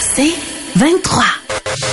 c'est 0.00 0.32
23. 0.76 1.24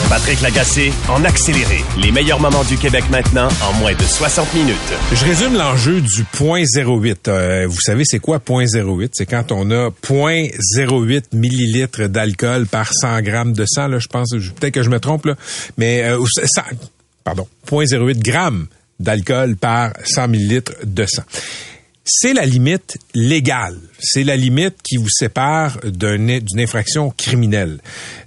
Patrick 0.09 0.41
Lagacé 0.41 0.93
en 1.09 1.25
accéléré. 1.25 1.83
Les 2.01 2.11
meilleurs 2.11 2.39
moments 2.39 2.63
du 2.63 2.77
Québec 2.77 3.03
maintenant 3.11 3.49
en 3.61 3.73
moins 3.73 3.93
de 3.93 4.01
60 4.01 4.53
minutes. 4.53 4.75
Je 5.11 5.25
résume 5.25 5.55
l'enjeu 5.55 5.99
du 5.99 6.23
point 6.23 6.63
08. 6.63 7.27
Euh, 7.27 7.67
vous 7.67 7.81
savez 7.81 8.03
c'est 8.05 8.19
quoi 8.19 8.39
point 8.39 8.65
08 8.65 9.11
C'est 9.13 9.25
quand 9.25 9.51
on 9.51 9.71
a 9.71 9.89
0.08 9.89 11.23
millilitres 11.33 12.07
d'alcool 12.07 12.67
par 12.67 12.93
100 12.93 13.21
grammes 13.21 13.53
de 13.53 13.65
sang. 13.65 13.87
Là, 13.87 13.99
je 13.99 14.07
pense, 14.07 14.29
peut-être 14.31 14.73
que 14.73 14.83
je 14.83 14.89
me 14.89 14.99
trompe 14.99 15.25
là, 15.25 15.35
mais 15.77 16.03
euh, 16.03 16.23
pardon, 17.25 17.47
0.08 17.69 18.19
grammes 18.19 18.67
d'alcool 18.99 19.57
par 19.57 19.91
100 20.05 20.29
millilitres 20.29 20.73
de 20.85 21.05
sang 21.05 21.23
c'est 22.07 22.33
la 22.33 22.45
limite 22.45 22.97
légale. 23.13 23.77
C'est 23.99 24.23
la 24.23 24.37
limite 24.37 24.75
qui 24.81 24.97
vous 24.97 25.09
sépare 25.09 25.77
d'une 25.83 26.39
infraction 26.57 27.11
criminelle. 27.11 27.79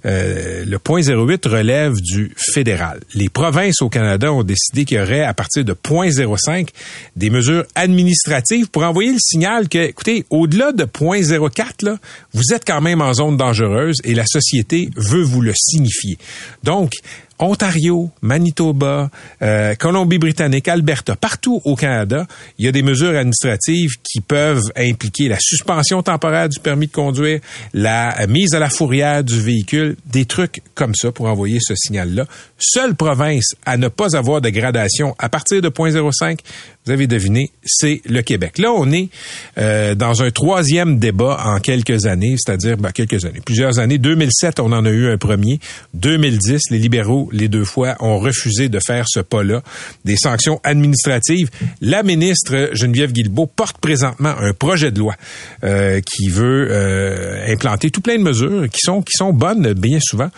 Euh, 0.05 0.65
le 0.65 0.79
point 0.79 1.01
08 1.01 1.45
relève 1.47 1.99
du 1.99 2.33
fédéral. 2.37 2.99
Les 3.15 3.29
provinces 3.29 3.81
au 3.81 3.89
Canada 3.89 4.31
ont 4.31 4.43
décidé 4.43 4.85
qu'il 4.85 4.97
y 4.97 5.01
aurait, 5.01 5.23
à 5.23 5.33
partir 5.33 5.65
de 5.65 5.73
0.05, 5.73 6.69
des 7.15 7.29
mesures 7.29 7.65
administratives 7.75 8.69
pour 8.69 8.83
envoyer 8.83 9.11
le 9.11 9.19
signal 9.19 9.67
que, 9.67 9.79
écoutez, 9.79 10.25
au-delà 10.29 10.71
de 10.73 10.83
0.04, 10.83 11.85
là, 11.85 11.97
vous 12.33 12.53
êtes 12.53 12.65
quand 12.65 12.81
même 12.81 13.01
en 13.01 13.13
zone 13.13 13.37
dangereuse 13.37 13.97
et 14.03 14.13
la 14.13 14.25
société 14.25 14.89
veut 14.95 15.23
vous 15.23 15.41
le 15.41 15.53
signifier. 15.55 16.17
Donc, 16.63 16.93
Ontario, 17.41 18.09
Manitoba, 18.21 19.09
euh, 19.41 19.75
Colombie-Britannique, 19.75 20.67
Alberta, 20.67 21.15
partout 21.15 21.61
au 21.65 21.75
Canada, 21.75 22.27
il 22.57 22.65
y 22.65 22.67
a 22.67 22.71
des 22.71 22.83
mesures 22.83 23.17
administratives 23.17 23.91
qui 24.03 24.21
peuvent 24.21 24.71
impliquer 24.77 25.27
la 25.27 25.37
suspension 25.39 26.03
temporaire 26.03 26.49
du 26.49 26.59
permis 26.59 26.87
de 26.87 26.91
conduire, 26.91 27.39
la 27.73 28.15
mise 28.27 28.53
à 28.53 28.59
la 28.59 28.69
fourrière 28.69 29.23
du 29.23 29.41
véhicule, 29.41 29.95
des 30.05 30.25
trucs 30.25 30.61
comme 30.75 30.95
ça 30.95 31.11
pour 31.11 31.25
envoyer 31.25 31.59
ce 31.61 31.73
signal-là. 31.75 32.25
Seule 32.57 32.95
province 32.95 33.55
à 33.65 33.77
ne 33.77 33.87
pas 33.87 34.15
avoir 34.15 34.41
de 34.41 34.49
gradation 34.49 35.15
à 35.17 35.29
partir 35.29 35.61
de 35.61 35.69
0.05, 35.69 36.39
vous 36.85 36.91
avez 36.91 37.05
deviné, 37.05 37.51
c'est 37.63 38.01
le 38.05 38.21
Québec. 38.21 38.57
Là, 38.57 38.71
on 38.71 38.91
est 38.91 39.09
euh, 39.59 39.93
dans 39.93 40.23
un 40.23 40.31
troisième 40.31 40.97
débat 40.97 41.39
en 41.45 41.59
quelques 41.59 42.07
années, 42.07 42.35
c'est-à-dire 42.37 42.77
ben, 42.77 42.91
quelques 42.91 43.23
années, 43.23 43.41
plusieurs 43.45 43.77
années. 43.77 43.99
2007, 43.99 44.59
on 44.59 44.71
en 44.71 44.83
a 44.85 44.89
eu 44.89 45.07
un 45.11 45.17
premier. 45.17 45.59
2010, 45.93 46.71
les 46.71 46.79
libéraux, 46.79 47.29
les 47.31 47.49
deux 47.49 47.65
fois, 47.65 47.95
ont 47.99 48.17
refusé 48.17 48.67
de 48.67 48.79
faire 48.79 49.05
ce 49.07 49.19
pas-là, 49.19 49.61
des 50.05 50.15
sanctions 50.15 50.59
administratives. 50.63 51.49
La 51.81 52.01
ministre 52.01 52.71
Geneviève 52.73 53.11
Guilbeault 53.11 53.47
porte 53.47 53.77
présentement 53.77 54.33
un 54.39 54.53
projet 54.53 54.91
de 54.91 54.99
loi 54.99 55.15
euh, 55.63 56.01
qui 56.01 56.29
veut 56.29 56.67
euh, 56.71 57.45
implanter 57.51 57.91
tout 57.91 58.01
plein 58.01 58.17
de 58.17 58.23
mesures 58.23 58.67
qui 58.69 58.79
sont 58.79 59.01
qui 59.01 59.15
sont 59.15 59.33
bonnes 59.33 59.73
bien 59.73 59.99
souvent 60.01 60.29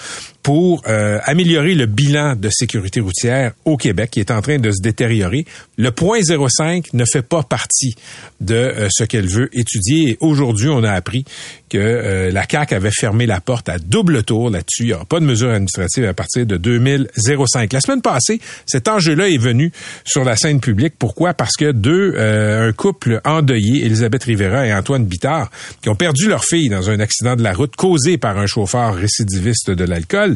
pour 0.44 0.84
améliorer 0.86 1.74
le 1.74 1.86
bilan 1.86 2.36
de 2.36 2.50
sécurité 2.50 3.00
routière 3.00 3.54
au 3.66 3.78
Québec 3.78 4.12
qui 4.12 4.20
est 4.20 4.30
en 4.30 4.42
train 4.42 4.60
de 4.60 4.72
se 4.72 4.82
détériorer. 4.82 5.46
Le 5.78 5.92
point 5.92 6.20
05 6.22 6.94
ne 6.94 7.06
fait 7.06 7.22
pas 7.22 7.44
partie 7.44 7.96
de 8.42 8.56
euh, 8.56 8.88
ce 8.92 9.04
qu'elle 9.04 9.28
veut 9.28 9.50
étudier. 9.54 10.18
Aujourd'hui, 10.20 10.70
on 10.70 10.84
a 10.84 10.92
appris 10.92 11.26
que 11.70 11.78
euh, 11.78 12.32
la 12.32 12.46
CAC 12.46 12.74
avait 12.74 12.92
fermé 12.92 13.26
la 13.26 13.42
porte 13.42 13.70
à 13.70 13.80
double 13.80 14.24
tour 14.24 14.50
là-dessus. 14.50 14.84
Il 14.84 14.88
n'y 14.88 14.94
aura 14.94 15.06
pas 15.06 15.20
de 15.20 15.26
mesures 15.26 15.50
administratives 15.50 16.06
à 16.06 16.14
partir 16.14 16.46
de 16.46 16.58
2005. 16.58 17.74
La 17.74 17.82
semaine 17.82 18.02
passée, 18.02 18.40
cet 18.66 18.88
enjeu-là 18.88 19.30
est 19.30 19.38
venu 19.38 19.72
sur 20.06 20.24
la 20.24 20.36
scène 20.36 20.60
publique. 20.60 20.94
Pourquoi? 21.00 21.34
Parce 21.34 21.56
que 21.56 21.72
deux, 21.72 22.14
euh, 22.16 22.70
un 22.70 22.74
couple 22.74 23.22
endeuillé, 23.26 23.86
Elisabeth 23.86 24.24
Rivera 24.26 24.68
et 24.68 24.74
Antoine 24.74 25.06
Bittard, 25.06 25.50
qui 25.82 25.90
ont 25.90 25.96
perdu 25.96 26.28
leur 26.28 26.44
fille 26.44 26.70
dans 26.70 26.90
un 26.90 27.00
accident 27.00 27.36
de 27.36 27.44
la 27.44 27.54
route 27.54 27.76
causé 27.76 28.18
par 28.18 28.38
un 28.38 28.46
chauffeur 28.46 28.94
récidiviste 28.96 29.72
de 29.72 29.84
l'alcool, 29.84 30.33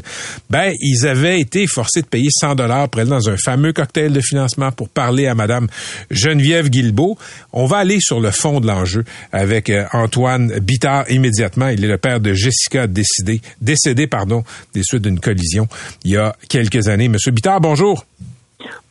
ben, 0.49 0.73
ils 0.79 1.07
avaient 1.07 1.39
été 1.39 1.67
forcés 1.67 2.01
de 2.01 2.07
payer 2.07 2.29
100 2.31 2.55
dollars 2.55 2.89
pour 2.89 3.01
elle 3.01 3.07
dans 3.07 3.29
un 3.29 3.37
fameux 3.37 3.73
cocktail 3.73 4.13
de 4.13 4.21
financement 4.21 4.71
pour 4.71 4.89
parler 4.89 5.27
à 5.27 5.35
Madame 5.35 5.67
Geneviève 6.11 6.69
Guilbeault. 6.69 7.17
On 7.53 7.65
va 7.65 7.77
aller 7.77 7.99
sur 7.99 8.19
le 8.19 8.31
fond 8.31 8.59
de 8.59 8.67
l'enjeu 8.67 9.03
avec 9.31 9.69
euh, 9.69 9.85
Antoine 9.93 10.59
Bittard 10.59 11.09
immédiatement. 11.09 11.69
Il 11.69 11.83
est 11.83 11.87
le 11.87 11.97
père 11.97 12.19
de 12.19 12.33
Jessica 12.33 12.87
décédé, 12.87 13.41
décédé 13.61 14.07
pardon, 14.07 14.43
des 14.73 14.83
suites 14.83 15.03
d'une 15.03 15.19
collision 15.19 15.67
il 16.03 16.11
y 16.11 16.17
a 16.17 16.35
quelques 16.49 16.87
années. 16.87 17.07
Monsieur 17.07 17.31
Bittard, 17.31 17.61
bonjour. 17.61 18.05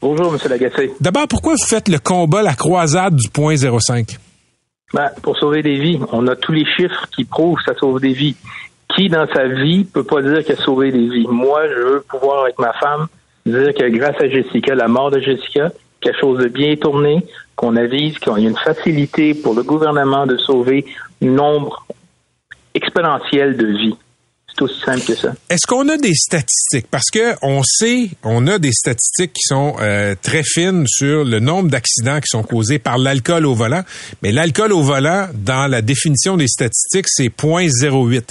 Bonjour, 0.00 0.32
Monsieur 0.32 0.48
Lagacé. 0.48 0.92
D'abord, 1.00 1.26
pourquoi 1.28 1.54
vous 1.54 1.66
faites 1.66 1.88
le 1.88 1.98
combat, 1.98 2.42
la 2.42 2.54
croisade 2.54 3.16
du 3.16 3.28
point 3.28 3.56
05? 3.56 4.18
Ben, 4.94 5.10
pour 5.22 5.36
sauver 5.36 5.62
des 5.62 5.78
vies. 5.80 5.98
On 6.12 6.26
a 6.28 6.36
tous 6.36 6.52
les 6.52 6.64
chiffres 6.76 7.08
qui 7.14 7.24
prouvent 7.24 7.56
que 7.56 7.72
ça 7.72 7.78
sauve 7.78 8.00
des 8.00 8.12
vies. 8.12 8.36
Qui, 8.96 9.08
dans 9.08 9.26
sa 9.32 9.46
vie, 9.46 9.84
peut 9.84 10.04
pas 10.04 10.22
dire 10.22 10.42
qu'il 10.42 10.54
a 10.54 10.56
sauvé 10.56 10.90
des 10.90 11.08
vies? 11.08 11.26
Moi, 11.28 11.68
je 11.68 11.74
veux 11.74 12.00
pouvoir, 12.00 12.44
avec 12.44 12.58
ma 12.58 12.72
femme, 12.72 13.08
dire 13.44 13.74
que 13.74 13.88
grâce 13.90 14.16
à 14.20 14.28
Jessica, 14.28 14.74
la 14.74 14.88
mort 14.88 15.10
de 15.10 15.20
Jessica, 15.20 15.70
quelque 16.00 16.18
chose 16.18 16.38
de 16.38 16.48
bien 16.48 16.76
tourné, 16.76 17.22
qu'on 17.56 17.76
avise 17.76 18.18
qu'il 18.18 18.32
y 18.32 18.46
a 18.46 18.48
une 18.48 18.56
facilité 18.56 19.34
pour 19.34 19.54
le 19.54 19.62
gouvernement 19.62 20.26
de 20.26 20.36
sauver 20.36 20.84
un 21.22 21.26
nombre 21.26 21.86
exponentiel 22.74 23.56
de 23.56 23.66
vies. 23.66 23.96
C'est 24.48 24.62
aussi 24.62 24.80
simple 24.80 25.04
que 25.04 25.14
ça. 25.14 25.32
Est-ce 25.50 25.66
qu'on 25.66 25.86
a 25.88 25.98
des 25.98 26.14
statistiques? 26.14 26.86
Parce 26.90 27.10
que 27.12 27.34
on 27.42 27.62
sait, 27.62 28.08
on 28.22 28.46
a 28.46 28.58
des 28.58 28.72
statistiques 28.72 29.34
qui 29.34 29.42
sont 29.42 29.76
euh, 29.80 30.14
très 30.22 30.42
fines 30.42 30.86
sur 30.86 31.24
le 31.24 31.40
nombre 31.40 31.68
d'accidents 31.68 32.20
qui 32.20 32.28
sont 32.28 32.42
causés 32.42 32.78
par 32.78 32.96
l'alcool 32.96 33.44
au 33.44 33.54
volant. 33.54 33.82
Mais 34.22 34.32
l'alcool 34.32 34.72
au 34.72 34.80
volant, 34.80 35.28
dans 35.34 35.70
la 35.70 35.82
définition 35.82 36.38
des 36.38 36.48
statistiques, 36.48 37.06
c'est 37.08 37.28
0.08. 37.28 38.22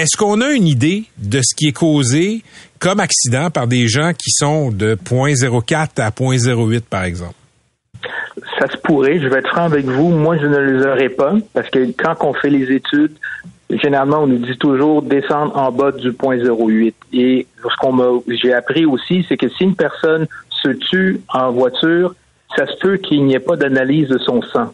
Est-ce 0.00 0.16
qu'on 0.16 0.40
a 0.40 0.52
une 0.52 0.66
idée 0.66 1.04
de 1.18 1.42
ce 1.42 1.54
qui 1.54 1.68
est 1.68 1.72
causé 1.72 2.42
comme 2.78 3.00
accident 3.00 3.50
par 3.50 3.66
des 3.66 3.86
gens 3.86 4.12
qui 4.14 4.30
sont 4.30 4.70
de 4.70 4.94
0.04 4.94 6.00
à 6.00 6.08
0.08, 6.08 6.80
par 6.88 7.04
exemple? 7.04 7.34
Ça 8.58 8.66
se 8.68 8.78
pourrait. 8.78 9.20
Je 9.20 9.28
vais 9.28 9.40
être 9.40 9.50
franc 9.50 9.64
avec 9.64 9.84
vous. 9.84 10.08
Moi, 10.08 10.38
je 10.38 10.46
ne 10.46 10.58
les 10.58 10.86
aurais 10.86 11.10
pas 11.10 11.34
parce 11.52 11.68
que 11.68 11.92
quand 11.98 12.14
on 12.22 12.32
fait 12.32 12.48
les 12.48 12.74
études, 12.74 13.12
généralement, 13.68 14.22
on 14.22 14.26
nous 14.26 14.38
dit 14.38 14.56
toujours 14.56 15.02
descendre 15.02 15.54
en 15.54 15.70
bas 15.70 15.92
du 15.92 16.12
0.08. 16.12 16.94
Et 17.12 17.46
ce 17.62 17.76
qu'on 17.78 18.22
j'ai 18.26 18.54
appris 18.54 18.86
aussi, 18.86 19.26
c'est 19.28 19.36
que 19.36 19.50
si 19.50 19.64
une 19.64 19.76
personne 19.76 20.26
se 20.48 20.70
tue 20.70 21.20
en 21.28 21.52
voiture, 21.52 22.14
ça 22.56 22.66
se 22.66 22.78
peut 22.78 22.96
qu'il 22.96 23.26
n'y 23.26 23.34
ait 23.34 23.38
pas 23.38 23.56
d'analyse 23.56 24.08
de 24.08 24.16
son 24.16 24.40
sang. 24.40 24.72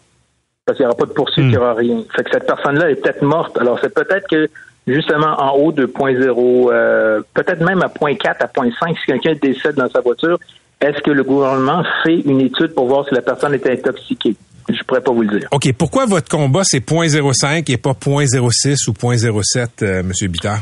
Parce 0.65 0.77
qu'il 0.77 0.85
n'y 0.85 0.89
aura 0.89 0.97
pas 0.97 1.05
de 1.05 1.11
poursuite, 1.11 1.43
il 1.43 1.49
n'y 1.49 1.57
aura 1.57 1.73
rien. 1.73 2.01
Fait 2.15 2.23
que 2.23 2.29
cette 2.31 2.47
personne-là 2.47 2.91
est 2.91 2.95
peut-être 2.95 3.23
morte. 3.23 3.57
Alors, 3.57 3.77
c'est 3.81 3.93
peut-être 3.93 4.25
que 4.29 4.47
justement 4.87 5.35
en 5.39 5.57
haut 5.57 5.71
de 5.71 5.85
0.0, 5.85 6.71
euh, 6.71 7.21
peut-être 7.33 7.63
même 7.63 7.81
à 7.81 7.87
0.4, 7.87 8.37
à 8.39 8.47
0.5, 8.47 8.97
si 8.99 9.05
quelqu'un 9.05 9.33
décède 9.41 9.75
dans 9.75 9.89
sa 9.89 10.01
voiture, 10.01 10.39
est-ce 10.79 11.01
que 11.01 11.11
le 11.11 11.23
gouvernement 11.23 11.83
fait 12.03 12.19
une 12.19 12.41
étude 12.41 12.73
pour 12.73 12.87
voir 12.87 13.07
si 13.07 13.13
la 13.13 13.21
personne 13.21 13.53
est 13.53 13.67
intoxiquée? 13.67 14.35
Je 14.69 14.83
pourrais 14.83 15.01
pas 15.01 15.11
vous 15.11 15.21
le 15.21 15.39
dire. 15.39 15.47
OK. 15.51 15.71
Pourquoi 15.73 16.05
votre 16.05 16.29
combat, 16.29 16.61
c'est 16.63 16.85
0.05 16.85 17.71
et 17.71 17.77
pas 17.77 17.91
0.06 17.91 18.89
ou 18.89 18.93
0.07, 18.93 19.67
euh, 19.81 19.99
M. 19.99 20.11
Bittard? 20.29 20.59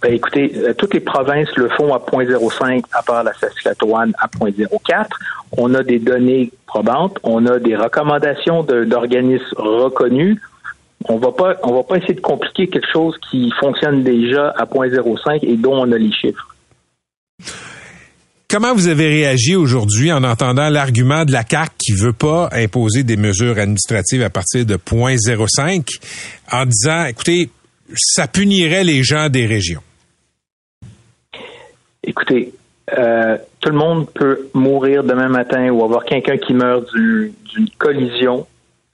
Ben, 0.00 0.12
écoutez, 0.12 0.52
euh, 0.56 0.72
toutes 0.72 0.94
les 0.94 1.00
provinces 1.00 1.54
le 1.56 1.68
font 1.68 1.92
à 1.94 1.98
0.05, 1.98 2.84
à 2.92 3.02
part 3.02 3.22
la 3.22 3.32
Saskatchewan 3.34 4.12
à 4.18 4.28
0.04. 4.28 5.06
On 5.56 5.74
a 5.74 5.82
des 5.82 5.98
données 5.98 6.50
probantes, 6.66 7.18
on 7.22 7.46
a 7.46 7.58
des 7.58 7.76
recommandations 7.76 8.62
d'organismes 8.62 9.54
reconnus 9.56 10.38
on 11.04 11.18
va 11.18 11.32
pas 11.32 11.56
on 11.62 11.74
va 11.74 11.82
pas 11.82 11.96
essayer 11.96 12.14
de 12.14 12.20
compliquer 12.20 12.68
quelque 12.68 12.90
chose 12.92 13.16
qui 13.30 13.52
fonctionne 13.60 14.02
déjà 14.02 14.50
à 14.50 14.64
0.05 14.64 15.40
et 15.42 15.56
dont 15.56 15.74
on 15.74 15.92
a 15.92 15.98
les 15.98 16.12
chiffres. 16.12 16.54
Comment 18.48 18.72
vous 18.72 18.86
avez 18.86 19.08
réagi 19.08 19.56
aujourd'hui 19.56 20.12
en 20.12 20.22
entendant 20.22 20.68
l'argument 20.68 21.24
de 21.24 21.32
la 21.32 21.42
CAC 21.42 21.72
qui 21.76 21.92
veut 21.92 22.12
pas 22.12 22.48
imposer 22.52 23.02
des 23.02 23.16
mesures 23.16 23.58
administratives 23.58 24.22
à 24.22 24.30
partir 24.30 24.64
de 24.64 24.76
0.05 24.76 25.98
en 26.52 26.64
disant 26.64 27.06
écoutez, 27.06 27.50
ça 27.96 28.28
punirait 28.28 28.84
les 28.84 29.02
gens 29.02 29.28
des 29.28 29.46
régions? 29.46 29.82
Écoutez, 32.04 32.52
euh, 32.96 33.38
tout 33.60 33.70
le 33.70 33.76
monde 33.76 34.08
peut 34.14 34.48
mourir 34.52 35.02
demain 35.04 35.28
matin 35.28 35.70
ou 35.70 35.82
avoir 35.82 36.04
quelqu'un 36.04 36.36
qui 36.36 36.52
meurt 36.52 36.84
d'une 36.94 37.68
collision 37.78 38.46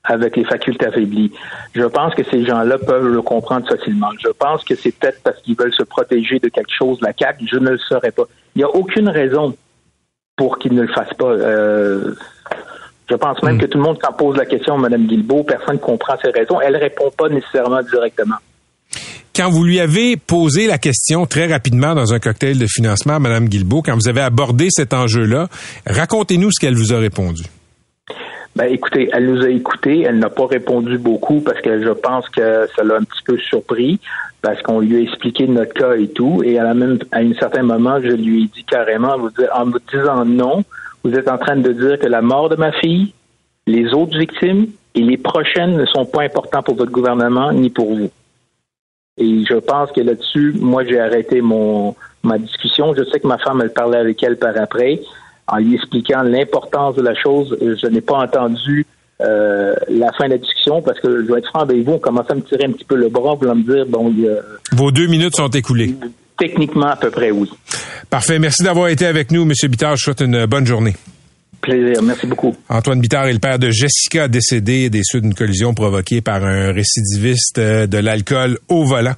avec 0.05 0.37
les 0.37 0.45
facultés 0.45 0.87
affaiblies. 0.87 1.33
Je 1.75 1.83
pense 1.83 2.15
que 2.15 2.23
ces 2.25 2.45
gens-là 2.45 2.79
peuvent 2.79 3.07
le 3.07 3.23
comprendre 3.23 3.69
facilement. 3.69 4.09
Je 4.23 4.31
pense 4.31 4.65
que 4.65 4.75
c'est 4.75 4.93
peut-être 4.93 5.23
parce 5.23 5.41
qu'ils 5.43 5.57
veulent 5.57 5.75
se 5.75 5.83
protéger 5.83 6.39
de 6.39 6.49
quelque 6.49 6.73
chose, 6.77 6.99
la 7.03 7.13
CAQ. 7.17 7.47
Je 7.51 7.59
ne 7.59 7.71
le 7.71 7.79
saurais 7.79 8.11
pas. 8.11 8.25
Il 8.55 8.59
n'y 8.59 8.65
a 8.65 8.71
aucune 8.71 9.09
raison 9.09 9.55
pour 10.37 10.59
qu'ils 10.59 10.75
ne 10.75 10.83
le 10.83 10.89
fassent 10.89 11.15
pas. 11.19 11.27
Euh, 11.27 12.15
je 13.11 13.15
pense 13.17 13.43
même 13.43 13.57
hmm. 13.57 13.61
que 13.61 13.67
tout 13.67 13.79
le 13.79 13.85
monde, 13.85 13.99
quand 14.01 14.13
pose 14.13 14.37
la 14.37 14.47
question 14.47 14.75
à 14.75 14.79
Mme 14.79 15.07
Guilbeault, 15.07 15.43
personne 15.43 15.75
ne 15.75 15.81
comprend 15.81 16.15
ses 16.23 16.31
raisons. 16.31 16.61
Elle 16.61 16.75
ne 16.75 16.79
répond 16.79 17.11
pas 17.17 17.29
nécessairement 17.29 17.83
directement. 17.83 18.37
Quand 19.35 19.51
vous 19.51 19.65
lui 19.65 19.81
avez 19.81 20.17
posé 20.17 20.67
la 20.67 20.79
question 20.79 21.27
très 21.27 21.47
rapidement 21.47 21.95
dans 21.95 22.13
un 22.13 22.19
cocktail 22.19 22.59
de 22.59 22.67
financement 22.67 23.15
à 23.15 23.19
Mme 23.19 23.49
Guilbeault, 23.49 23.83
quand 23.83 23.95
vous 23.95 24.09
avez 24.09 24.21
abordé 24.21 24.69
cet 24.71 24.93
enjeu-là, 24.93 25.49
racontez-nous 25.87 26.51
ce 26.53 26.61
qu'elle 26.61 26.75
vous 26.75 26.93
a 26.93 26.99
répondu. 26.99 27.43
Ben, 28.57 28.65
écoutez, 28.65 29.09
elle 29.13 29.33
nous 29.33 29.45
a 29.45 29.49
écoutés. 29.49 30.03
Elle 30.03 30.19
n'a 30.19 30.31
pas 30.31 30.47
répondu 30.47 30.99
beaucoup 30.99 31.41
parce 31.41 31.61
que 31.61 31.83
je 31.83 31.91
pense 31.91 32.29
que 32.29 32.67
ça 32.75 32.83
l'a 32.83 32.97
un 32.97 33.05
petit 33.05 33.23
peu 33.25 33.39
surpris 33.39 34.01
parce 34.43 34.61
qu'on 34.63 34.81
lui 34.81 34.97
a 34.97 35.01
expliqué 35.01 35.47
notre 35.47 35.73
cas 35.75 35.95
et 35.95 36.09
tout. 36.09 36.43
Et 36.45 36.59
à 36.59 36.65
la 36.65 36.75
même, 36.75 36.99
à 37.13 37.19
un 37.19 37.33
certain 37.35 37.63
moment, 37.63 38.01
je 38.01 38.09
lui 38.09 38.45
ai 38.45 38.47
dit 38.47 38.65
carrément, 38.65 39.15
en 39.55 39.67
me 39.67 39.79
disant 39.91 40.25
non, 40.25 40.65
vous 41.05 41.15
êtes 41.15 41.29
en 41.29 41.39
train 41.39 41.57
de 41.57 41.73
dire 41.73 41.99
que 41.99 42.07
la 42.07 42.23
mort 42.23 42.49
de 42.49 42.57
ma 42.57 42.73
fille, 42.73 43.13
les 43.67 43.93
autres 43.95 44.19
victimes 44.19 44.67
et 44.95 45.01
les 45.01 45.17
prochaines 45.17 45.77
ne 45.77 45.87
sont 45.87 46.05
pas 46.05 46.23
importants 46.23 46.63
pour 46.63 46.75
votre 46.75 46.91
gouvernement 46.91 47.53
ni 47.53 47.71
pour 47.71 47.95
vous. 47.95 48.11
Et 49.17 49.45
je 49.45 49.55
pense 49.55 49.93
que 49.93 50.01
là-dessus, 50.01 50.55
moi, 50.59 50.85
j'ai 50.85 50.99
arrêté 50.99 51.41
mon 51.41 51.95
ma 52.23 52.39
discussion. 52.39 52.95
Je 52.95 53.05
sais 53.05 53.21
que 53.21 53.27
ma 53.27 53.39
femme, 53.39 53.61
elle 53.63 53.73
parlait 53.73 53.99
avec 53.99 54.23
elle 54.23 54.37
par 54.37 54.57
après 54.57 55.01
en 55.51 55.59
lui 55.59 55.75
expliquant 55.75 56.23
l'importance 56.23 56.97
de 56.97 57.03
la 57.03 57.15
chose. 57.15 57.57
Je 57.61 57.87
n'ai 57.89 58.01
pas 58.01 58.19
entendu 58.19 58.87
euh, 59.21 59.75
la 59.89 60.13
fin 60.13 60.27
de 60.27 60.31
la 60.31 60.39
discussion 60.39 60.81
parce 60.81 60.99
que 61.01 61.23
je 61.23 61.27
dois 61.27 61.39
être 61.39 61.49
franc 61.49 61.61
avec 61.61 61.85
vous, 61.85 61.93
on 61.93 61.99
commençait 61.99 62.33
à 62.33 62.37
me 62.37 62.43
tirer 62.43 62.65
un 62.65 62.73
petit 62.73 62.85
peu 62.85 62.97
le 62.97 63.09
bras 63.09 63.37
pour 63.37 63.55
me 63.55 63.63
dire 63.63 63.85
bon. 63.87 64.13
Il, 64.17 64.31
Vos 64.73 64.91
deux 64.91 65.09
minutes 65.09 65.37
sont 65.37 65.49
écoulées. 65.49 65.95
Techniquement, 66.39 66.87
à 66.87 66.97
peu 66.97 67.11
près, 67.11 67.31
oui. 67.31 67.51
Parfait. 68.09 68.39
Merci 68.39 68.63
d'avoir 68.63 68.89
été 68.89 69.05
avec 69.05 69.31
nous, 69.31 69.43
M. 69.43 69.53
Bittard. 69.69 69.97
Je 69.97 70.05
souhaite 70.05 70.23
une 70.23 70.47
bonne 70.47 70.67
journée. 70.67 70.95
Plaisir. 71.61 72.03
Merci 72.03 72.27
beaucoup. 72.27 72.55
Antoine 72.69 73.01
Bittard 73.01 73.27
est 73.27 73.33
le 73.33 73.39
père 73.39 73.59
de 73.59 73.71
Jessica, 73.71 74.29
décédée 74.29 74.91
des 74.91 75.03
suites 75.05 75.23
d'une 75.23 75.35
collision 75.35 75.75
provoquée 75.75 76.21
par 76.21 76.45
un 76.45 76.73
récidiviste 76.73 77.59
euh, 77.59 77.87
de 77.87 77.99
l'alcool 77.99 78.59
au 78.69 78.85
volant. 78.85 79.15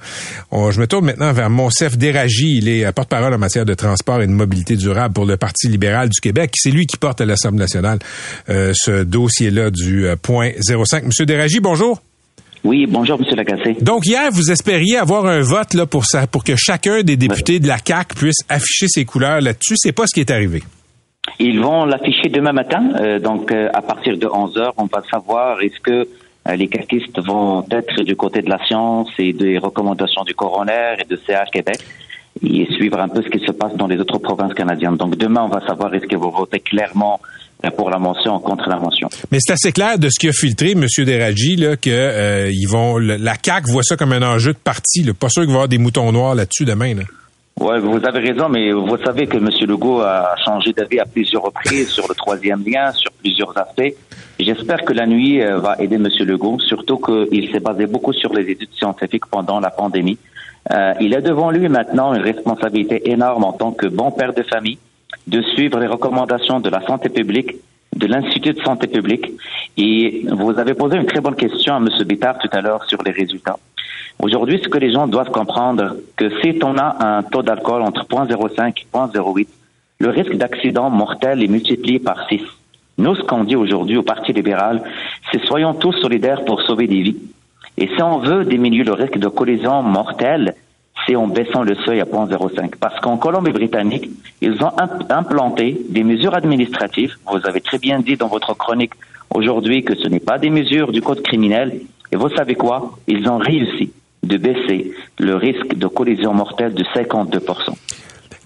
je 0.51 0.79
me 0.79 0.87
tourne 0.87 1.05
maintenant 1.05 1.31
vers 1.31 1.49
Monsef 1.49 1.97
Déragi. 1.97 2.57
Il 2.57 2.67
est 2.67 2.91
porte-parole 2.91 3.33
en 3.33 3.37
matière 3.37 3.65
de 3.65 3.73
transport 3.73 4.21
et 4.21 4.27
de 4.27 4.31
mobilité 4.31 4.75
durable 4.75 5.13
pour 5.13 5.25
le 5.25 5.37
Parti 5.37 5.67
libéral 5.67 6.09
du 6.09 6.19
Québec. 6.19 6.51
C'est 6.55 6.71
lui 6.71 6.85
qui 6.85 6.97
porte 6.97 7.21
à 7.21 7.25
l'Assemblée 7.25 7.59
nationale 7.59 7.99
euh, 8.49 8.73
ce 8.75 9.03
dossier-là 9.03 9.71
du 9.71 10.07
euh, 10.07 10.15
point 10.15 10.51
05. 10.59 11.05
Monsieur 11.05 11.25
Déragi, 11.25 11.59
bonjour. 11.59 12.01
Oui, 12.63 12.85
bonjour, 12.87 13.19
Monsieur 13.19 13.35
Lagacé. 13.35 13.75
Donc 13.81 14.05
hier, 14.05 14.31
vous 14.31 14.49
espériez 14.49 14.97
avoir 14.97 15.25
un 15.25 15.41
vote 15.41 15.73
là 15.73 15.85
pour 15.85 16.05
ça, 16.05 16.27
pour 16.27 16.45
que 16.45 16.55
chacun 16.55 17.03
des 17.03 17.17
députés 17.17 17.59
de 17.59 17.67
la 17.67 17.77
CAC 17.77 18.15
puisse 18.15 18.39
afficher 18.47 18.87
ses 18.87 19.03
couleurs 19.03 19.41
là-dessus. 19.41 19.75
C'est 19.77 19.91
pas 19.91 20.07
ce 20.07 20.13
qui 20.13 20.21
est 20.21 20.31
arrivé. 20.31 20.63
Ils 21.39 21.59
vont 21.59 21.85
l'afficher 21.85 22.29
demain 22.29 22.53
matin. 22.53 22.91
Euh, 22.99 23.19
donc, 23.19 23.51
euh, 23.51 23.69
à 23.73 23.81
partir 23.81 24.17
de 24.17 24.27
11 24.27 24.57
heures, 24.57 24.73
on 24.77 24.85
va 24.85 25.01
savoir 25.09 25.61
est-ce 25.61 25.79
que 25.79 26.07
euh, 26.47 26.55
les 26.55 26.67
caquistes 26.67 27.19
vont 27.25 27.65
être 27.71 28.03
du 28.03 28.15
côté 28.15 28.41
de 28.41 28.49
la 28.49 28.63
science 28.65 29.09
et 29.17 29.33
des 29.33 29.57
recommandations 29.57 30.23
du 30.23 30.35
coroner 30.35 30.95
et 30.99 31.05
de 31.05 31.19
CH 31.25 31.49
Québec 31.51 31.79
et 32.43 32.65
suivre 32.73 32.99
un 32.99 33.07
peu 33.07 33.21
ce 33.21 33.29
qui 33.29 33.43
se 33.45 33.51
passe 33.51 33.75
dans 33.75 33.87
les 33.87 33.99
autres 33.99 34.17
provinces 34.17 34.53
canadiennes. 34.53 34.97
Donc, 34.97 35.15
demain, 35.15 35.43
on 35.43 35.49
va 35.49 35.65
savoir 35.65 35.93
est-ce 35.93 36.05
qu'ils 36.05 36.17
vont 36.17 36.31
voter 36.31 36.59
clairement 36.59 37.19
pour 37.77 37.89
la 37.89 37.97
mention 37.97 38.39
contre 38.39 38.67
la 38.67 38.77
mention. 38.77 39.07
Mais 39.31 39.37
c'est 39.39 39.53
assez 39.53 39.71
clair 39.71 39.97
de 39.97 40.09
ce 40.09 40.19
qui 40.19 40.27
a 40.27 40.33
filtré, 40.33 40.71
M. 40.71 40.85
Deradji, 40.97 41.55
là, 41.55 41.77
que 41.77 42.49
ils 42.51 42.67
vont 42.67 42.97
la 42.97 43.37
CAC 43.37 43.67
voit 43.67 43.83
ça 43.83 43.95
comme 43.95 44.11
un 44.11 44.21
enjeu 44.21 44.51
de 44.51 44.57
parti. 44.57 45.05
Pas 45.13 45.29
sûr 45.29 45.43
qu'il 45.43 45.51
va 45.51 45.53
y 45.53 45.55
avoir 45.55 45.67
des 45.69 45.77
moutons 45.77 46.11
noirs 46.11 46.35
là-dessus 46.35 46.65
demain. 46.65 46.93
Là. 46.93 47.03
Ouais, 47.59 47.79
vous 47.79 47.99
avez 48.03 48.19
raison, 48.19 48.49
mais 48.49 48.71
vous 48.71 48.97
savez 48.97 49.27
que 49.27 49.37
M. 49.37 49.49
Legault 49.67 50.01
a 50.01 50.35
changé 50.43 50.73
d'avis 50.73 50.99
à 50.99 51.05
plusieurs 51.05 51.43
reprises 51.43 51.89
sur 51.89 52.07
le 52.07 52.15
troisième 52.15 52.63
lien, 52.65 52.91
sur 52.91 53.11
plusieurs 53.11 53.55
aspects. 53.57 53.93
J'espère 54.39 54.83
que 54.83 54.93
la 54.93 55.05
nuit 55.05 55.41
euh, 55.41 55.59
va 55.59 55.75
aider 55.79 55.95
M. 55.95 56.07
Legault, 56.21 56.59
surtout 56.59 56.97
qu'il 56.97 57.51
s'est 57.51 57.59
basé 57.59 57.85
beaucoup 57.85 58.11
sur 58.11 58.33
les 58.33 58.49
études 58.49 58.73
scientifiques 58.73 59.27
pendant 59.27 59.59
la 59.59 59.69
pandémie. 59.69 60.17
Euh, 60.71 60.93
il 60.99 61.15
a 61.15 61.21
devant 61.21 61.51
lui 61.51 61.69
maintenant 61.69 62.13
une 62.13 62.21
responsabilité 62.21 63.09
énorme 63.11 63.43
en 63.43 63.53
tant 63.53 63.71
que 63.71 63.85
bon 63.85 64.11
père 64.11 64.33
de 64.33 64.43
famille 64.43 64.79
de 65.27 65.41
suivre 65.41 65.79
les 65.79 65.87
recommandations 65.87 66.59
de 66.59 66.69
la 66.69 66.81
santé 66.85 67.09
publique, 67.09 67.55
de 67.95 68.07
l'Institut 68.07 68.53
de 68.53 68.61
santé 68.63 68.87
publique. 68.87 69.31
Et 69.77 70.25
vous 70.31 70.57
avez 70.57 70.73
posé 70.73 70.97
une 70.97 71.05
très 71.05 71.21
bonne 71.21 71.35
question 71.35 71.75
à 71.75 71.77
M. 71.77 71.87
Bittard 72.05 72.39
tout 72.39 72.49
à 72.51 72.61
l'heure 72.61 72.83
sur 72.85 73.01
les 73.03 73.11
résultats. 73.11 73.57
Aujourd'hui, 74.19 74.59
ce 74.63 74.69
que 74.69 74.77
les 74.77 74.91
gens 74.91 75.07
doivent 75.07 75.31
comprendre, 75.31 75.95
que 76.15 76.29
si 76.41 76.57
on 76.63 76.77
a 76.77 77.17
un 77.17 77.23
taux 77.23 77.43
d'alcool 77.43 77.81
entre 77.81 78.05
0.05 78.05 78.69
et 78.69 78.85
0.08, 78.95 79.47
le 79.99 80.09
risque 80.09 80.35
d'accident 80.35 80.89
mortel 80.89 81.43
est 81.43 81.47
multiplié 81.47 81.99
par 81.99 82.27
6. 82.29 82.41
Nous, 82.97 83.15
ce 83.15 83.23
qu'on 83.23 83.43
dit 83.43 83.55
aujourd'hui 83.55 83.97
au 83.97 84.03
Parti 84.03 84.33
libéral, 84.33 84.83
c'est 85.31 85.43
soyons 85.45 85.73
tous 85.73 85.93
solidaires 85.93 86.45
pour 86.45 86.61
sauver 86.61 86.87
des 86.87 87.01
vies. 87.01 87.17
Et 87.77 87.87
si 87.87 88.01
on 88.01 88.19
veut 88.19 88.45
diminuer 88.45 88.83
le 88.83 88.93
risque 88.93 89.17
de 89.17 89.27
collision 89.27 89.81
mortelle, 89.81 90.53
c'est 91.05 91.15
en 91.15 91.27
baissant 91.27 91.63
le 91.63 91.75
seuil 91.75 92.01
à 92.01 92.05
0.05. 92.05 92.75
Parce 92.79 92.99
qu'en 92.99 93.17
Colombie-Britannique, 93.17 94.09
ils 94.41 94.63
ont 94.63 94.71
implanté 95.09 95.81
des 95.89 96.03
mesures 96.03 96.35
administratives. 96.35 97.15
Vous 97.25 97.45
avez 97.45 97.61
très 97.61 97.79
bien 97.79 97.99
dit 97.99 98.15
dans 98.15 98.27
votre 98.27 98.53
chronique 98.53 98.93
aujourd'hui 99.31 99.83
que 99.83 99.95
ce 99.95 100.07
n'est 100.07 100.19
pas 100.19 100.37
des 100.37 100.51
mesures 100.51 100.91
du 100.91 101.01
code 101.01 101.23
criminel. 101.23 101.81
Et 102.11 102.15
vous 102.15 102.29
savez 102.29 102.55
quoi? 102.55 102.91
Ils 103.07 103.27
ont 103.27 103.39
réussi 103.39 103.91
de 104.23 104.37
baisser 104.37 104.91
le 105.19 105.35
risque 105.35 105.75
de 105.75 105.87
collision 105.87 106.33
mortelle 106.33 106.73
de 106.73 106.83
52 106.93 107.39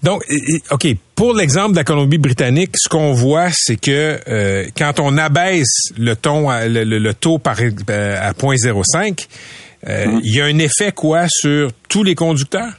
donc, 0.02 0.22
OK, 0.70 0.86
pour 1.16 1.34
l'exemple 1.34 1.72
de 1.72 1.76
la 1.76 1.84
Colombie-Britannique, 1.84 2.70
ce 2.76 2.88
qu'on 2.88 3.12
voit, 3.12 3.48
c'est 3.50 3.80
que 3.80 4.18
euh, 4.28 4.64
quand 4.76 5.00
on 5.00 5.16
abaisse 5.18 5.92
le, 5.98 6.14
ton, 6.14 6.50
le, 6.50 7.12
taux 7.14 7.38
par, 7.38 7.56
euh, 7.60 8.16
à 8.20 8.32
0.05, 8.32 9.26
euh, 9.88 10.06
mhm. 10.06 10.20
il 10.22 10.36
y 10.36 10.40
a 10.40 10.44
un 10.44 10.58
effet 10.58 10.92
quoi 10.92 11.26
sur 11.28 11.70
tous 11.88 12.04
les 12.04 12.14
conducteurs? 12.14 12.74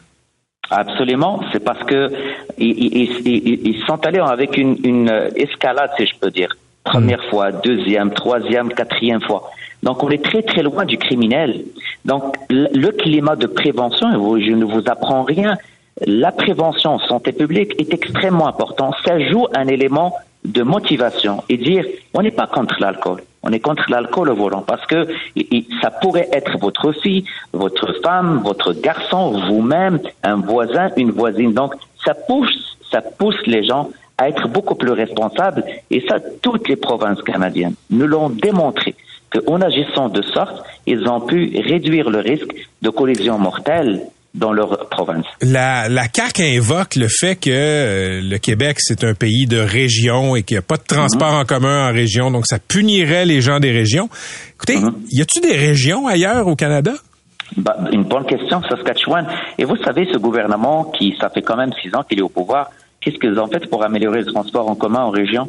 Absolument, 0.69 1.42
c'est 1.51 1.63
parce 1.63 1.84
que 1.84 2.10
ils, 2.57 3.84
sont 3.88 4.06
allés 4.06 4.19
avec 4.19 4.56
une, 4.56 4.78
une, 4.84 5.12
escalade, 5.36 5.90
si 5.98 6.06
je 6.06 6.13
peux 6.19 6.30
dire. 6.30 6.50
Première 6.91 7.24
fois, 7.30 7.51
deuxième, 7.51 8.12
troisième, 8.12 8.69
quatrième 8.74 9.21
fois. 9.21 9.51
Donc, 9.83 10.03
on 10.03 10.09
est 10.09 10.24
très, 10.24 10.41
très 10.41 10.63
loin 10.63 10.86
du 10.86 10.97
criminel. 10.97 11.63
Donc, 12.06 12.36
le 12.50 12.89
climat 12.91 13.36
de 13.36 13.47
prévention, 13.47 14.07
je 14.39 14.51
ne 14.53 14.65
vous 14.65 14.83
apprends 14.88 15.24
rien, 15.24 15.57
la 16.06 16.31
prévention 16.31 16.91
en 16.91 17.00
santé 17.00 17.31
publique 17.31 17.74
est 17.80 17.94
extrêmement 17.94 18.47
important. 18.47 18.91
Ça 19.06 19.19
joue 19.19 19.47
un 19.53 19.68
élément 19.68 20.15
de 20.45 20.63
motivation 20.63 21.44
et 21.50 21.57
dire 21.57 21.86
on 22.13 22.21
n'est 22.21 22.31
pas 22.31 22.47
contre 22.47 22.75
l'alcool, 22.80 23.21
on 23.44 23.51
est 23.51 23.59
contre 23.59 23.83
l'alcool 23.89 24.30
au 24.30 24.36
volant 24.36 24.62
parce 24.62 24.86
que 24.86 25.07
ça 25.81 25.91
pourrait 25.91 26.30
être 26.31 26.57
votre 26.57 26.94
fille, 26.94 27.25
votre 27.51 27.94
femme, 28.01 28.41
votre 28.44 28.74
garçon, 28.74 29.31
vous-même, 29.47 30.00
un 30.24 30.38
voisin, 30.38 30.91
une 30.95 31.12
voisine. 31.12 31.53
Donc 31.53 31.75
ça 32.06 32.13
pousse, 32.13 32.77
ça 32.89 33.01
pousse 33.01 33.45
les 33.45 33.65
gens 33.65 33.89
à 34.19 34.30
être 34.30 34.48
beaucoup 34.50 34.75
plus 34.75 34.92
responsables 34.92 35.63
et 35.89 36.04
ça 36.07 36.18
toutes 36.42 36.68
les 36.68 36.75
provinces 36.75 37.21
canadiennes 37.21 37.75
nous 37.89 38.06
l'ont 38.06 38.30
démontré 38.30 38.95
qu'en 39.31 39.62
agissant 39.62 40.10
de 40.10 40.21
sorte, 40.21 40.63
ils 40.88 41.07
ont 41.07 41.21
pu 41.21 41.51
réduire 41.63 42.10
le 42.10 42.19
risque 42.19 42.51
de 42.81 42.89
collision 42.89 43.38
mortelle 43.38 44.01
dans 44.33 44.54
leur 44.54 44.89
province. 44.89 45.25
La, 45.42 45.89
la 45.89 46.03
CAQ 46.13 46.58
invoque 46.58 46.96
le 46.96 47.08
fait 47.08 47.36
que 47.36 47.50
euh, 47.50 48.22
le 48.22 48.38
Québec, 48.38 48.77
c'est 48.79 49.03
un 49.03 49.13
pays 49.13 49.48
de 49.48 49.58
région 49.58 50.36
et 50.36 50.44
qu'il 50.44 50.55
n'y 50.55 50.60
a 50.60 50.63
pas 50.63 50.77
de 50.77 50.84
transport 50.84 51.34
mhm. 51.34 51.39
en 51.39 51.46
commun 51.46 51.89
en 51.89 51.94
région, 51.94 52.29
donc 52.29 52.46
ça 52.46 52.60
punirait 52.60 53.25
les 53.25 53.41
gens 53.41 53.60
des 53.60 53.72
régions. 53.72 54.10
Écoutez, 54.55 54.77
mhm. 54.77 54.94
y 55.12 55.22
a-t-il 55.22 55.41
des 55.41 55.58
régions 55.58 56.08
ailleurs 56.08 56.48
au 56.48 56.55
Canada? 56.55 56.94
Bah, 57.58 57.75
une 57.91 58.03
bonne 58.03 58.25
question, 58.25 58.62
Saskatchewan. 58.70 59.25
Et 59.58 59.65
vous 59.65 59.77
savez, 59.77 60.08
ce 60.12 60.17
gouvernement 60.17 60.86
qui, 60.86 61.15
ça 61.20 61.29
fait 61.29 61.41
quand 61.41 61.58
même 61.58 61.72
six 61.82 61.94
ans 61.96 62.03
qu'il 62.03 62.20
est 62.20 62.24
au 62.24 62.29
pouvoir, 62.29 62.70
qu'est-ce 63.01 63.18
qu'ils 63.18 63.39
ont 63.39 63.48
fait 63.48 63.70
pour 63.70 63.84
améliorer 63.84 64.20
le 64.20 64.32
transport 64.32 64.70
en 64.70 64.75
commun 64.75 65.01
en 65.01 65.10
région? 65.10 65.48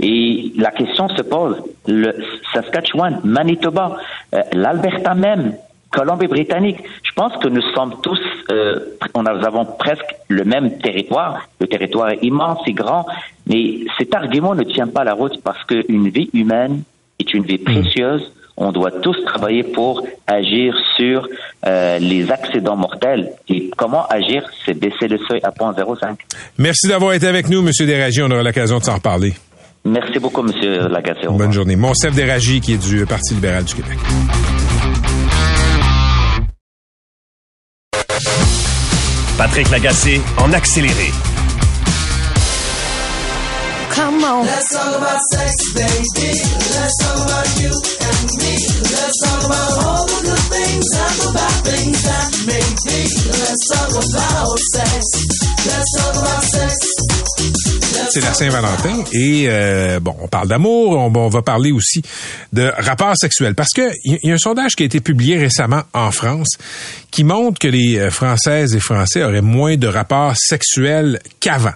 Et 0.00 0.52
la 0.56 0.70
question 0.70 1.08
se 1.08 1.22
pose, 1.22 1.62
le 1.86 2.14
Saskatchewan, 2.52 3.20
Manitoba, 3.24 3.96
euh, 4.34 4.40
l'Alberta 4.52 5.14
même, 5.14 5.54
Colombie-Britannique, 5.90 6.78
je 7.02 7.12
pense 7.12 7.36
que 7.36 7.48
nous 7.48 7.62
sommes 7.74 7.94
tous, 8.02 8.20
euh, 8.50 8.80
nous 9.14 9.46
avons 9.46 9.66
presque 9.66 10.14
le 10.28 10.44
même 10.44 10.78
territoire. 10.78 11.46
Le 11.60 11.66
territoire 11.66 12.08
est 12.10 12.22
immense 12.22 12.60
et 12.66 12.72
grand, 12.72 13.06
mais 13.46 13.80
cet 13.98 14.14
argument 14.14 14.54
ne 14.54 14.64
tient 14.64 14.88
pas 14.88 15.04
la 15.04 15.12
route 15.12 15.40
parce 15.42 15.62
qu'une 15.64 16.08
vie 16.08 16.30
humaine 16.32 16.82
est 17.18 17.34
une 17.34 17.44
vie 17.44 17.60
hmm. 17.60 17.64
précieuse. 17.64 18.32
On 18.56 18.70
doit 18.70 18.90
tous 18.90 19.16
travailler 19.24 19.62
pour 19.62 20.06
agir 20.26 20.74
sur 20.96 21.26
euh, 21.66 21.98
les 21.98 22.30
accidents 22.30 22.76
mortels. 22.76 23.30
Et 23.48 23.70
comment 23.76 24.06
agir, 24.06 24.44
c'est 24.64 24.74
baisser 24.74 25.08
le 25.08 25.18
seuil 25.28 25.40
à 25.42 25.50
0.05. 25.50 26.16
Merci 26.58 26.88
d'avoir 26.88 27.14
été 27.14 27.26
avec 27.26 27.48
nous, 27.48 27.60
M. 27.60 27.70
Desragiers. 27.80 28.22
On 28.22 28.30
aura 28.30 28.42
l'occasion 28.42 28.78
de 28.78 28.84
s'en 28.84 28.94
reparler. 28.94 29.32
Merci 29.84 30.18
beaucoup, 30.18 30.46
M. 30.46 30.88
Lagacé. 30.90 31.26
Bonne 31.28 31.52
journée. 31.52 31.76
Monsef 31.76 32.14
Déragi, 32.14 32.60
qui 32.60 32.74
est 32.74 32.88
du 32.88 33.04
Parti 33.06 33.34
libéral 33.34 33.64
du 33.64 33.74
Québec. 33.74 33.98
Patrick 39.36 39.70
Lagacé 39.70 40.20
en 40.38 40.52
accéléré. 40.52 41.10
Come 44.32 44.40
on. 44.40 44.46
Let's 44.46 44.72
talk 44.72 44.96
about 44.96 45.20
sex, 45.30 45.52
baby. 45.74 46.32
Let's 46.72 46.96
talk 47.04 47.18
about 47.20 47.48
you 47.60 47.68
and 47.68 48.28
me. 48.40 48.54
Let's 48.80 49.16
talk 49.20 49.44
about 49.44 49.84
all 49.84 50.06
the 50.08 50.20
good 50.24 50.44
things 50.48 50.88
and 51.04 51.16
the 51.20 51.30
bad 51.36 51.56
things 51.68 52.00
that 52.08 52.30
make 52.48 52.78
me. 52.88 53.00
Let's 53.28 53.64
talk 53.68 53.92
about 53.92 54.58
sex. 54.72 55.04
Let's 55.68 55.90
talk 55.98 56.14
about 56.16 56.42
sex. 56.44 57.02
c'est 58.12 58.20
la 58.20 58.34
Saint-Valentin 58.34 59.04
et 59.12 59.46
euh, 59.48 59.98
bon, 59.98 60.14
on 60.20 60.28
parle 60.28 60.46
d'amour, 60.48 60.98
on, 60.98 61.10
on 61.14 61.28
va 61.28 61.42
parler 61.42 61.72
aussi 61.72 62.02
de 62.52 62.70
rapports 62.76 63.16
sexuels 63.16 63.54
parce 63.54 63.70
que 63.70 63.90
il 64.04 64.18
y, 64.22 64.30
a 64.30 64.34
un 64.34 64.38
sondage 64.38 64.76
qui 64.76 64.82
a 64.82 64.86
été 64.86 65.00
publié 65.00 65.38
récemment 65.38 65.82
en 65.94 66.10
France 66.10 66.58
qui 67.12 67.22
montre 67.22 67.60
que 67.60 67.68
les 67.68 67.98
euh, 67.98 68.10
Françaises 68.10 68.74
et 68.74 68.80
Français 68.80 69.22
auraient 69.22 69.42
moins 69.42 69.76
de 69.76 69.86
rapports 69.86 70.34
sexuels 70.36 71.20
qu'avant. 71.38 71.74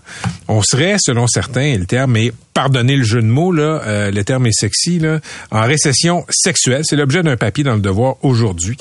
On 0.48 0.62
serait, 0.62 0.96
selon 0.98 1.28
certains, 1.28 1.60
et 1.60 1.78
le 1.78 1.86
terme 1.86 2.16
est 2.16 2.32
pardonnez 2.56 2.96
le 2.96 3.04
jeu 3.04 3.20
de 3.20 3.26
mots 3.26 3.52
là, 3.52 3.82
euh, 3.84 4.10
le 4.10 4.24
terme 4.24 4.46
est 4.46 4.58
sexy 4.58 4.98
là, 4.98 5.20
en 5.50 5.60
récession 5.60 6.24
sexuelle. 6.30 6.84
C'est 6.84 6.96
l'objet 6.96 7.22
d'un 7.22 7.36
papier 7.36 7.62
dans 7.64 7.74
le 7.74 7.82
Devoir 7.82 8.16
aujourd'hui. 8.22 8.78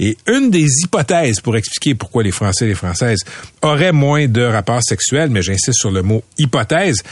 Et 0.00 0.16
une 0.26 0.50
des 0.50 0.66
hypothèses 0.82 1.40
pour 1.40 1.54
expliquer 1.54 1.94
pourquoi 1.94 2.22
les 2.22 2.30
Français 2.30 2.64
et 2.64 2.68
les 2.68 2.74
Françaises 2.74 3.18
auraient 3.60 3.92
moins 3.92 4.28
de 4.28 4.40
rapports 4.40 4.82
sexuels, 4.82 5.28
mais 5.28 5.42
j'insiste 5.42 5.74
sur 5.74 5.90
le 5.90 6.00
mot 6.00 6.24
hypothèse, 6.38 7.02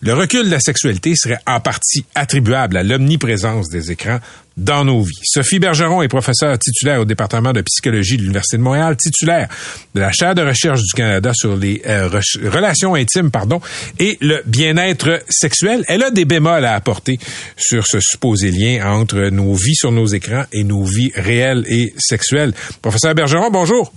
le 0.00 0.14
recul 0.14 0.44
de 0.44 0.50
la 0.50 0.60
sexualité 0.60 1.14
serait 1.16 1.38
en 1.46 1.58
partie 1.60 2.04
attribuable 2.14 2.76
à 2.76 2.82
l'omniprésence 2.84 3.68
des 3.68 3.90
écrans 3.90 4.20
dans 4.56 4.84
nos 4.84 5.02
vies. 5.02 5.20
Sophie 5.24 5.58
Bergeron 5.58 6.02
est 6.02 6.08
professeure 6.08 6.56
titulaire 6.58 7.00
au 7.00 7.04
département 7.04 7.52
de 7.52 7.62
psychologie 7.62 8.16
de 8.16 8.22
l'Université 8.22 8.58
de 8.58 8.62
Montréal, 8.62 8.96
titulaire 8.96 9.48
de 9.94 10.00
la 10.00 10.12
chaire 10.12 10.34
de 10.34 10.42
recherche 10.42 10.82
du 10.82 10.92
Canada 10.94 11.32
sur 11.34 11.56
les 11.56 11.82
euh, 11.86 12.08
relations 12.44 12.94
intimes 12.94 13.30
pardon, 13.30 13.60
et 13.98 14.18
le 14.20 14.42
bien-être 14.46 15.22
sexuel. 15.28 15.84
Elle 15.88 16.02
a 16.02 16.10
des 16.10 16.24
bémols 16.24 16.64
à 16.64 16.74
apporter 16.74 17.18
sur 17.56 17.84
ce 17.86 17.98
supposé 18.00 18.50
lien 18.50 18.88
entre 18.88 19.30
nos 19.30 19.54
vies 19.54 19.76
sur 19.76 19.90
nos 19.90 20.06
écrans 20.06 20.44
et 20.52 20.64
nos 20.64 20.84
vies 20.84 21.12
réelles 21.14 21.64
et 21.68 21.92
sexuelles. 21.98 22.52
Professeur 22.82 23.14
Bergeron, 23.14 23.50
bonjour. 23.50 23.92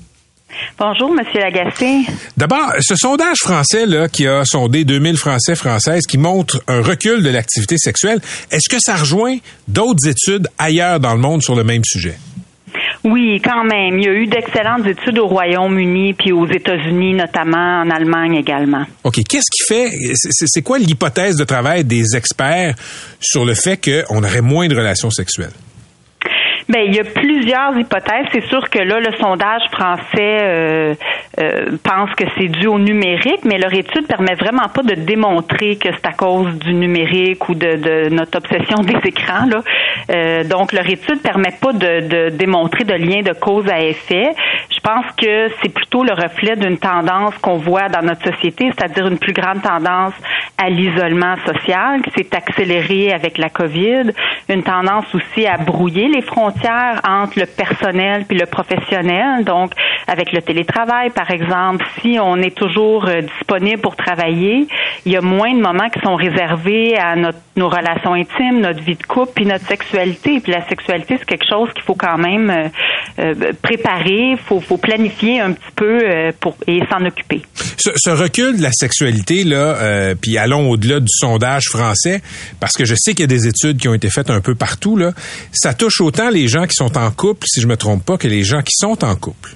Bonjour, 0.78 1.14
Monsieur 1.14 1.40
Lagacé. 1.40 2.02
D'abord, 2.38 2.74
ce 2.80 2.96
sondage 2.96 3.38
français 3.38 3.86
là 3.86 4.08
qui 4.08 4.28
a 4.28 4.44
sondé 4.46 4.84
2000 4.84 5.18
Français 5.18 5.56
françaises 5.56 6.06
qui 6.06 6.18
montre 6.18 6.64
un 6.68 6.82
recul 6.82 7.24
de 7.24 7.30
l'activité 7.30 7.78
sexuelle, 7.78 8.20
est-ce 8.52 8.70
que 8.70 8.78
ça 8.80 8.96
rejoint 8.96 9.38
d'autres 9.68 10.08
études 10.08 10.48
ailleurs 10.58 11.00
dans 11.00 11.14
le 11.14 11.20
monde 11.20 11.42
sur 11.42 11.56
le 11.56 11.64
même 11.64 11.84
sujet? 11.84 12.18
Oui, 13.04 13.42
quand 13.44 13.64
même. 13.64 13.98
Il 13.98 14.06
y 14.06 14.08
a 14.08 14.14
eu 14.14 14.28
d'excellentes 14.28 14.86
études 14.86 15.18
au 15.20 15.28
Royaume-Uni 15.28 16.14
puis 16.14 16.32
aux 16.32 16.48
États-Unis, 16.48 17.14
notamment 17.14 17.82
en 17.82 17.90
Allemagne 17.90 18.36
également. 18.36 18.86
OK. 19.04 19.20
Qu'est-ce 19.28 19.50
qui 19.52 19.64
fait, 19.68 19.92
c'est 20.14 20.62
quoi 20.62 20.78
l'hypothèse 20.78 21.36
de 21.36 21.44
travail 21.44 21.84
des 21.84 22.16
experts 22.16 22.76
sur 23.20 23.44
le 23.44 23.56
fait 23.56 23.78
qu'on 23.78 24.24
aurait 24.24 24.42
moins 24.42 24.68
de 24.68 24.76
relations 24.76 25.10
sexuelles? 25.10 25.52
Ben, 26.72 26.84
il 26.88 26.96
y 26.96 27.00
a 27.02 27.04
plusieurs 27.04 27.78
hypothèses. 27.78 28.28
C'est 28.32 28.46
sûr 28.46 28.70
que 28.70 28.80
là, 28.80 29.02
le 29.02 29.14
sondage 29.18 29.64
français 29.72 30.40
euh, 30.42 30.96
euh, 31.42 31.78
pense 31.84 32.10
que 32.12 32.24
c'est 32.38 32.48
dû 32.48 32.68
au 32.68 32.80
numérique, 32.80 33.44
mais 33.44 33.58
leur 33.58 33.74
étude 33.74 34.08
permet 34.08 34.36
vraiment 34.36 34.70
pas 34.74 34.82
de 34.82 34.94
démontrer 34.94 35.76
que 35.76 35.90
c'est 35.92 36.06
à 36.06 36.14
cause 36.14 36.58
du 36.60 36.74
numérique 36.74 37.50
ou 37.50 37.56
de, 37.56 37.76
de 37.76 38.10
notre 38.16 38.38
obsession 38.38 38.78
des 38.84 38.96
écrans. 39.06 39.48
Là. 39.48 39.64
Euh, 40.12 40.44
donc, 40.46 40.72
leur 40.72 40.90
étude 40.90 41.22
permet 41.22 41.54
pas 41.60 41.74
de, 41.74 42.08
de, 42.08 42.30
démontrer 42.30 42.86
de 42.86 42.94
lien 42.94 43.22
de 43.22 43.34
cause 43.34 43.68
à 43.70 43.82
effet. 43.82 44.30
Je 44.70 44.80
pense 44.80 45.06
que 45.22 45.50
c'est 45.62 45.74
plutôt 45.74 46.06
le 46.06 46.14
reflet 46.14 46.56
d'une 46.56 46.78
tendance 46.78 47.38
qu'on 47.40 47.58
voit 47.58 47.90
dans 47.90 48.02
notre 48.02 48.24
société, 48.34 48.72
c'est-à-dire 48.74 49.08
une 49.08 49.20
plus 49.20 49.34
grande 49.34 49.62
tendance 49.62 50.14
à 50.58 50.70
l'isolement 50.70 51.36
social 51.46 52.02
qui 52.02 52.12
s'est 52.12 52.36
accélérée 52.36 53.12
avec 53.12 53.38
la 53.38 53.50
COVID, 53.50 54.12
une 54.50 54.64
tendance 54.64 55.06
aussi 55.14 55.46
à 55.46 55.58
brouiller 55.58 56.08
les 56.08 56.22
frontières 56.22 56.61
entre 56.68 57.40
le 57.40 57.46
personnel 57.46 58.26
puis 58.28 58.38
le 58.38 58.46
professionnel. 58.46 59.44
Donc, 59.44 59.74
avec 60.08 60.32
le 60.32 60.42
télétravail, 60.42 61.10
par 61.10 61.32
exemple, 61.32 61.86
si 62.02 62.18
on 62.22 62.38
est 62.38 62.56
toujours 62.56 63.08
euh, 63.08 63.22
disponible 63.22 63.82
pour 63.82 63.96
travailler, 63.96 64.68
il 65.06 65.12
y 65.12 65.16
a 65.16 65.22
moins 65.22 65.54
de 65.54 65.62
moments 65.62 65.90
qui 65.90 66.00
sont 66.02 66.16
réservés 66.16 66.98
à 66.98 67.16
notre, 67.16 67.40
nos 67.62 67.70
relations 67.70 68.14
intimes, 68.14 68.62
notre 68.62 68.82
vie 68.82 68.96
de 68.96 69.04
couple, 69.04 69.32
puis 69.36 69.46
notre 69.46 69.68
sexualité. 69.68 70.40
Puis 70.40 70.52
la 70.52 70.68
sexualité, 70.68 71.18
c'est 71.20 71.26
quelque 71.26 71.48
chose 71.48 71.70
qu'il 71.74 71.84
faut 71.84 71.96
quand 71.96 72.18
même 72.18 72.50
euh, 72.50 72.68
euh, 73.20 73.54
préparer, 73.62 74.36
faut, 74.48 74.60
faut 74.60 74.78
planifier 74.78 75.40
un 75.40 75.54
petit 75.54 75.72
peu 75.76 76.00
pour 76.40 76.56
et 76.68 76.82
s'en 76.90 77.06
occuper. 77.06 77.42
Ce, 77.56 78.10
recul 78.10 78.58
de 78.58 78.62
la 78.62 78.72
sexualité 78.72 79.44
là, 79.44 80.14
puis 80.22 80.38
allons 80.38 80.70
au-delà 80.70 81.00
du 81.00 81.08
sondage 81.10 81.66
français, 81.70 82.22
parce 82.60 82.74
que 82.74 82.86
je 82.86 82.96
sais 82.98 83.14
qu'il 83.14 83.22
y 83.22 83.24
a 83.24 83.28
des 83.28 83.48
études 83.48 83.78
qui 83.78 83.88
ont 83.88 83.94
été 83.94 84.10
faites 84.10 84.30
un 84.30 84.42
peu 84.42 84.56
partout 84.56 84.98
là, 84.98 85.12
ça 85.52 85.74
touche 85.74 86.02
autant 86.02 86.30
les 86.30 86.48
gens 86.48 86.66
qui 86.66 86.76
sont 86.76 86.98
en 86.98 87.12
couple, 87.12 87.46
si 87.48 87.62
je 87.62 87.68
me 87.68 87.78
trompe 87.78 88.06
pas, 88.06 88.18
que 88.18 88.28
les 88.28 88.44
gens 88.44 88.62
qui 88.62 88.76
sont 88.76 89.04
en 89.04 89.16
couple. 89.16 89.56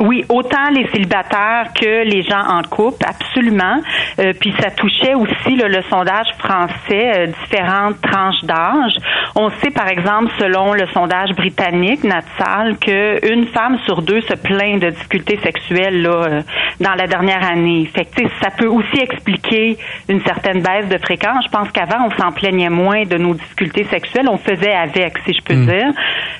Oui, 0.00 0.24
autant 0.28 0.68
les 0.74 0.86
célibataires 0.88 1.72
que 1.74 2.04
les 2.04 2.22
gens 2.22 2.42
en 2.46 2.62
couple, 2.62 3.04
absolument. 3.06 3.80
Euh, 4.18 4.32
puis 4.38 4.54
ça 4.60 4.70
touchait 4.70 5.14
aussi 5.14 5.56
le 5.56 5.80
sondage 5.88 6.28
français 6.38 7.12
euh, 7.16 7.26
différentes 7.44 8.00
tranches 8.02 8.44
d'âge. 8.44 8.96
On 9.34 9.48
sait 9.62 9.70
par 9.70 9.88
exemple, 9.88 10.30
selon 10.38 10.74
le 10.74 10.86
sondage 10.88 11.30
britannique 11.30 12.04
Natsal, 12.04 12.76
que 12.78 13.32
une 13.32 13.46
femme 13.46 13.78
sur 13.86 14.02
deux 14.02 14.20
se 14.22 14.34
plaint 14.34 14.80
de 14.80 14.90
difficultés 14.90 15.38
sexuelles 15.42 16.02
là, 16.02 16.10
euh, 16.10 16.42
dans 16.80 16.94
la 16.94 17.06
dernière 17.06 17.44
année. 17.44 17.88
Fait 17.94 18.04
que, 18.04 18.28
ça 18.42 18.50
peut 18.50 18.68
aussi 18.68 18.98
expliquer 19.00 19.78
une 20.08 20.20
certaine 20.20 20.62
baisse 20.62 20.88
de 20.88 20.98
fréquence. 20.98 21.44
Je 21.46 21.50
pense 21.50 21.70
qu'avant 21.70 22.06
on 22.06 22.20
s'en 22.20 22.32
plaignait 22.32 22.68
moins 22.68 23.04
de 23.04 23.16
nos 23.16 23.34
difficultés 23.34 23.84
sexuelles, 23.84 24.28
on 24.28 24.38
faisait 24.38 24.74
avec, 24.74 25.16
si 25.24 25.32
je 25.32 25.42
peux 25.42 25.54
mm. 25.54 25.66
dire. 25.66 25.92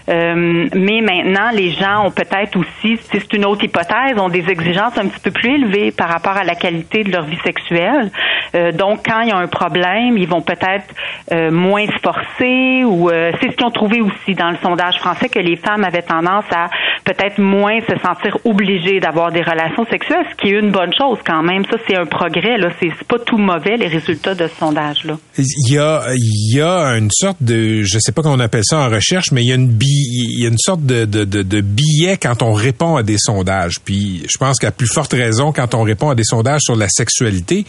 Mais 0.08 1.00
maintenant, 1.00 1.50
les 1.52 1.70
gens 1.70 2.06
ont 2.06 2.10
peut-être 2.10 2.56
aussi, 2.56 2.98
c'est 3.10 3.32
une 3.32 3.44
autre 3.44 3.64
hypothèse, 3.64 4.18
ont 4.18 4.28
des 4.28 4.48
exigences 4.48 4.96
un 4.98 5.08
petit 5.08 5.20
peu 5.20 5.30
plus 5.30 5.54
élevées 5.54 5.90
par 5.90 6.08
rapport 6.08 6.36
à 6.36 6.44
la 6.44 6.54
qualité 6.54 7.02
de 7.02 7.10
leur 7.10 7.24
vie 7.24 7.38
sexuelle. 7.44 8.10
Euh, 8.54 8.72
donc, 8.72 9.00
quand 9.04 9.20
il 9.20 9.28
y 9.28 9.32
a 9.32 9.36
un 9.36 9.48
problème, 9.48 10.16
ils 10.16 10.28
vont 10.28 10.42
peut-être 10.42 10.86
euh, 11.32 11.50
moins 11.50 11.86
se 11.86 11.98
forcer 12.02 12.84
ou 12.84 13.10
euh, 13.10 13.32
c'est 13.40 13.50
ce 13.50 13.56
qu'ils 13.56 13.66
ont 13.66 13.70
trouvé 13.70 14.00
aussi 14.00 14.34
dans 14.34 14.50
le 14.50 14.56
sondage 14.62 14.98
français 14.98 15.28
que 15.28 15.38
les 15.38 15.56
femmes 15.56 15.84
avaient 15.84 16.02
tendance 16.02 16.44
à 16.54 16.68
peut-être 17.04 17.38
moins 17.38 17.80
se 17.80 17.96
sentir 17.98 18.36
obligées 18.44 19.00
d'avoir 19.00 19.30
des 19.30 19.42
relations 19.42 19.84
sexuelles, 19.90 20.26
ce 20.30 20.36
qui 20.36 20.52
est 20.52 20.58
une 20.58 20.70
bonne 20.70 20.92
chose 20.96 21.18
quand 21.24 21.42
même. 21.42 21.64
Ça, 21.70 21.76
c'est 21.86 21.96
un 21.96 22.06
progrès. 22.06 22.56
Là, 22.56 22.70
c'est 22.80 22.90
pas 23.06 23.18
tout 23.18 23.38
mauvais 23.38 23.76
les 23.76 23.86
résultats 23.86 24.34
de 24.34 24.46
ce 24.46 24.56
sondage-là. 24.56 25.16
Il 25.38 25.74
y 25.74 25.78
a, 25.78 26.02
il 26.14 26.56
y 26.56 26.60
a 26.60 26.96
une 26.96 27.10
sorte 27.10 27.42
de, 27.42 27.82
je 27.82 27.98
sais 27.98 28.12
pas 28.12 28.22
comment 28.22 28.34
on 28.34 28.40
appelle 28.40 28.64
ça 28.64 28.78
en 28.78 28.88
recherche, 28.88 29.32
mais 29.32 29.42
il 29.42 29.48
y 29.48 29.52
a 29.52 29.56
une, 29.56 29.68
il 29.98 30.40
y 30.40 30.44
a 30.44 30.48
une 30.48 30.58
sorte 30.58 30.84
de, 30.84 31.60
billet 31.60 32.16
quand 32.16 32.42
on 32.42 32.52
répond 32.52 32.96
à 32.96 33.02
des 33.02 33.18
sondages 33.18 33.80
puis 33.84 34.22
je 34.28 34.38
pense 34.38 34.58
qu'à 34.58 34.70
plus 34.70 34.86
forte 34.86 35.12
raison, 35.12 35.52
quand 35.52 35.74
on 35.74 35.82
répond 35.82 36.10
à 36.10 36.14
des 36.14 36.24
sondages 36.24 36.62
sur 36.62 36.76
la 36.76 36.88
sexualité, 36.88 37.64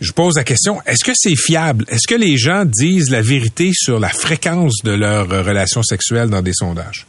je 0.00 0.12
pose 0.12 0.36
la 0.36 0.44
question, 0.44 0.78
est-ce 0.86 1.04
que 1.04 1.12
c'est 1.14 1.36
fiable? 1.36 1.84
Est-ce 1.88 2.06
que 2.06 2.14
les 2.14 2.36
gens 2.36 2.64
disent 2.64 3.10
la 3.10 3.22
vérité 3.22 3.70
sur 3.72 3.98
la 4.00 4.08
fréquence 4.08 4.82
de 4.84 4.92
leurs 4.92 5.28
relations 5.28 5.82
sexuelles 5.82 6.30
dans 6.30 6.42
des 6.42 6.54
sondages? 6.54 7.06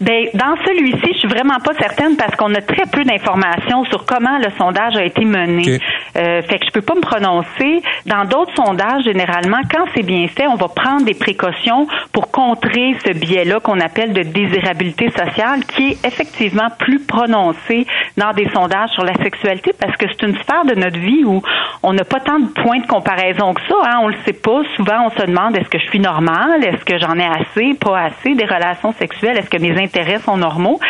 Ben, 0.00 0.26
dans 0.34 0.56
celui-ci, 0.64 1.12
je 1.12 1.18
suis 1.18 1.28
vraiment 1.28 1.58
pas 1.58 1.74
certaine 1.74 2.16
parce 2.16 2.34
qu'on 2.36 2.54
a 2.54 2.60
très 2.60 2.86
peu 2.86 3.04
d'informations 3.04 3.84
sur 3.84 4.04
comment 4.04 4.38
le 4.38 4.48
sondage 4.58 4.96
a 4.96 5.04
été 5.04 5.24
mené. 5.24 5.80
Euh, 6.16 6.42
fait 6.42 6.58
que 6.58 6.66
je 6.66 6.70
peux 6.72 6.82
pas 6.82 6.94
me 6.94 7.00
prononcer. 7.00 7.82
Dans 8.06 8.24
d'autres 8.24 8.54
sondages, 8.54 9.04
généralement, 9.04 9.60
quand 9.70 9.84
c'est 9.94 10.02
bien 10.02 10.26
fait, 10.28 10.46
on 10.46 10.56
va 10.56 10.68
prendre 10.68 11.04
des 11.04 11.14
précautions 11.14 11.86
pour 12.12 12.30
contrer 12.30 12.96
ce 13.04 13.12
biais-là 13.12 13.60
qu'on 13.60 13.80
appelle 13.80 14.12
de 14.12 14.22
désirabilité 14.22 15.10
sociale, 15.10 15.64
qui 15.64 15.90
est 15.90 16.06
effectivement 16.06 16.68
plus 16.78 17.00
prononcé 17.00 17.86
dans 18.16 18.32
des 18.32 18.48
sondages 18.50 18.90
sur 18.90 19.04
la 19.04 19.14
sexualité 19.14 19.72
parce 19.78 19.96
que 19.96 20.06
c'est 20.08 20.26
une 20.26 20.36
sphère 20.36 20.64
de 20.64 20.74
notre 20.74 20.98
vie 20.98 21.24
où 21.24 21.42
on 21.82 21.92
n'a 21.92 22.04
pas 22.04 22.20
tant 22.20 22.38
de 22.38 22.46
points 22.46 22.80
de 22.80 22.86
comparaison 22.86 23.54
que 23.54 23.60
ça. 23.68 23.74
Hein. 23.84 23.98
On 24.02 24.08
le 24.08 24.16
sait 24.24 24.32
pas. 24.32 24.62
Souvent, 24.76 25.06
on 25.06 25.10
se 25.10 25.26
demande 25.26 25.56
est-ce 25.56 25.68
que 25.68 25.78
je 25.78 25.86
suis 25.86 26.00
normale, 26.00 26.64
est-ce 26.64 26.84
que 26.84 26.98
j'en 26.98 27.18
ai 27.18 27.26
assez, 27.26 27.74
pas 27.74 27.98
assez 28.00 28.34
des 28.34 28.44
relations 28.44 28.92
sexuelles, 28.92 29.38
est-ce 29.38 29.50
que 29.50 29.58
mes 29.58 29.72
intérêts 29.82 30.20
sont 30.20 30.36
normaux. 30.36 30.80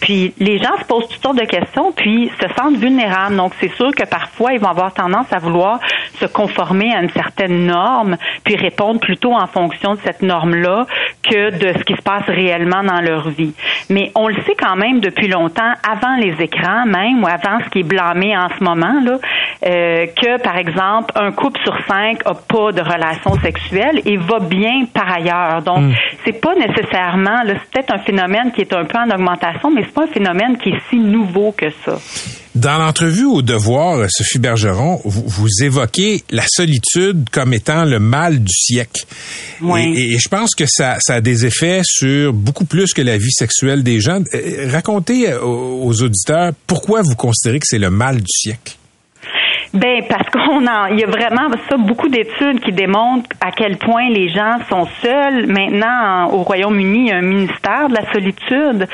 Puis 0.00 0.34
les 0.38 0.58
gens 0.58 0.76
se 0.80 0.84
posent 0.84 1.08
toutes 1.08 1.22
sortes 1.22 1.38
de 1.38 1.44
questions, 1.44 1.92
puis 1.92 2.30
se 2.40 2.48
sentent 2.54 2.76
vulnérables. 2.76 3.36
Donc 3.36 3.52
c'est 3.60 3.72
sûr 3.74 3.92
que 3.94 4.04
parfois 4.04 4.52
ils 4.52 4.60
vont 4.60 4.70
avoir 4.70 4.92
tendance 4.92 5.32
à 5.32 5.38
vouloir 5.38 5.80
se 6.18 6.26
conformer 6.26 6.94
à 6.94 7.02
une 7.02 7.10
certaine 7.10 7.66
norme, 7.66 8.16
puis 8.44 8.56
répondre 8.56 9.00
plutôt 9.00 9.32
en 9.34 9.46
fonction 9.46 9.94
de 9.94 10.00
cette 10.04 10.22
norme-là 10.22 10.86
que 11.22 11.50
de 11.50 11.78
ce 11.78 11.84
qui 11.84 11.94
se 11.94 12.02
passe 12.02 12.26
réellement 12.26 12.82
dans 12.82 13.00
leur 13.00 13.28
vie. 13.30 13.54
Mais 13.90 14.10
on 14.14 14.28
le 14.28 14.36
sait 14.42 14.54
quand 14.58 14.76
même 14.76 15.00
depuis 15.00 15.28
longtemps, 15.28 15.72
avant 15.88 16.16
les 16.16 16.34
écrans 16.42 16.86
même, 16.86 17.22
ou 17.22 17.26
avant 17.26 17.62
ce 17.64 17.70
qui 17.70 17.80
est 17.80 17.88
blâmé 17.88 18.36
en 18.36 18.48
ce 18.48 18.62
moment, 18.62 19.00
là, 19.04 19.18
euh, 19.64 20.06
que 20.06 20.42
par 20.42 20.56
exemple 20.56 21.12
un 21.14 21.30
couple 21.32 21.60
sur 21.62 21.76
cinq 21.86 22.20
a 22.24 22.34
pas 22.34 22.72
de 22.72 22.80
relation 22.80 23.34
sexuelle 23.40 24.00
et 24.04 24.16
va 24.16 24.40
bien 24.40 24.86
par 24.92 25.12
ailleurs. 25.12 25.62
Donc 25.62 25.78
mm. 25.78 25.92
c'est 26.24 26.40
pas 26.40 26.54
nécessairement, 26.54 27.42
c'est 27.46 27.70
peut-être 27.70 27.94
un 27.94 27.98
phénomène 27.98 28.41
qui 28.50 28.62
est 28.62 28.72
un 28.72 28.84
peu 28.84 28.98
en 28.98 29.10
augmentation, 29.10 29.70
mais 29.70 29.82
c'est 29.84 29.94
pas 29.94 30.04
un 30.04 30.12
phénomène 30.12 30.58
qui 30.58 30.70
est 30.70 30.80
si 30.90 30.96
nouveau 30.96 31.52
que 31.52 31.66
ça. 31.84 31.98
Dans 32.54 32.76
l'entrevue 32.76 33.24
au 33.24 33.40
Devoir, 33.40 34.06
Sophie 34.10 34.38
Bergeron, 34.38 35.00
vous, 35.04 35.48
évoquez 35.62 36.22
la 36.30 36.44
solitude 36.46 37.28
comme 37.30 37.54
étant 37.54 37.84
le 37.84 37.98
mal 37.98 38.40
du 38.40 38.52
siècle. 38.52 39.06
Et, 39.78 40.18
je 40.18 40.28
pense 40.28 40.54
que 40.54 40.64
ça, 40.68 40.98
ça, 41.00 41.14
a 41.14 41.20
des 41.22 41.46
effets 41.46 41.80
sur 41.82 42.34
beaucoup 42.34 42.66
plus 42.66 42.92
que 42.92 43.00
la 43.00 43.16
vie 43.16 43.32
sexuelle 43.32 43.82
des 43.82 44.00
gens. 44.00 44.22
Euh, 44.34 44.68
racontez 44.70 45.32
aux 45.34 46.02
auditeurs 46.02 46.52
pourquoi 46.66 47.00
vous 47.00 47.14
considérez 47.14 47.58
que 47.58 47.66
c'est 47.66 47.78
le 47.78 47.90
mal 47.90 48.20
du 48.20 48.30
siècle? 48.30 48.76
Ben 49.74 50.02
parce 50.06 50.28
qu'on 50.28 50.66
en, 50.66 50.86
il 50.86 51.00
y 51.00 51.04
a 51.04 51.06
vraiment 51.06 51.48
ça 51.70 51.78
beaucoup 51.78 52.08
d'études 52.08 52.60
qui 52.60 52.72
démontrent 52.72 53.30
à 53.40 53.50
quel 53.52 53.78
point 53.78 54.10
les 54.10 54.28
gens 54.28 54.58
sont 54.68 54.86
seuls. 55.00 55.46
Maintenant, 55.46 56.30
au 56.30 56.42
Royaume-Uni, 56.42 56.98
il 56.98 57.08
y 57.08 57.10
a 57.10 57.16
un 57.16 57.22
ministère 57.22 57.88
de 57.88 57.94
la 57.94 58.12
solitude. 58.12 58.86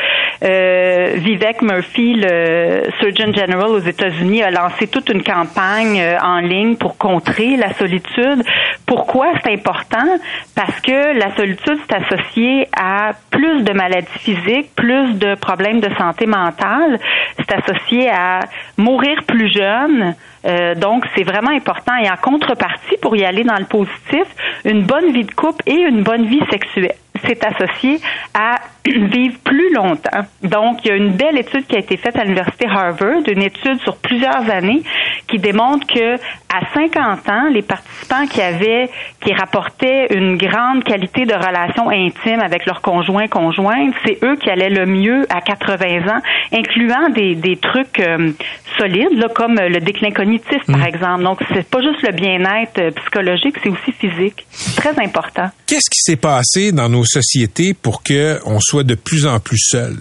Euh, 0.44 1.14
Vivek 1.16 1.62
Murphy, 1.62 2.14
le 2.14 2.82
Surgeon 3.00 3.32
General 3.32 3.70
aux 3.70 3.80
États-Unis, 3.80 4.44
a 4.44 4.52
lancé 4.52 4.87
toute 4.87 5.08
une 5.08 5.25
campagne 5.25 6.00
euh, 6.00 6.16
en 6.23 6.38
ligne 6.38 6.76
pour 6.76 6.97
contrer 6.97 7.56
la 7.56 7.73
solitude. 7.73 8.44
Pourquoi 8.87 9.32
c'est 9.42 9.52
important? 9.52 10.06
Parce 10.54 10.80
que 10.80 11.18
la 11.18 11.35
solitude 11.35 11.78
c'est 11.88 11.97
associé 11.97 12.68
à 12.80 13.14
plus 13.30 13.64
de 13.64 13.73
maladies 13.73 14.06
physiques, 14.20 14.70
plus 14.76 15.14
de 15.14 15.35
problèmes 15.35 15.80
de 15.80 15.92
santé 15.97 16.26
mentale. 16.26 17.00
C'est 17.37 17.52
associé 17.52 18.08
à 18.11 18.40
mourir 18.76 19.25
plus 19.26 19.52
jeune. 19.52 20.14
Euh, 20.47 20.75
donc, 20.75 21.04
c'est 21.16 21.25
vraiment 21.25 21.50
important. 21.50 21.97
Et 21.97 22.09
en 22.09 22.16
contrepartie, 22.16 22.97
pour 23.00 23.16
y 23.16 23.25
aller 23.25 23.45
dans 23.45 23.57
le 23.57 23.64
positif, 23.64 24.26
une 24.64 24.83
bonne 24.83 25.12
vie 25.12 25.25
de 25.25 25.33
couple 25.33 25.62
et 25.66 25.75
une 25.75 26.02
bonne 26.02 26.26
vie 26.26 26.42
sexuelle 26.50 26.95
c'est 27.26 27.44
associé 27.44 28.00
à 28.34 28.56
vivre 28.87 29.38
plus 29.44 29.72
longtemps. 29.75 30.25
Donc, 30.42 30.84
il 30.84 30.88
y 30.88 30.90
a 30.92 30.96
une 30.96 31.12
belle 31.12 31.38
étude 31.38 31.66
qui 31.66 31.76
a 31.76 31.80
été 31.80 31.96
faite 31.96 32.16
à 32.16 32.25
l'université 32.25 32.66
Harvard, 32.66 33.22
une 33.28 33.42
étude 33.42 33.80
sur 33.80 33.96
plusieurs 33.96 34.48
années, 34.50 34.82
qui 35.26 35.38
démontre 35.38 35.87
que 35.87 36.14
à 36.14 36.60
50 36.75 37.28
ans, 37.28 37.48
les 37.50 37.62
participants 37.62 38.26
qui 38.26 38.40
avaient, 38.40 38.88
qui 39.20 39.32
rapportaient 39.34 40.06
une 40.14 40.37
grande 40.37 40.82
qualité 40.84 41.26
de 41.26 41.34
relation 41.34 41.90
intime 41.90 42.40
avec 42.40 42.64
leurs 42.64 42.80
conjoints 42.80 43.28
conjointes, 43.28 43.94
c'est 44.06 44.18
eux 44.25 44.37
qui 44.37 44.48
allaient 44.50 44.70
le 44.70 44.87
mieux 44.87 45.26
à 45.28 45.40
80 45.40 46.08
ans, 46.08 46.20
incluant 46.52 47.10
des, 47.10 47.34
des 47.34 47.56
trucs 47.56 48.00
euh, 48.00 48.32
solides, 48.78 49.12
là, 49.12 49.28
comme 49.34 49.54
le 49.54 49.80
déclin 49.80 50.10
cognitif, 50.10 50.64
par 50.66 50.78
mm. 50.78 50.87
exemple. 50.87 51.22
Donc, 51.22 51.40
c'est 51.52 51.68
pas 51.68 51.80
juste 51.82 52.02
le 52.02 52.12
bien-être 52.12 52.78
euh, 52.78 52.90
psychologique, 52.92 53.56
c'est 53.62 53.68
aussi 53.68 53.92
physique. 53.92 54.46
C'est 54.50 54.76
très 54.76 55.04
important. 55.04 55.50
Qu'est-ce 55.66 55.90
qui 55.90 56.00
s'est 56.00 56.16
passé 56.16 56.72
dans 56.72 56.88
nos 56.88 57.04
sociétés 57.09 57.75
pour 57.75 58.03
que 58.03 58.38
on 58.47 58.61
soit 58.61 58.85
de 58.85 58.95
plus 58.95 59.27
en 59.27 59.41
plus 59.41 59.59
seul? 59.59 59.97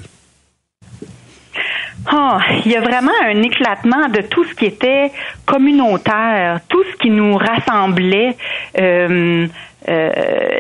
Oh, 2.12 2.38
il 2.66 2.72
y 2.72 2.76
a 2.76 2.82
vraiment 2.82 3.12
un 3.26 3.42
éclatement 3.42 4.08
de 4.08 4.22
tout 4.22 4.46
ce 4.46 4.54
qui 4.54 4.66
était 4.66 5.12
communautaire, 5.46 6.62
tout 6.70 6.84
ce 6.84 6.98
qui 6.98 7.10
nous 7.10 7.36
rassemblait. 7.36 8.38
Euh, 8.80 9.48
euh, 9.90 10.10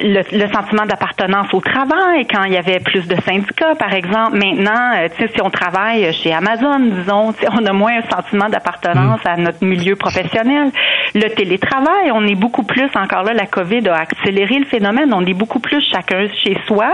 le, 0.01 0.21
le, 0.31 0.53
sentiment 0.53 0.85
d'appartenance 0.85 1.51
au 1.51 1.59
travail, 1.59 2.25
quand 2.27 2.43
il 2.43 2.53
y 2.53 2.57
avait 2.57 2.79
plus 2.79 3.07
de 3.07 3.15
syndicats, 3.21 3.75
par 3.75 3.91
exemple. 3.93 4.37
Maintenant, 4.37 4.93
euh, 4.95 5.09
si 5.17 5.41
on 5.41 5.49
travaille 5.49 6.13
chez 6.13 6.31
Amazon, 6.31 6.79
disons, 6.79 7.33
on 7.51 7.65
a 7.65 7.73
moins 7.73 7.97
un 7.97 8.09
sentiment 8.09 8.47
d'appartenance 8.47 9.19
mm. 9.25 9.27
à 9.27 9.37
notre 9.37 9.65
milieu 9.65 9.95
professionnel. 9.95 10.71
Le 11.15 11.27
télétravail, 11.29 12.11
on 12.13 12.25
est 12.27 12.35
beaucoup 12.35 12.63
plus, 12.63 12.89
encore 12.95 13.23
là, 13.23 13.33
la 13.33 13.47
COVID 13.47 13.89
a 13.89 13.95
accéléré 13.95 14.59
le 14.59 14.65
phénomène, 14.65 15.11
on 15.13 15.25
est 15.25 15.33
beaucoup 15.33 15.59
plus 15.59 15.81
chacun 15.81 16.27
chez 16.43 16.57
soi. 16.67 16.93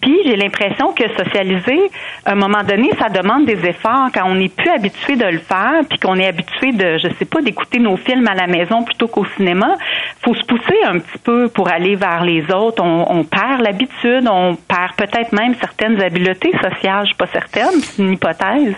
Puis 0.00 0.16
j'ai 0.24 0.36
l'impression 0.36 0.92
que 0.92 1.06
socialiser, 1.16 1.90
à 2.24 2.32
un 2.32 2.34
moment 2.34 2.62
donné, 2.62 2.90
ça 2.98 3.08
demande 3.08 3.44
des 3.44 3.66
efforts 3.66 4.08
quand 4.14 4.24
on 4.24 4.34
n'est 4.34 4.48
plus 4.48 4.70
habitué 4.70 5.16
de 5.16 5.26
le 5.26 5.38
faire, 5.38 5.82
puis 5.88 5.98
qu'on 5.98 6.16
est 6.16 6.26
habitué 6.26 6.72
de, 6.72 6.98
je 6.98 7.08
sais 7.18 7.26
pas, 7.26 7.42
d'écouter 7.42 7.78
nos 7.78 7.96
films 7.96 8.26
à 8.26 8.34
la 8.34 8.46
maison 8.46 8.82
plutôt 8.82 9.08
qu'au 9.08 9.26
cinéma. 9.36 9.76
Faut 10.22 10.34
se 10.34 10.44
pousser 10.44 10.76
un 10.86 10.98
petit 10.98 11.18
peu 11.18 11.48
pour 11.48 11.68
aller 11.68 11.96
vers 11.96 12.24
les 12.24 12.50
autres. 12.50 12.82
On, 12.82 13.24
perd 13.24 13.60
l'habitude, 13.60 14.26
on 14.30 14.56
perd 14.56 14.94
peut-être 14.96 15.32
même 15.32 15.54
certaines 15.60 16.00
habiletés 16.00 16.52
sociales. 16.52 17.02
Je 17.02 17.08
suis 17.08 17.16
pas 17.16 17.26
certaine, 17.26 17.80
c'est 17.80 18.02
une 18.02 18.12
hypothèse. 18.12 18.74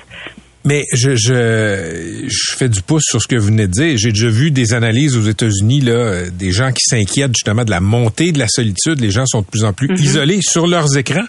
Mais 0.64 0.84
je, 0.92 1.16
je, 1.16 2.24
je 2.28 2.56
fais 2.56 2.68
du 2.68 2.82
pouce 2.82 3.02
sur 3.04 3.20
ce 3.20 3.26
que 3.26 3.34
vous 3.34 3.46
venez 3.46 3.66
de 3.66 3.72
dire. 3.72 3.96
J'ai 3.96 4.12
déjà 4.12 4.28
vu 4.28 4.52
des 4.52 4.74
analyses 4.74 5.16
aux 5.16 5.22
États-Unis, 5.22 5.80
là, 5.80 6.30
des 6.30 6.52
gens 6.52 6.70
qui 6.70 6.84
s'inquiètent 6.84 7.34
justement 7.34 7.64
de 7.64 7.70
la 7.70 7.80
montée 7.80 8.30
de 8.30 8.38
la 8.38 8.46
solitude. 8.48 9.00
Les 9.00 9.10
gens 9.10 9.26
sont 9.26 9.40
de 9.40 9.46
plus 9.46 9.64
en 9.64 9.72
plus 9.72 9.88
mm-hmm. 9.88 10.02
isolés 10.02 10.40
sur 10.40 10.68
leurs 10.68 10.96
écrans. 10.96 11.24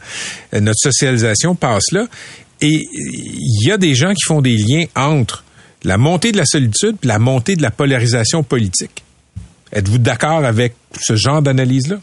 Euh, 0.54 0.60
notre 0.60 0.80
socialisation 0.80 1.56
passe 1.56 1.92
là. 1.92 2.08
Et 2.62 2.88
il 2.94 3.68
y 3.68 3.72
a 3.72 3.78
des 3.78 3.96
gens 3.96 4.14
qui 4.14 4.24
font 4.24 4.42
des 4.42 4.56
liens 4.56 4.86
entre 4.96 5.44
la 5.84 5.98
montée 5.98 6.32
de 6.32 6.38
la 6.38 6.46
solitude 6.46 6.96
et 7.04 7.08
la 7.08 7.20
montée 7.20 7.56
de 7.56 7.62
la 7.62 7.72
polarisation 7.72 8.44
politique. 8.44 9.04
Êtes-vous 9.72 9.98
d'accord 9.98 10.46
avec 10.46 10.76
ce 11.02 11.16
genre 11.16 11.42
d'analyse-là? 11.42 12.00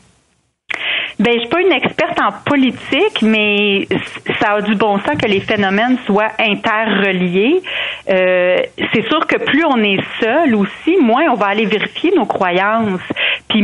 Ben, 1.21 1.35
je 1.35 1.41
suis 1.41 1.49
pas 1.51 1.61
une 1.61 1.73
experte 1.73 2.19
en 2.19 2.33
politique, 2.47 3.21
mais 3.21 3.87
ça 4.41 4.53
a 4.53 4.63
du 4.63 4.75
bon 4.75 4.99
sens 5.01 5.17
que 5.21 5.29
les 5.29 5.41
phénomènes 5.41 5.99
soient 6.07 6.33
interreliés. 6.39 7.61
Euh, 8.09 8.57
c'est 8.95 9.07
sûr 9.07 9.27
que 9.27 9.37
plus 9.37 9.63
on 9.67 9.77
est 9.83 10.01
seul 10.19 10.55
aussi, 10.55 10.97
moins 10.99 11.25
on 11.31 11.35
va 11.35 11.49
aller 11.49 11.67
vérifier 11.67 12.11
nos 12.17 12.25
croyances. 12.25 13.03
Puis 13.51 13.63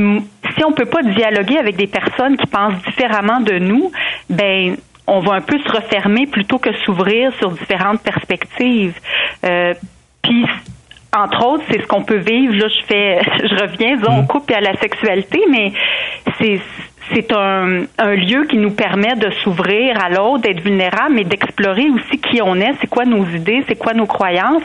si 0.55 0.65
on 0.67 0.73
peut 0.73 0.85
pas 0.85 1.03
dialoguer 1.03 1.57
avec 1.57 1.77
des 1.77 1.87
personnes 1.87 2.37
qui 2.37 2.47
pensent 2.47 2.83
différemment 2.89 3.41
de 3.41 3.59
nous, 3.59 3.91
ben 4.29 4.77
on 5.07 5.21
va 5.21 5.37
un 5.37 5.41
peu 5.41 5.59
se 5.59 5.73
refermer 5.73 6.27
plutôt 6.27 6.59
que 6.59 6.75
s'ouvrir 6.85 7.33
sur 7.39 7.53
différentes 7.53 8.03
perspectives. 8.03 9.01
Euh, 9.47 9.73
puis 10.23 10.45
entre 11.17 11.47
autres, 11.47 11.65
c'est 11.71 11.81
ce 11.81 11.87
qu'on 11.87 12.03
peut 12.03 12.19
vivre. 12.19 12.55
Là, 12.55 12.69
je 12.69 12.85
fais, 12.87 13.21
je 13.49 13.55
reviens, 13.55 13.97
disons, 13.97 14.19
au 14.19 14.23
mm. 14.23 14.27
couple 14.27 14.53
et 14.53 14.57
à 14.57 14.61
la 14.61 14.77
sexualité, 14.77 15.41
mais 15.51 15.73
c'est 16.39 16.61
c'est 17.15 17.33
un, 17.33 17.85
un, 17.99 18.15
lieu 18.15 18.47
qui 18.49 18.57
nous 18.57 18.73
permet 18.73 19.15
de 19.17 19.31
s'ouvrir 19.43 20.03
à 20.03 20.09
l'autre, 20.09 20.43
d'être 20.43 20.61
vulnérable, 20.61 21.15
mais 21.15 21.25
d'explorer 21.25 21.89
aussi 21.91 22.19
qui 22.19 22.41
on 22.43 22.57
est, 22.57 22.73
c'est 22.81 22.89
quoi 22.89 23.05
nos 23.05 23.25
idées, 23.27 23.65
c'est 23.69 23.77
quoi 23.77 23.95
nos 23.95 24.07
croyances 24.07 24.63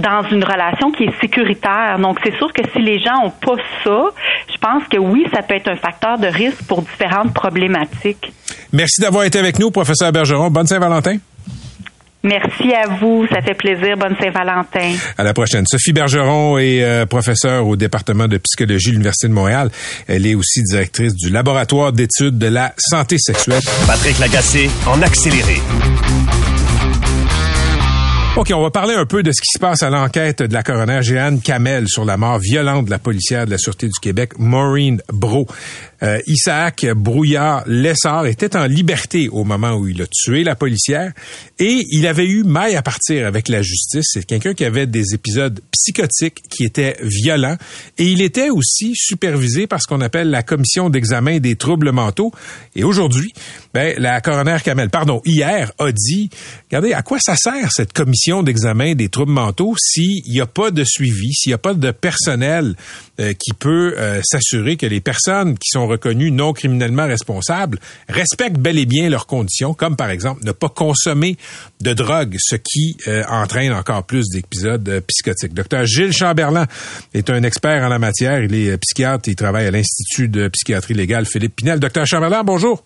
dans 0.00 0.22
une 0.30 0.42
relation 0.42 0.90
qui 0.90 1.04
est 1.04 1.20
sécuritaire. 1.20 1.98
Donc, 1.98 2.18
c'est 2.24 2.36
sûr 2.36 2.52
que 2.52 2.62
si 2.72 2.80
les 2.80 2.98
gens 2.98 3.24
ont 3.24 3.30
pas 3.30 3.62
ça, 3.84 4.04
je 4.52 4.58
pense 4.58 4.82
que 4.88 4.96
oui, 4.96 5.26
ça 5.32 5.42
peut 5.42 5.54
être 5.54 5.68
un 5.68 5.76
facteur 5.76 6.18
de 6.18 6.26
risque 6.26 6.62
pour 6.66 6.82
différentes 6.82 7.34
problématiques. 7.34 8.32
Merci 8.72 9.00
d'avoir 9.00 9.24
été 9.24 9.38
avec 9.38 9.58
nous, 9.58 9.70
professeur 9.70 10.10
Bergeron. 10.12 10.50
Bonne 10.50 10.66
Saint-Valentin. 10.66 11.16
Merci 12.22 12.74
à 12.74 12.86
vous. 12.86 13.26
Ça 13.32 13.40
fait 13.40 13.54
plaisir. 13.54 13.96
Bonne 13.96 14.16
Saint-Valentin. 14.20 14.94
À 15.16 15.22
la 15.22 15.32
prochaine. 15.32 15.64
Sophie 15.66 15.92
Bergeron 15.92 16.58
est 16.58 16.82
euh, 16.82 17.06
professeure 17.06 17.66
au 17.66 17.76
département 17.76 18.28
de 18.28 18.38
psychologie 18.38 18.88
de 18.88 18.92
l'Université 18.92 19.28
de 19.28 19.32
Montréal. 19.32 19.70
Elle 20.06 20.26
est 20.26 20.34
aussi 20.34 20.62
directrice 20.62 21.14
du 21.14 21.30
laboratoire 21.30 21.92
d'études 21.92 22.38
de 22.38 22.48
la 22.48 22.74
santé 22.76 23.16
sexuelle. 23.18 23.62
Patrick 23.86 24.18
Lagacé 24.18 24.68
en 24.86 25.00
accéléré. 25.02 25.60
OK, 28.36 28.52
on 28.54 28.62
va 28.62 28.70
parler 28.70 28.94
un 28.94 29.06
peu 29.06 29.22
de 29.24 29.32
ce 29.32 29.40
qui 29.40 29.48
se 29.52 29.58
passe 29.58 29.82
à 29.82 29.90
l'enquête 29.90 30.40
de 30.40 30.54
la 30.54 30.62
coroner 30.62 31.02
Jeanne 31.02 31.40
Kamel 31.40 31.88
sur 31.88 32.04
la 32.04 32.16
mort 32.16 32.38
violente 32.38 32.86
de 32.86 32.90
la 32.90 33.00
policière 33.00 33.44
de 33.44 33.50
la 33.50 33.58
Sûreté 33.58 33.88
du 33.88 33.98
Québec, 34.00 34.38
Maureen 34.38 35.02
Bro. 35.12 35.46
Euh, 36.02 36.18
Isaac 36.26 36.86
Brouillard-Lessard 36.94 38.26
était 38.26 38.56
en 38.56 38.64
liberté 38.64 39.28
au 39.28 39.44
moment 39.44 39.74
où 39.74 39.86
il 39.86 40.00
a 40.02 40.06
tué 40.06 40.44
la 40.44 40.54
policière 40.54 41.12
et 41.58 41.84
il 41.90 42.06
avait 42.06 42.26
eu 42.26 42.42
maille 42.42 42.76
à 42.76 42.82
partir 42.82 43.26
avec 43.26 43.48
la 43.48 43.62
justice. 43.62 44.06
C'est 44.12 44.24
quelqu'un 44.24 44.54
qui 44.54 44.64
avait 44.64 44.86
des 44.86 45.14
épisodes 45.14 45.60
psychotiques 45.72 46.42
qui 46.48 46.64
étaient 46.64 46.96
violents 47.02 47.56
et 47.98 48.04
il 48.04 48.22
était 48.22 48.50
aussi 48.50 48.92
supervisé 48.94 49.66
par 49.66 49.80
ce 49.82 49.86
qu'on 49.86 50.00
appelle 50.00 50.30
la 50.30 50.42
commission 50.42 50.90
d'examen 50.90 51.38
des 51.38 51.56
troubles 51.56 51.92
mentaux. 51.92 52.32
Et 52.74 52.84
aujourd'hui, 52.84 53.32
ben, 53.74 53.94
la 53.98 54.20
coroner 54.20 54.58
Kamel, 54.64 54.90
pardon, 54.90 55.20
hier, 55.24 55.72
a 55.78 55.92
dit, 55.92 56.30
regardez, 56.70 56.92
à 56.92 57.02
quoi 57.02 57.18
ça 57.20 57.36
sert 57.36 57.70
cette 57.72 57.92
commission 57.92 58.42
d'examen 58.42 58.94
des 58.94 59.08
troubles 59.08 59.32
mentaux 59.32 59.74
s'il 59.78 60.22
n'y 60.28 60.40
a 60.40 60.46
pas 60.46 60.70
de 60.70 60.84
suivi, 60.84 61.32
s'il 61.34 61.50
n'y 61.50 61.54
a 61.54 61.58
pas 61.58 61.74
de 61.74 61.90
personnel 61.90 62.74
euh, 63.20 63.32
qui 63.34 63.52
peut 63.52 63.94
euh, 63.98 64.20
s'assurer 64.24 64.76
que 64.76 64.86
les 64.86 65.00
personnes 65.00 65.54
qui 65.54 65.68
sont 65.70 65.86
reconnus 65.90 66.32
non 66.32 66.52
criminellement 66.52 67.06
responsables 67.06 67.78
respectent 68.08 68.58
bel 68.58 68.78
et 68.78 68.86
bien 68.86 69.08
leurs 69.08 69.26
conditions, 69.26 69.74
comme 69.74 69.96
par 69.96 70.10
exemple 70.10 70.40
ne 70.44 70.52
pas 70.52 70.68
consommer 70.68 71.36
de 71.80 71.92
drogue, 71.92 72.36
ce 72.38 72.56
qui 72.56 72.96
euh, 73.08 73.22
entraîne 73.28 73.72
encore 73.72 74.04
plus 74.04 74.28
d'épisodes 74.28 74.88
euh, 74.88 75.00
psychotiques. 75.06 75.54
Docteur 75.54 75.84
Gilles 75.84 76.12
Chamberlain 76.12 76.66
est 77.14 77.30
un 77.30 77.42
expert 77.42 77.84
en 77.84 77.88
la 77.88 77.98
matière. 77.98 78.42
Il 78.42 78.54
est 78.54 78.70
euh, 78.70 78.78
psychiatre. 78.78 79.28
Il 79.28 79.36
travaille 79.36 79.66
à 79.66 79.70
l'Institut 79.70 80.28
de 80.28 80.48
psychiatrie 80.48 80.94
légale 80.94 81.26
Philippe 81.26 81.56
Pinel. 81.56 81.80
Docteur 81.80 82.06
Chamberlain, 82.06 82.42
bonjour. 82.44 82.84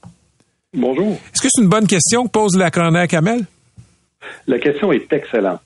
Bonjour. 0.73 1.13
Est-ce 1.33 1.43
que 1.43 1.49
c'est 1.51 1.63
une 1.63 1.69
bonne 1.69 1.87
question 1.87 2.25
que 2.27 2.31
pose 2.31 2.57
la 2.57 2.71
coroner 2.71 3.07
Kamel? 3.07 3.45
La 4.47 4.59
question 4.59 4.93
est 4.93 5.13
excellente. 5.13 5.61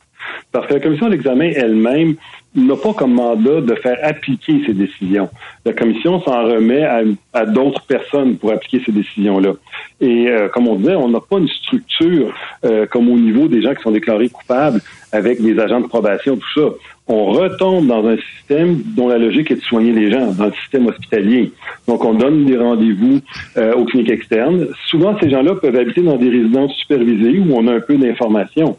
Parce 0.53 0.67
que 0.67 0.75
la 0.75 0.81
commission 0.81 1.09
d'examen 1.09 1.51
elle-même 1.55 2.17
n'a 2.55 2.77
pas 2.77 2.93
comme 2.95 3.15
mandat 3.15 3.61
de 3.61 3.75
faire 3.75 3.99
appliquer 4.03 4.63
ces 4.67 4.73
décisions. 4.73 5.29
La 5.65 5.73
commission 5.73 6.21
s'en 6.23 6.45
remet 6.45 6.85
à, 7.33 7.47
d'autres 7.47 7.83
personnes 7.83 8.37
pour 8.37 8.53
appliquer 8.53 8.83
ces 8.85 8.93
décisions-là. 8.93 9.53
Et 10.01 10.29
euh, 10.29 10.49
comme 10.49 10.69
on 10.69 10.77
disait, 10.77 10.95
on 10.95 11.09
n'a 11.09 11.21
pas 11.21 11.39
une 11.39 11.49
structure 11.49 12.33
euh, 12.65 12.87
comme 12.87 13.09
au 13.11 13.19
niveau 13.19 13.49
des 13.49 13.63
gens 13.63 13.75
qui 13.75 13.83
sont 13.83 13.91
déclarés 13.91 14.29
coupables 14.29 14.81
avec 15.13 15.41
des 15.43 15.59
agents 15.59 15.81
de 15.81 15.87
probation, 15.87 16.37
tout 16.37 16.61
ça. 16.61 16.69
On 17.11 17.27
retombe 17.27 17.87
dans 17.87 18.07
un 18.07 18.17
système 18.17 18.83
dont 18.95 19.09
la 19.09 19.17
logique 19.17 19.51
est 19.51 19.57
de 19.57 19.63
soigner 19.63 19.93
les 19.93 20.11
gens, 20.11 20.31
dans 20.33 20.47
le 20.47 20.53
système 20.53 20.87
hospitalier. 20.87 21.53
Donc, 21.87 22.05
on 22.05 22.13
donne 22.13 22.45
des 22.45 22.59
rendez-vous 22.59 23.21
euh, 23.57 23.73
aux 23.75 23.87
cliniques 23.87 24.11
externes. 24.11 24.67
Souvent, 24.87 25.17
ces 25.19 25.31
gens-là 25.31 25.55
peuvent 25.55 25.77
habiter 25.77 26.03
dans 26.03 26.17
des 26.17 26.29
résidences 26.29 26.75
supervisées 26.75 27.39
où 27.39 27.55
on 27.55 27.67
a 27.67 27.75
un 27.77 27.81
peu 27.81 27.97
d'informations. 27.97 28.77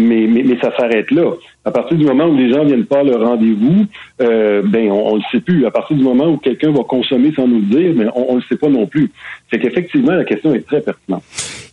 Mais, 0.00 0.26
mais, 0.26 0.42
mais 0.42 0.58
ça 0.60 0.74
s'arrête 0.76 1.10
là. 1.10 1.32
À 1.64 1.70
partir 1.70 1.98
du 1.98 2.04
moment 2.06 2.24
où 2.24 2.36
les 2.36 2.50
gens 2.50 2.64
viennent 2.64 2.86
pas 2.86 3.00
à 3.00 3.02
leur 3.02 3.20
rendez-vous, 3.20 3.84
euh, 4.22 4.62
ben 4.64 4.90
on, 4.90 5.12
ne 5.12 5.18
le 5.18 5.22
sait 5.30 5.40
plus. 5.40 5.66
À 5.66 5.70
partir 5.70 5.94
du 5.96 6.02
moment 6.02 6.26
où 6.26 6.38
quelqu'un 6.38 6.72
va 6.72 6.84
consommer 6.84 7.32
sans 7.36 7.46
nous 7.46 7.60
le 7.60 7.66
dire, 7.66 7.92
mais 7.94 8.06
on, 8.14 8.36
ne 8.36 8.40
le 8.40 8.44
sait 8.48 8.56
pas 8.56 8.68
non 8.68 8.86
plus. 8.86 9.10
C'est 9.52 9.58
qu'effectivement 9.58 10.12
la 10.12 10.24
question 10.24 10.54
est 10.54 10.66
très 10.66 10.80
pertinente. 10.80 11.22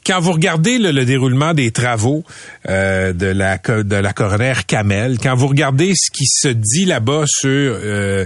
Quand 0.06 0.20
vous 0.20 0.34
regardez 0.34 0.78
le, 0.78 1.06
déroulement 1.06 1.54
des 1.54 1.72
travaux 1.72 2.24
euh, 2.70 3.14
de 3.14 3.28
la 3.28 3.58
de 3.58 3.96
la 3.96 4.14
coroner 4.14 4.54
Kamel, 4.66 5.18
quand 5.22 5.36
vous 5.36 5.48
regardez 5.48 5.94
ce 5.96 6.12
qui 6.12 6.26
se 6.26 6.50
dit 6.50 6.86
là-bas 6.86 7.24
sur, 7.26 7.50
euh, 7.50 8.26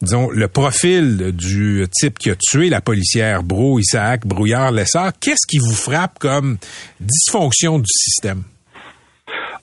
disons, 0.00 0.30
le 0.30 0.48
profil 0.48 1.32
du 1.32 1.86
type 1.92 2.18
qui 2.18 2.30
a 2.30 2.36
tué 2.36 2.70
la 2.70 2.80
policière 2.80 3.42
Bro 3.42 3.78
Isaac 3.78 4.26
Brouillard-Lessard, 4.26 5.12
qu'est-ce 5.20 5.46
qui 5.46 5.58
vous 5.58 5.74
frappe 5.74 6.18
comme 6.18 6.56
dysfonction 7.00 7.78
du 7.78 7.88
système? 7.88 8.42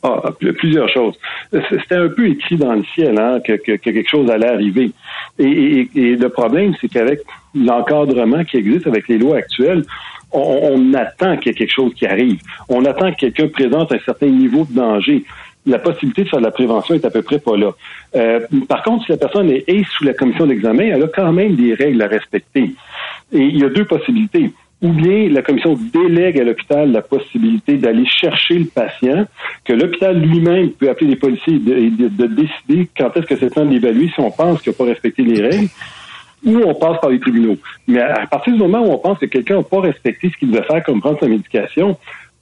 Ah, 0.02 0.32
plusieurs 0.58 0.88
choses. 0.88 1.16
C'était 1.52 1.96
un 1.96 2.08
peu 2.08 2.28
écrit 2.28 2.56
dans 2.56 2.74
le 2.74 2.84
ciel 2.96 3.20
hein, 3.20 3.42
que, 3.44 3.76
quelque 3.76 4.10
chose 4.10 4.30
allait 4.32 4.48
arriver. 4.48 4.92
Et, 5.38 5.90
le 5.94 6.30
problème, 6.30 6.74
c'est 6.80 6.88
qu'avec 6.88 7.20
l'encadrement 7.54 8.46
qui 8.46 8.58
existe 8.58 8.88
avec 8.88 9.10
les 9.10 9.18
lois 9.18 9.38
actuelles, 9.38 9.84
on, 10.32 10.94
attend 10.94 11.36
qu'il 11.38 11.48
y 11.48 11.50
ait 11.50 11.58
quelque 11.58 11.74
chose 11.74 11.94
qui 11.96 12.06
arrive. 12.06 12.40
On 12.70 12.86
attend 12.86 13.12
que 13.12 13.18
quelqu'un 13.18 13.48
présente 13.50 13.92
un 13.92 14.00
certain 14.00 14.28
niveau 14.28 14.66
de 14.70 14.74
danger. 14.74 15.26
La 15.66 15.80
possibilité 15.80 16.24
de 16.24 16.30
faire 16.30 16.40
de 16.40 16.46
la 16.46 16.52
prévention 16.52 16.96
est 16.96 17.04
à 17.04 17.10
peu 17.10 17.22
près 17.22 17.40
pas 17.40 17.58
là. 17.58 17.72
Euh, 18.16 18.40
par 18.70 18.84
contre, 18.84 19.06
si 19.06 19.12
la 19.12 19.18
personne 19.18 19.52
est, 19.52 19.66
est 19.68 19.84
sous 19.84 20.06
la 20.06 20.14
commission 20.14 20.48
d'examen, 20.48 20.84
elle 20.84 21.04
a 21.04 21.08
quand 21.08 21.34
même 21.34 21.56
des 21.56 21.74
règles 21.74 22.02
à 22.02 22.08
respecter. 22.08 22.72
Et 23.34 23.40
il 23.40 23.58
y 23.58 23.66
a 23.66 23.70
deux 23.70 23.86
possibilités 23.86 24.52
ou 24.82 24.90
bien 24.90 25.30
la 25.30 25.42
commission 25.42 25.78
délègue 25.94 26.40
à 26.40 26.44
l'hôpital 26.44 26.92
la 26.92 27.02
possibilité 27.02 27.78
d'aller 27.78 28.06
chercher 28.06 28.60
le 28.60 28.66
patient, 28.66 29.26
que 29.66 29.74
l'hôpital 29.74 30.20
lui-même 30.20 30.72
peut 30.72 30.90
appeler 30.90 31.12
les 31.12 31.16
policiers 31.18 31.56
et 31.56 31.90
de, 31.90 32.26
décider 32.28 32.90
quand 32.98 33.16
est-ce 33.18 33.26
que 33.26 33.36
c'est 33.36 33.50
temps 33.50 33.66
d'évaluer 33.66 34.10
si 34.14 34.20
on 34.20 34.32
pense 34.32 34.62
qu'il 34.62 34.72
n'a 34.72 34.78
pas 34.78 34.86
respecté 34.86 35.24
les 35.24 35.42
règles, 35.42 35.68
ou 36.46 36.62
on 36.66 36.74
passe 36.74 37.00
par 37.02 37.10
les 37.10 37.20
tribunaux. 37.20 37.58
Mais 37.88 38.00
à 38.00 38.26
partir 38.28 38.54
du 38.54 38.60
moment 38.60 38.82
où 38.82 38.92
on 38.92 38.98
pense 38.98 39.20
que 39.20 39.26
quelqu'un 39.26 39.58
n'a 39.58 39.64
pas 39.64 39.82
respecté 39.82 40.30
ce 40.30 40.38
qu'il 40.38 40.52
devait 40.52 40.64
faire 40.64 40.82
comme 40.84 41.02
prendre 41.02 41.20
sa 41.20 41.28
médication, 41.28 41.98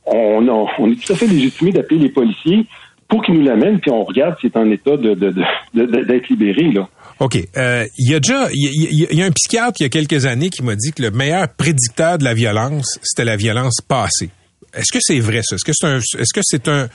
on, 0.05 0.47
on, 0.77 0.91
est 0.91 1.03
tout 1.03 1.13
à 1.13 1.15
fait 1.15 1.27
légitimé 1.27 1.71
d'appeler 1.71 1.99
les 1.99 2.09
policiers 2.09 2.65
pour 3.07 3.23
qu'ils 3.23 3.35
nous 3.35 3.43
l'amènent, 3.43 3.79
puis 3.79 3.89
on 3.89 4.03
regarde 4.03 4.37
s'il 4.39 4.51
est 4.51 4.57
en 4.57 4.69
état 4.69 4.95
d'être 4.97 5.19
de, 5.73 5.85
de, 5.85 6.21
libéré. 6.29 6.71
Là. 6.71 6.87
OK. 7.19 7.37
Euh, 7.57 7.85
il 7.97 8.11
y 8.11 8.15
a 8.15 8.19
déjà, 8.19 8.47
il 8.53 9.17
y, 9.17 9.21
a 9.21 9.25
un 9.25 9.31
psychiatre 9.31 9.75
il 9.79 9.83
y 9.83 9.85
a 9.85 9.89
quelques 9.89 10.25
années 10.25 10.49
qui 10.49 10.63
m'a 10.63 10.75
dit 10.75 10.91
que 10.91 11.01
le 11.01 11.11
meilleur 11.11 11.47
prédicteur 11.49 12.17
de 12.17 12.23
la 12.23 12.33
violence, 12.33 12.99
c'était 13.01 13.25
la 13.25 13.35
violence 13.35 13.81
passée. 13.81 14.29
Est-ce 14.73 14.91
que 14.91 14.99
c'est 15.01 15.19
vrai 15.19 15.41
ça? 15.43 15.55
Est-ce 15.55 15.65
que 15.65 15.71
c'est 15.73 15.87
un, 15.87 15.97
est-ce 15.97 16.33
que 16.33 16.41
c'est 16.43 16.67
un, 16.67 16.87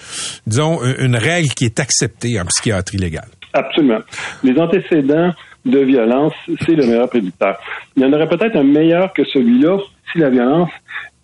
disons, 0.47 0.81
une 0.99 1.17
règle 1.17 1.49
qui 1.49 1.65
est 1.65 1.81
acceptée 1.81 2.41
en 2.41 2.45
psychiatrie 2.45 2.99
légale? 2.99 3.29
Absolument. 3.53 3.99
Les 4.45 4.59
antécédents 4.59 5.33
de 5.65 5.79
violence, 5.79 6.35
c'est 6.65 6.75
le 6.75 6.87
meilleur 6.87 7.09
prédicteur. 7.09 7.59
Il 7.97 8.03
y 8.03 8.07
en 8.07 8.13
aurait 8.13 8.29
peut-être 8.29 8.57
un 8.57 8.65
meilleur 8.65 9.13
que 9.13 9.25
celui-là 9.25 9.79
si 10.13 10.19
la 10.19 10.31
violence 10.31 10.71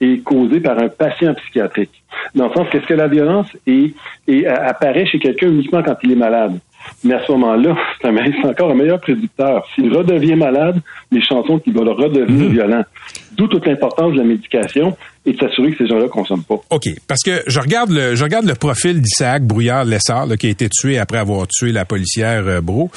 est 0.00 0.22
causée 0.22 0.60
par 0.60 0.78
un 0.78 0.88
patient 0.88 1.34
psychiatrique. 1.34 2.02
Dans 2.34 2.48
le 2.48 2.54
sens 2.54 2.68
qu'est-ce 2.70 2.86
que 2.86 2.94
la 2.94 3.08
violence 3.08 3.48
est, 3.66 3.94
et 4.26 4.46
apparaît 4.46 5.06
chez 5.06 5.18
quelqu'un 5.18 5.48
uniquement 5.48 5.82
quand 5.82 5.96
il 6.02 6.12
est 6.12 6.16
malade? 6.16 6.58
Mais 7.04 7.14
à 7.14 7.24
ce 7.26 7.32
moment-là, 7.32 7.76
c'est 8.02 8.46
encore 8.46 8.70
un 8.70 8.74
meilleur 8.74 9.00
prédicteur. 9.00 9.66
S'il 9.74 9.94
redevient 9.94 10.36
malade, 10.36 10.80
les 11.10 11.22
chansons 11.22 11.58
qui 11.58 11.70
vont 11.70 11.84
le 11.84 11.92
redevenir 11.92 12.48
mmh. 12.48 12.52
violent. 12.52 12.84
D'où 13.32 13.46
toute 13.46 13.66
l'importance 13.66 14.12
de 14.12 14.18
la 14.18 14.24
médication 14.24 14.96
et 15.24 15.32
de 15.32 15.38
s'assurer 15.38 15.72
que 15.72 15.78
ces 15.78 15.86
gens-là 15.86 16.08
consomment 16.08 16.42
pas. 16.42 16.60
OK. 16.70 16.88
Parce 17.06 17.22
que 17.22 17.42
je 17.46 17.60
regarde 17.60 17.90
le, 17.90 18.14
je 18.14 18.24
regarde 18.24 18.46
le 18.46 18.54
profil 18.54 19.00
d'Isaac 19.00 19.44
Brouillard-Lessard, 19.44 20.36
qui 20.38 20.46
a 20.46 20.50
été 20.50 20.68
tué 20.68 20.98
après 20.98 21.18
avoir 21.18 21.46
tué 21.46 21.70
la 21.70 21.84
policière 21.84 22.46
euh, 22.46 22.60
Bro. 22.60 22.90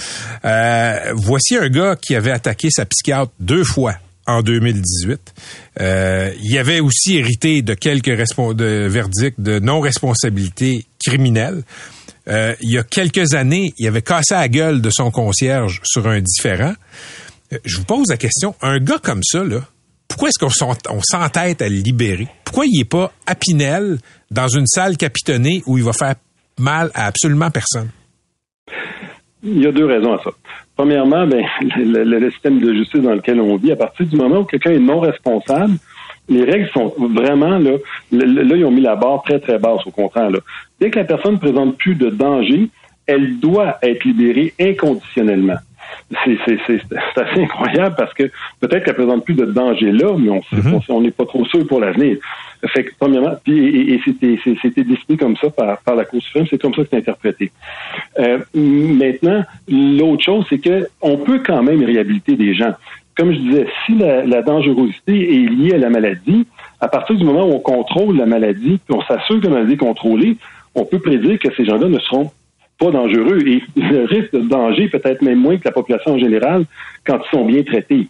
Euh, 0.45 0.95
voici 1.15 1.58
un 1.58 1.69
gars 1.69 1.95
qui 1.95 2.15
avait 2.15 2.32
attaqué 2.32 2.69
sa 2.71 2.86
psychiatre 2.86 3.32
deux 3.39 3.63
fois 3.63 3.93
en 4.27 4.41
2018. 4.41 5.34
Euh, 5.80 6.32
il 6.43 6.58
avait 6.58 6.80
aussi 6.80 7.17
hérité 7.17 7.62
de 7.62 7.73
quelques 7.73 8.10
de 8.10 8.88
verdicts 8.88 9.39
de 9.39 9.60
non-responsabilité 9.60 10.86
criminelle. 11.04 11.63
Euh, 12.27 12.53
il 12.62 12.71
y 12.71 12.77
a 12.77 12.84
quelques 12.84 13.34
années, 13.34 13.73
il 13.77 13.88
avait 13.88 14.01
cassé 14.01 14.34
la 14.36 14.47
gueule 14.47 14.81
de 14.81 14.89
son 14.89 15.12
concierge 15.12 15.81
sur 15.84 16.07
un 16.07 16.21
différent. 16.21 16.73
Euh, 17.51 17.57
je 17.65 17.77
vous 17.77 17.86
pose 17.86 18.07
la 18.10 18.17
question, 18.17 18.55
un 18.62 18.79
gars 18.79 18.99
comme 19.01 19.23
ça, 19.23 19.43
là, 19.43 19.62
pourquoi 20.07 20.29
est-ce 20.29 20.39
qu'on 20.39 21.01
s'entête 21.01 21.62
à 21.62 21.69
le 21.69 21.75
libérer? 21.75 22.27
Pourquoi 22.43 22.65
il 22.67 22.77
n'est 22.77 22.86
pas 22.86 23.12
à 23.25 23.34
Pinel 23.34 23.97
dans 24.29 24.47
une 24.49 24.67
salle 24.67 24.97
capitonnée 24.97 25.63
où 25.65 25.77
il 25.77 25.84
va 25.84 25.93
faire 25.93 26.15
mal 26.60 26.91
à 26.93 27.07
absolument 27.07 27.49
personne? 27.49 27.89
Il 29.43 29.62
y 29.62 29.65
a 29.65 29.71
deux 29.71 29.86
raisons 29.86 30.13
à 30.13 30.21
ça. 30.23 30.31
Premièrement, 30.75 31.25
ben, 31.27 31.43
le, 31.77 32.03
le, 32.03 32.31
système 32.31 32.60
de 32.60 32.73
justice 32.73 33.01
dans 33.01 33.15
lequel 33.15 33.39
on 33.39 33.55
vit, 33.57 33.71
à 33.71 33.75
partir 33.75 34.05
du 34.05 34.15
moment 34.15 34.39
où 34.39 34.45
quelqu'un 34.45 34.71
est 34.71 34.79
non 34.79 34.99
responsable, 34.99 35.75
les 36.31 36.43
règles 36.43 36.69
sont 36.69 36.93
vraiment 36.97 37.59
là, 37.59 37.71
là, 38.11 38.55
ils 38.55 38.65
ont 38.65 38.71
mis 38.71 38.81
la 38.81 38.95
barre 38.95 39.21
très, 39.23 39.39
très 39.39 39.59
basse, 39.59 39.85
au 39.85 39.91
contraire. 39.91 40.29
Là. 40.29 40.39
Dès 40.79 40.89
que 40.89 40.99
la 40.99 41.05
personne 41.05 41.33
ne 41.33 41.39
présente 41.39 41.77
plus 41.77 41.95
de 41.95 42.09
danger, 42.09 42.69
elle 43.05 43.39
doit 43.39 43.77
être 43.81 44.03
libérée 44.05 44.53
inconditionnellement. 44.59 45.57
C'est 46.23 46.37
assez 47.17 47.41
incroyable 47.41 47.95
parce 47.97 48.13
que 48.13 48.23
peut-être 48.61 48.85
qu'elle 48.85 48.95
présente 48.95 49.25
plus 49.25 49.33
de 49.33 49.45
danger 49.45 49.91
là, 49.91 50.15
mais 50.17 50.41
on 50.87 51.01
n'est 51.01 51.11
pas 51.11 51.25
trop 51.25 51.45
sûr 51.45 51.67
pour 51.67 51.81
l'avenir. 51.81 52.17
Fait 52.67 52.83
que, 52.83 52.91
premièrement, 52.97 53.33
puis, 53.43 53.93
et, 53.93 54.01
c'était 54.05 54.83
décidé 54.83 55.17
comme 55.17 55.35
ça 55.35 55.49
par, 55.49 55.79
par 55.79 55.95
la 55.95 56.05
Cour 56.05 56.21
suprême, 56.21 56.45
c'est 56.49 56.61
comme 56.61 56.73
ça 56.73 56.83
que 56.83 56.89
c'est 56.91 56.97
interprété. 56.97 57.51
Euh, 58.19 58.39
maintenant, 58.53 59.43
l'autre 59.67 60.23
chose, 60.23 60.45
c'est 60.47 60.59
que 60.59 60.87
on 61.01 61.17
peut 61.17 61.41
quand 61.45 61.63
même 61.63 61.83
réhabiliter 61.83 62.35
des 62.35 62.53
gens 62.53 62.73
comme 63.17 63.34
je 63.34 63.39
disais, 63.39 63.67
si 63.86 63.95
la, 63.95 64.41
dangerosité 64.41 65.43
est 65.43 65.47
liée 65.47 65.74
à 65.74 65.78
la 65.78 65.89
maladie, 65.89 66.45
à 66.80 66.88
partir 66.88 67.15
du 67.15 67.24
moment 67.24 67.45
où 67.45 67.54
on 67.54 67.60
contrôle 67.60 68.17
la 68.17 68.26
maladie, 68.26 68.80
on 68.89 69.02
s'assure 69.02 69.39
que 69.39 69.47
la 69.47 69.54
maladie 69.54 69.74
est 69.74 69.78
contrôlée, 69.78 70.38
on 70.76 70.86
peut 70.86 71.00
prédire 71.00 71.38
que 71.39 71.54
ces 71.56 71.65
gens-là 71.65 71.88
ne 71.88 72.00
seront 72.00 72.32
pas 72.80 72.91
dangereux 72.91 73.45
et 73.45 73.63
le 73.76 74.06
risque 74.06 74.34
de 74.34 74.41
danger 74.41 74.88
peut 74.88 75.02
être 75.04 75.21
même 75.21 75.39
moins 75.39 75.58
que 75.58 75.65
la 75.65 75.71
population 75.71 76.13
en 76.13 76.19
général 76.19 76.65
quand 77.06 77.19
ils 77.26 77.30
sont 77.36 77.45
bien 77.45 77.63
traités. 77.63 78.08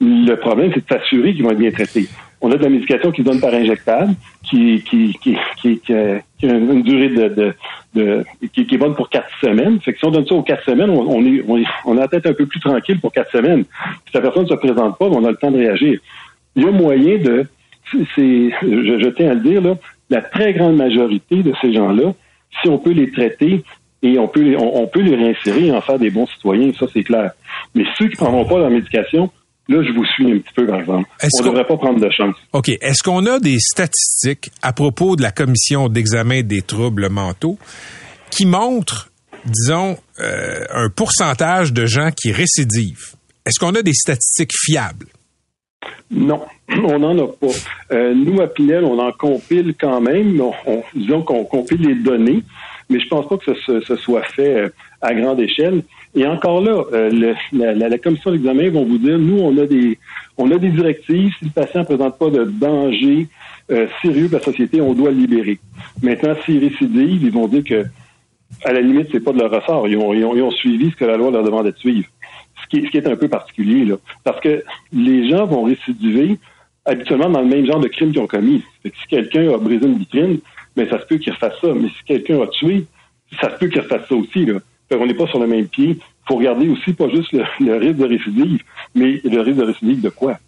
Le 0.00 0.34
problème, 0.34 0.70
c'est 0.74 0.84
de 0.88 0.88
s'assurer 0.88 1.34
qu'ils 1.34 1.44
vont 1.44 1.50
être 1.50 1.58
bien 1.58 1.70
traités. 1.70 2.08
On 2.44 2.52
a 2.52 2.58
de 2.58 2.62
la 2.62 2.68
médication 2.68 3.10
qui 3.10 3.22
donne 3.22 3.40
par 3.40 3.54
injectable, 3.54 4.12
qui, 4.42 4.82
qui, 4.82 5.16
qui, 5.22 5.34
qui, 5.56 5.80
qui 5.80 5.94
a 5.94 6.20
une 6.42 6.82
durée 6.82 7.08
de, 7.08 7.54
de, 7.94 8.24
qui, 8.52 8.66
est 8.70 8.76
bonne 8.76 8.94
pour 8.94 9.08
quatre 9.08 9.30
semaines. 9.40 9.80
Fait 9.80 9.94
que 9.94 9.98
si 9.98 10.04
on 10.04 10.10
donne 10.10 10.26
ça 10.26 10.34
aux 10.34 10.42
quatre 10.42 10.62
semaines, 10.62 10.90
on, 10.90 11.24
est, 11.24 11.42
on, 11.48 11.56
est, 11.56 11.64
on 11.86 11.96
a 11.96 12.00
la 12.00 12.08
tête 12.08 12.26
un 12.26 12.34
peu 12.34 12.44
plus 12.44 12.60
tranquille 12.60 13.00
pour 13.00 13.12
quatre 13.12 13.32
semaines. 13.32 13.64
Si 14.06 14.12
la 14.12 14.20
personne 14.20 14.42
ne 14.42 14.48
se 14.48 14.54
présente 14.56 14.98
pas, 14.98 15.06
on 15.06 15.24
a 15.24 15.30
le 15.30 15.36
temps 15.38 15.50
de 15.50 15.56
réagir. 15.56 15.98
Il 16.54 16.64
y 16.64 16.66
a 16.66 16.70
moyen 16.70 17.16
de, 17.16 17.46
c'est, 18.14 18.50
je, 18.60 19.08
tiens 19.16 19.30
à 19.30 19.34
le 19.34 19.40
dire, 19.40 19.62
là, 19.62 19.76
la 20.10 20.20
très 20.20 20.52
grande 20.52 20.76
majorité 20.76 21.42
de 21.42 21.54
ces 21.62 21.72
gens-là, 21.72 22.12
si 22.60 22.68
on 22.68 22.76
peut 22.76 22.92
les 22.92 23.10
traiter 23.10 23.64
et 24.02 24.18
on 24.18 24.28
peut, 24.28 24.42
les, 24.42 24.56
on, 24.58 24.86
peut 24.86 25.00
les 25.00 25.16
réinsérer 25.16 25.68
et 25.68 25.72
en 25.72 25.80
faire 25.80 25.98
des 25.98 26.10
bons 26.10 26.26
citoyens, 26.26 26.72
ça 26.78 26.84
c'est 26.92 27.04
clair. 27.04 27.30
Mais 27.74 27.84
ceux 27.96 28.08
qui 28.08 28.12
ne 28.12 28.26
prendront 28.26 28.44
pas 28.44 28.58
leur 28.58 28.68
médication, 28.68 29.30
Là, 29.68 29.82
je 29.82 29.92
vous 29.92 30.04
suis 30.04 30.30
un 30.30 30.38
petit 30.38 30.52
peu, 30.54 30.66
par 30.66 30.80
exemple. 30.80 31.08
On 31.22 31.42
ne 31.42 31.48
devrait 31.48 31.66
pas 31.66 31.76
prendre 31.76 32.00
de 32.00 32.10
chance. 32.10 32.34
OK. 32.52 32.68
Est-ce 32.68 33.02
qu'on 33.02 33.24
a 33.26 33.38
des 33.38 33.58
statistiques 33.58 34.50
à 34.62 34.72
propos 34.72 35.16
de 35.16 35.22
la 35.22 35.30
commission 35.30 35.88
d'examen 35.88 36.42
des 36.42 36.60
troubles 36.60 37.08
mentaux 37.08 37.58
qui 38.30 38.44
montrent, 38.44 39.10
disons, 39.46 39.96
euh, 40.20 40.64
un 40.70 40.90
pourcentage 40.90 41.72
de 41.72 41.86
gens 41.86 42.10
qui 42.10 42.30
récidivent? 42.30 43.14
Est-ce 43.46 43.58
qu'on 43.58 43.74
a 43.74 43.82
des 43.82 43.94
statistiques 43.94 44.52
fiables? 44.54 45.06
Non, 46.10 46.42
on 46.68 46.98
n'en 46.98 47.18
a 47.18 47.26
pas. 47.28 47.46
Euh, 47.92 48.14
nous, 48.14 48.40
à 48.40 48.48
Pinel, 48.48 48.84
on 48.84 48.98
en 48.98 49.12
compile 49.12 49.74
quand 49.78 50.00
même. 50.00 50.40
disons 50.94 51.22
qu'on 51.22 51.44
compile 51.44 51.86
les 51.88 51.94
données, 51.94 52.42
mais 52.90 53.00
je 53.00 53.08
pense 53.08 53.28
pas 53.28 53.38
que 53.38 53.54
ce, 53.54 53.96
soit 53.96 54.24
fait 54.24 54.56
euh, 54.56 54.68
à 55.00 55.14
grande 55.14 55.40
échelle. 55.40 55.82
Et 56.14 56.26
encore 56.26 56.60
là, 56.60 56.84
euh, 56.92 57.34
la, 57.52 57.98
commission 57.98 58.30
d'examen 58.30 58.70
vont 58.70 58.84
vous 58.84 58.98
dire, 58.98 59.18
nous, 59.18 59.38
on 59.38 59.56
a 59.58 59.66
des 59.66 59.98
on 60.36 60.50
a 60.50 60.58
des 60.58 60.70
directives. 60.70 61.32
Si 61.38 61.46
le 61.46 61.50
patient 61.50 61.80
ne 61.80 61.86
présente 61.86 62.18
pas 62.18 62.30
de 62.30 62.44
danger 62.44 63.28
sérieux 64.02 64.28
pour 64.28 64.38
la 64.38 64.44
société, 64.44 64.80
on 64.80 64.92
doit 64.92 65.10
le 65.10 65.16
libérer. 65.16 65.58
Maintenant, 66.02 66.34
s'il 66.44 66.62
récidive, 66.64 67.22
ils 67.22 67.32
vont 67.32 67.48
dire 67.48 67.64
que 67.64 67.84
à 68.64 68.72
la 68.72 68.80
limite, 68.80 69.08
c'est 69.10 69.20
pas 69.20 69.32
de 69.32 69.38
leur 69.38 69.50
ressort. 69.50 69.88
Ils 69.88 69.96
ont, 69.96 70.12
ils 70.14 70.24
ont, 70.24 70.50
suivi 70.50 70.90
ce 70.90 70.96
que 70.96 71.04
la 71.04 71.16
loi 71.16 71.30
leur 71.30 71.42
demandait 71.42 71.72
de 71.72 71.78
suivre 71.78 72.06
ce 72.62 72.88
qui, 72.88 72.96
est 72.96 73.06
un 73.06 73.16
peu 73.16 73.28
particulier, 73.28 73.84
là. 73.84 73.96
Parce 74.22 74.40
que 74.40 74.64
les 74.92 75.28
gens 75.28 75.46
vont 75.46 75.64
récidiver 75.64 76.38
habituellement 76.84 77.30
dans 77.30 77.40
le 77.40 77.46
même 77.46 77.66
genre 77.66 77.80
de 77.80 77.88
crime 77.88 78.12
qu'ils 78.12 78.20
ont 78.20 78.26
commis. 78.26 78.62
si 78.84 79.06
quelqu'un 79.08 79.52
a 79.52 79.58
brisé 79.58 79.86
une 79.86 79.98
vitrine, 79.98 80.38
mais 80.76 80.84
ben, 80.84 80.90
ça 80.90 81.00
se 81.00 81.06
peut 81.06 81.18
qu'il 81.18 81.32
refasse 81.32 81.60
ça. 81.60 81.68
Mais 81.74 81.88
si 81.88 82.04
quelqu'un 82.04 82.40
a 82.42 82.46
tué, 82.48 82.86
ça 83.40 83.50
se 83.50 83.58
peut 83.58 83.68
qu'il 83.68 83.80
refasse 83.80 84.08
ça 84.08 84.14
aussi, 84.14 84.44
là. 84.46 84.58
On 85.00 85.06
n'est 85.06 85.14
pas 85.14 85.26
sur 85.26 85.38
le 85.38 85.46
même 85.46 85.66
pied. 85.68 85.98
Il 85.98 86.28
faut 86.28 86.36
regarder 86.36 86.68
aussi 86.68 86.92
pas 86.92 87.08
juste 87.08 87.32
le, 87.32 87.76
risque 87.76 87.96
de 87.96 88.06
récidive, 88.06 88.60
mais 88.94 89.20
le 89.24 89.40
risque 89.40 89.58
de 89.58 89.64
récidive 89.64 90.00
de 90.00 90.08
quoi? 90.10 90.38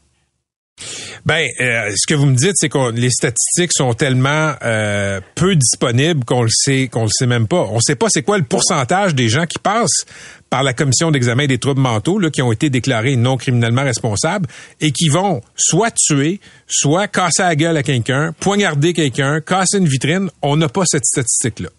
Ben, 1.24 1.48
euh, 1.60 1.90
ce 1.96 2.06
que 2.06 2.14
vous 2.14 2.26
me 2.26 2.36
dites, 2.36 2.52
c'est 2.54 2.68
que 2.68 2.92
les 2.92 3.10
statistiques 3.10 3.72
sont 3.72 3.94
tellement 3.94 4.52
euh, 4.62 5.20
peu 5.34 5.56
disponibles 5.56 6.24
qu'on 6.24 6.42
le 6.42 6.50
sait, 6.50 6.88
qu'on 6.88 7.02
le 7.02 7.10
sait 7.10 7.26
même 7.26 7.48
pas. 7.48 7.66
On 7.72 7.80
sait 7.80 7.96
pas 7.96 8.06
c'est 8.10 8.22
quoi 8.22 8.38
le 8.38 8.44
pourcentage 8.44 9.14
des 9.14 9.28
gens 9.28 9.44
qui 9.44 9.58
passent 9.58 10.04
par 10.50 10.62
la 10.62 10.72
commission 10.72 11.10
d'examen 11.10 11.46
des 11.46 11.58
troubles 11.58 11.80
mentaux, 11.80 12.18
là, 12.18 12.30
qui 12.30 12.42
ont 12.42 12.52
été 12.52 12.70
déclarés 12.70 13.16
non 13.16 13.36
criminellement 13.36 13.82
responsables 13.82 14.48
et 14.80 14.92
qui 14.92 15.08
vont 15.08 15.40
soit 15.56 15.90
tuer, 15.90 16.40
soit 16.68 17.08
casser 17.08 17.42
la 17.42 17.56
gueule 17.56 17.76
à 17.76 17.82
quelqu'un, 17.82 18.32
poignarder 18.38 18.92
quelqu'un, 18.92 19.40
casser 19.40 19.78
une 19.78 19.88
vitrine. 19.88 20.30
On 20.42 20.56
n'a 20.56 20.68
pas 20.68 20.84
cette 20.86 21.04
statistique-là. 21.04 21.70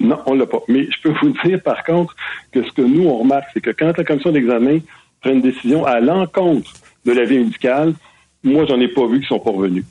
Non, 0.00 0.18
on 0.26 0.34
l'a 0.34 0.46
pas. 0.46 0.60
Mais 0.68 0.84
je 0.90 1.02
peux 1.02 1.14
vous 1.20 1.34
dire, 1.44 1.60
par 1.62 1.84
contre, 1.84 2.14
que 2.52 2.62
ce 2.62 2.72
que 2.72 2.82
nous, 2.82 3.04
on 3.04 3.18
remarque, 3.18 3.46
c'est 3.52 3.60
que 3.60 3.70
quand 3.70 3.96
la 3.96 4.04
commission 4.04 4.32
d'examen 4.32 4.78
prend 5.20 5.30
une 5.30 5.42
décision 5.42 5.84
à 5.84 6.00
l'encontre 6.00 6.72
de 7.04 7.12
l'avis 7.12 7.38
médical, 7.38 7.94
moi, 8.44 8.64
j'en 8.68 8.80
ai 8.80 8.88
pas 8.88 9.06
vu 9.06 9.20
qui 9.20 9.26
sont 9.26 9.40
pas 9.40 9.50
revenus. 9.50 9.84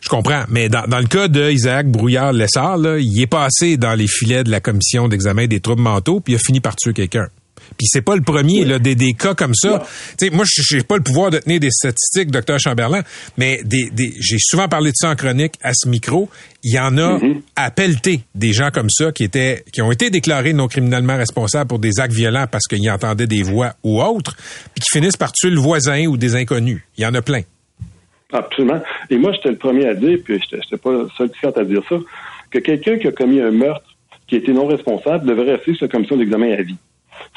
Je 0.00 0.08
comprends, 0.08 0.42
mais 0.48 0.68
dans, 0.68 0.84
le 0.88 1.06
cas 1.06 1.28
de 1.28 1.50
Isaac 1.50 1.86
Brouillard-Lessard, 1.86 2.98
il 2.98 3.22
est 3.22 3.26
passé 3.26 3.76
dans 3.76 3.94
les 3.94 4.08
filets 4.08 4.42
de 4.42 4.50
la 4.50 4.60
commission 4.60 5.08
d'examen 5.08 5.46
des 5.46 5.60
troubles 5.60 5.82
mentaux, 5.82 6.20
puis 6.20 6.32
il 6.32 6.36
a 6.36 6.40
fini 6.40 6.60
par 6.60 6.74
tuer 6.74 6.92
quelqu'un. 6.92 7.28
Puis 7.78 7.86
c'est 7.86 8.02
pas 8.02 8.16
le 8.16 8.22
premier 8.22 8.64
là, 8.64 8.78
des, 8.78 8.94
des 8.94 9.12
cas 9.12 9.34
comme 9.34 9.54
ça. 9.54 9.82
Tu 10.18 10.26
sais, 10.26 10.30
moi, 10.30 10.44
je 10.46 10.76
n'ai 10.76 10.82
pas 10.82 10.96
le 10.96 11.02
pouvoir 11.02 11.30
de 11.30 11.38
tenir 11.38 11.60
des 11.60 11.70
statistiques, 11.70 12.30
docteur 12.30 12.58
Chamberlain, 12.58 13.02
mais 13.38 13.60
des, 13.64 13.90
des, 13.90 14.14
j'ai 14.20 14.38
souvent 14.38 14.68
parlé 14.68 14.90
de 14.90 14.96
ça 14.96 15.10
en 15.10 15.16
chronique 15.16 15.54
à 15.62 15.72
ce 15.74 15.88
micro. 15.88 16.28
Il 16.62 16.74
y 16.74 16.78
en 16.78 16.98
a 16.98 17.18
à 17.56 17.70
pelleter 17.70 18.20
des 18.34 18.52
gens 18.52 18.70
comme 18.70 18.90
ça 18.90 19.12
qui 19.12 19.24
étaient, 19.24 19.64
qui 19.72 19.80
ont 19.80 19.90
été 19.90 20.10
déclarés 20.10 20.52
non 20.52 20.68
criminellement 20.68 21.16
responsables 21.16 21.68
pour 21.68 21.78
des 21.78 22.00
actes 22.00 22.14
violents 22.14 22.46
parce 22.50 22.66
qu'ils 22.66 22.90
entendaient 22.90 23.26
des 23.26 23.42
voix 23.42 23.74
ou 23.82 24.02
autres, 24.02 24.36
puis 24.74 24.82
qui 24.82 24.98
finissent 24.98 25.16
par 25.16 25.32
tuer 25.32 25.50
le 25.50 25.60
voisin 25.60 26.06
ou 26.06 26.16
des 26.16 26.36
inconnus. 26.36 26.82
Il 26.98 27.04
y 27.04 27.06
en 27.06 27.14
a 27.14 27.22
plein. 27.22 27.42
Absolument. 28.32 28.80
Et 29.08 29.18
moi, 29.18 29.32
j'étais 29.32 29.50
le 29.50 29.56
premier 29.56 29.86
à 29.86 29.94
dire, 29.94 30.18
puis 30.24 30.40
je 30.50 30.56
n'étais 30.56 30.76
pas 30.76 30.92
le 30.92 31.08
seul 31.16 31.30
à 31.56 31.64
dire 31.64 31.82
ça, 31.88 31.96
que 32.50 32.58
quelqu'un 32.58 32.98
qui 32.98 33.08
a 33.08 33.12
commis 33.12 33.40
un 33.40 33.50
meurtre 33.50 33.86
qui 34.26 34.36
était 34.36 34.52
non 34.52 34.66
responsable 34.66 35.26
devrait 35.26 35.56
rester 35.56 35.74
sur 35.74 35.86
la 35.86 35.90
commission 35.90 36.16
d'examen 36.16 36.52
à 36.52 36.62
vie. 36.62 36.76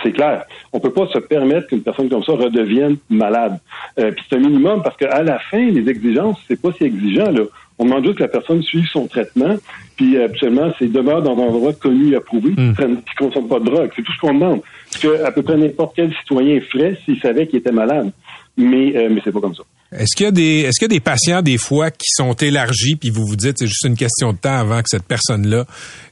C'est 0.02 0.12
clair. 0.12 0.44
On 0.72 0.80
peut 0.80 0.92
pas 0.92 1.08
se 1.08 1.20
permettre 1.20 1.68
qu'une 1.68 1.82
personne 1.82 2.10
comme 2.10 2.24
ça 2.24 2.34
redevienne 2.34 2.98
malade. 3.10 3.58
Euh, 4.00 4.12
puis 4.12 4.24
c'est 4.30 4.36
un 4.36 4.40
minimum 4.40 4.82
parce 4.84 4.98
qu'à 4.98 5.24
la 5.24 5.40
fin, 5.40 5.64
les 5.70 5.90
exigences, 5.90 6.38
c'est 6.48 6.62
pas 6.62 6.72
si 6.78 6.84
exigeant 6.86 7.32
là. 7.32 7.44
On 7.80 7.86
demande 7.86 8.04
juste 8.06 8.18
que 8.18 8.24
la 8.24 8.30
personne 8.30 8.62
suive 8.62 8.86
son 8.88 9.08
traitement, 9.08 9.56
puis 9.98 10.16
euh, 10.16 10.26
habituellement, 10.26 10.72
c'est 10.78 10.92
demeure 10.92 11.24
dans 11.24 11.32
un 11.34 11.48
endroit 11.48 11.74
connu 11.74 12.12
et 12.12 12.16
approuvé, 12.16 12.52
Hmm. 12.52 12.74
qui 12.76 12.84
ne 12.84 12.96
consomme 13.18 13.48
pas 13.48 13.60
de 13.60 13.66
drogue. 13.66 13.90
C'est 13.96 14.04
tout 14.04 14.12
ce 14.14 14.20
qu'on 14.20 14.34
demande. 14.34 14.62
Ce 14.92 15.00
que 15.00 15.24
à 15.24 15.32
peu 15.32 15.42
près 15.42 15.58
n'importe 15.58 15.94
quel 15.96 16.14
citoyen 16.14 16.60
ferait 16.72 16.98
s'il 17.04 17.20
savait 17.20 17.48
qu'il 17.48 17.60
était 17.60 17.72
malade. 17.72 18.12
Mais 18.58 18.96
euh, 18.96 19.10
mais 19.12 19.22
c'est 19.24 19.32
pas 19.32 19.40
comme 19.42 19.56
ça. 19.56 19.64
Est-ce 19.92 20.16
qu'il 20.16 20.26
y 20.26 20.30
a 20.30 20.32
des 20.32 20.60
est-ce 20.62 20.78
qu'il 20.80 20.84
y 20.84 20.92
a 20.94 20.96
des 20.96 21.00
patients 21.00 21.42
des 21.42 21.58
fois 21.58 21.90
qui 21.90 22.08
sont 22.10 22.34
élargis 22.34 22.96
puis 22.96 23.10
vous 23.10 23.26
vous 23.26 23.36
dites 23.36 23.58
c'est 23.58 23.68
juste 23.68 23.86
une 23.86 23.96
question 23.98 24.34
de 24.34 24.38
temps 24.38 24.56
avant 24.56 24.78
que 24.80 24.90
cette 24.90 25.08
personne-là 25.08 25.66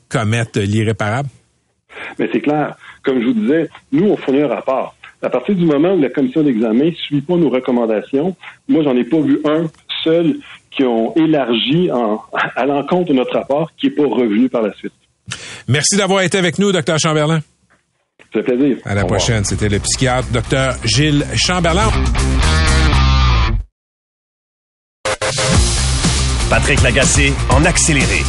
commette 0.10 0.58
l'irréparable? 0.58 1.30
Mais 2.20 2.30
c'est 2.32 2.42
clair. 2.42 2.76
Comme 3.04 3.22
je 3.22 3.28
vous 3.28 3.34
disais, 3.34 3.70
nous, 3.92 4.10
on 4.10 4.18
fournit 4.18 4.42
un 4.42 4.48
rapport. 4.48 4.96
À 5.22 5.30
partir 5.30 5.56
du 5.56 5.66
moment 5.66 5.94
où 5.94 6.02
la 6.02 6.10
commission 6.10 6.42
d'examen 6.42 6.86
ne 6.86 6.92
suit 6.92 7.22
pas 7.22 7.36
nos 7.36 7.50
recommandations, 7.50 8.36
moi, 8.68 8.84
j'en 8.84 8.96
ai 8.96 9.04
pas 9.04 9.20
vu 9.20 9.40
un 9.46 9.68
seul 10.04 10.36
qui 10.72 10.84
ont 10.84 11.14
élargi 11.16 11.92
en, 11.92 12.22
à 12.56 12.66
l'encontre 12.66 13.10
de 13.10 13.14
notre 13.18 13.34
rapport 13.34 13.72
qui 13.78 13.88
n'est 13.88 13.94
pas 13.94 14.04
revenu 14.08 14.50
par 14.50 14.64
la 14.64 14.74
suite. 14.74 14.94
Merci 15.68 15.98
d'avoir 15.98 16.22
été 16.22 16.38
avec 16.38 16.58
nous, 16.60 16.72
docteur 16.72 16.98
Chamberlain. 17.00 17.42
Ça 18.34 18.42
fait 18.42 18.56
plaisir. 18.56 18.78
À 18.86 18.96
la 18.96 19.04
Au 19.04 19.08
prochaine. 19.08 19.44
C'était 19.44 19.70
le 19.70 19.80
psychiatre, 19.80 20.30
docteur 20.32 20.76
Gilles 20.86 21.26
Chamberlain. 21.36 21.90
Patrick 26.50 26.82
Lagacé 26.82 27.34
en 27.50 27.64
accéléré. 27.66 28.24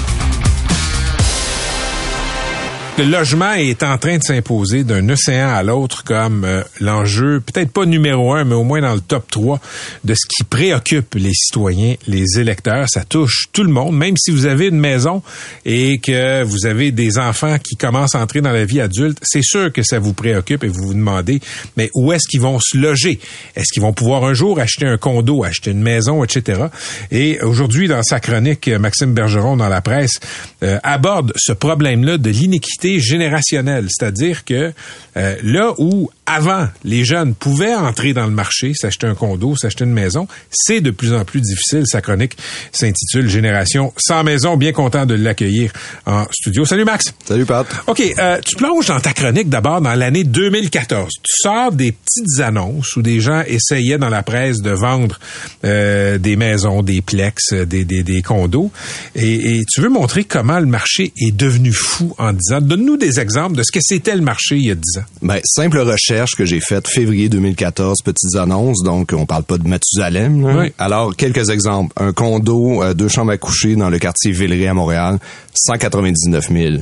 Le 2.98 3.04
logement 3.04 3.54
est 3.54 3.82
en 3.82 3.96
train 3.96 4.18
de 4.18 4.22
s'imposer 4.22 4.84
d'un 4.84 5.08
océan 5.08 5.48
à 5.48 5.62
l'autre 5.62 6.04
comme 6.04 6.44
euh, 6.44 6.62
l'enjeu, 6.78 7.40
peut-être 7.40 7.72
pas 7.72 7.86
numéro 7.86 8.34
un, 8.34 8.44
mais 8.44 8.54
au 8.54 8.64
moins 8.64 8.82
dans 8.82 8.92
le 8.92 9.00
top 9.00 9.30
3 9.30 9.58
de 10.04 10.12
ce 10.12 10.26
qui 10.28 10.44
préoccupe 10.44 11.14
les 11.14 11.32
citoyens, 11.32 11.94
les 12.06 12.38
électeurs. 12.38 12.86
Ça 12.90 13.02
touche 13.04 13.46
tout 13.50 13.64
le 13.64 13.70
monde, 13.70 13.96
même 13.96 14.14
si 14.18 14.30
vous 14.30 14.44
avez 14.44 14.68
une 14.68 14.78
maison 14.78 15.22
et 15.64 16.00
que 16.00 16.42
vous 16.42 16.66
avez 16.66 16.92
des 16.92 17.16
enfants 17.16 17.56
qui 17.58 17.76
commencent 17.76 18.14
à 18.14 18.20
entrer 18.20 18.42
dans 18.42 18.52
la 18.52 18.66
vie 18.66 18.82
adulte, 18.82 19.18
c'est 19.22 19.42
sûr 19.42 19.72
que 19.72 19.82
ça 19.82 19.98
vous 19.98 20.12
préoccupe 20.12 20.62
et 20.62 20.68
vous 20.68 20.88
vous 20.88 20.94
demandez, 20.94 21.40
mais 21.78 21.90
où 21.94 22.12
est-ce 22.12 22.28
qu'ils 22.28 22.42
vont 22.42 22.58
se 22.60 22.76
loger? 22.76 23.18
Est-ce 23.56 23.72
qu'ils 23.72 23.82
vont 23.82 23.94
pouvoir 23.94 24.24
un 24.24 24.34
jour 24.34 24.60
acheter 24.60 24.86
un 24.86 24.98
condo, 24.98 25.44
acheter 25.44 25.70
une 25.70 25.82
maison, 25.82 26.22
etc. 26.24 26.64
Et 27.10 27.40
aujourd'hui, 27.40 27.88
dans 27.88 28.02
sa 28.02 28.20
chronique, 28.20 28.68
Maxime 28.68 29.14
Bergeron 29.14 29.56
dans 29.56 29.70
la 29.70 29.80
presse 29.80 30.20
euh, 30.62 30.78
aborde 30.82 31.32
ce 31.36 31.52
problème-là 31.52 32.18
de 32.18 32.28
l'inéquité 32.28 32.81
générationnelle, 32.82 33.86
c'est-à-dire 33.88 34.44
que 34.44 34.72
euh, 35.16 35.36
là 35.42 35.74
où 35.78 36.10
avant 36.24 36.68
les 36.84 37.04
jeunes 37.04 37.34
pouvaient 37.34 37.74
entrer 37.74 38.14
dans 38.14 38.24
le 38.26 38.32
marché, 38.32 38.72
s'acheter 38.74 39.06
un 39.06 39.14
condo, 39.14 39.56
s'acheter 39.56 39.84
une 39.84 39.92
maison, 39.92 40.26
c'est 40.50 40.80
de 40.80 40.90
plus 40.90 41.12
en 41.12 41.24
plus 41.24 41.40
difficile. 41.40 41.82
Sa 41.86 42.00
chronique 42.00 42.36
s'intitule 42.72 43.28
Génération 43.28 43.92
sans 43.96 44.22
maison. 44.24 44.56
Bien 44.56 44.72
content 44.72 45.04
de 45.04 45.14
l'accueillir 45.14 45.72
en 46.06 46.24
studio. 46.30 46.64
Salut 46.64 46.84
Max. 46.84 47.12
Salut 47.24 47.44
Pat. 47.44 47.66
OK, 47.86 48.02
euh, 48.18 48.38
tu 48.44 48.56
plonges 48.56 48.86
dans 48.86 49.00
ta 49.00 49.12
chronique 49.12 49.48
d'abord 49.48 49.80
dans 49.80 49.94
l'année 49.94 50.24
2014. 50.24 51.10
Tu 51.22 51.32
sors 51.42 51.72
des 51.72 51.92
petites 51.92 52.40
annonces 52.40 52.96
où 52.96 53.02
des 53.02 53.20
gens 53.20 53.42
essayaient 53.46 53.98
dans 53.98 54.08
la 54.08 54.22
presse 54.22 54.58
de 54.62 54.70
vendre 54.70 55.18
euh, 55.64 56.18
des 56.18 56.36
maisons, 56.36 56.82
des 56.82 57.02
plex, 57.02 57.52
des, 57.52 57.84
des, 57.84 58.02
des 58.02 58.22
condos. 58.22 58.70
Et, 59.14 59.56
et 59.56 59.64
tu 59.64 59.80
veux 59.80 59.90
montrer 59.90 60.24
comment 60.24 60.60
le 60.60 60.66
marché 60.66 61.12
est 61.18 61.36
devenu 61.36 61.72
fou 61.72 62.14
en 62.18 62.32
10 62.32 62.52
ans. 62.54 62.60
Donne-nous 62.72 62.96
des 62.96 63.20
exemples 63.20 63.54
de 63.54 63.62
ce 63.62 63.70
que 63.70 63.80
c'était 63.82 64.16
le 64.16 64.22
marché 64.22 64.56
il 64.56 64.64
y 64.64 64.70
a 64.70 64.74
10 64.74 64.80
ans. 64.96 65.04
Ben, 65.20 65.40
simple 65.44 65.78
recherche 65.80 66.30
que 66.34 66.46
j'ai 66.46 66.58
faite 66.58 66.88
février 66.88 67.28
2014, 67.28 67.98
petites 68.02 68.34
annonces, 68.36 68.82
donc 68.82 69.12
on 69.14 69.26
parle 69.26 69.42
pas 69.42 69.58
de 69.58 69.68
Mathusalem. 69.68 70.40
là. 70.40 70.56
Oui. 70.58 70.72
Alors, 70.78 71.14
quelques 71.14 71.50
exemples. 71.50 71.92
Un 72.02 72.14
condo, 72.14 72.82
euh, 72.82 72.94
deux 72.94 73.08
chambres 73.08 73.32
à 73.32 73.36
coucher 73.36 73.76
dans 73.76 73.90
le 73.90 73.98
quartier 73.98 74.32
Villeray 74.32 74.68
à 74.68 74.72
Montréal, 74.72 75.18
199 75.52 76.48
000. 76.50 76.76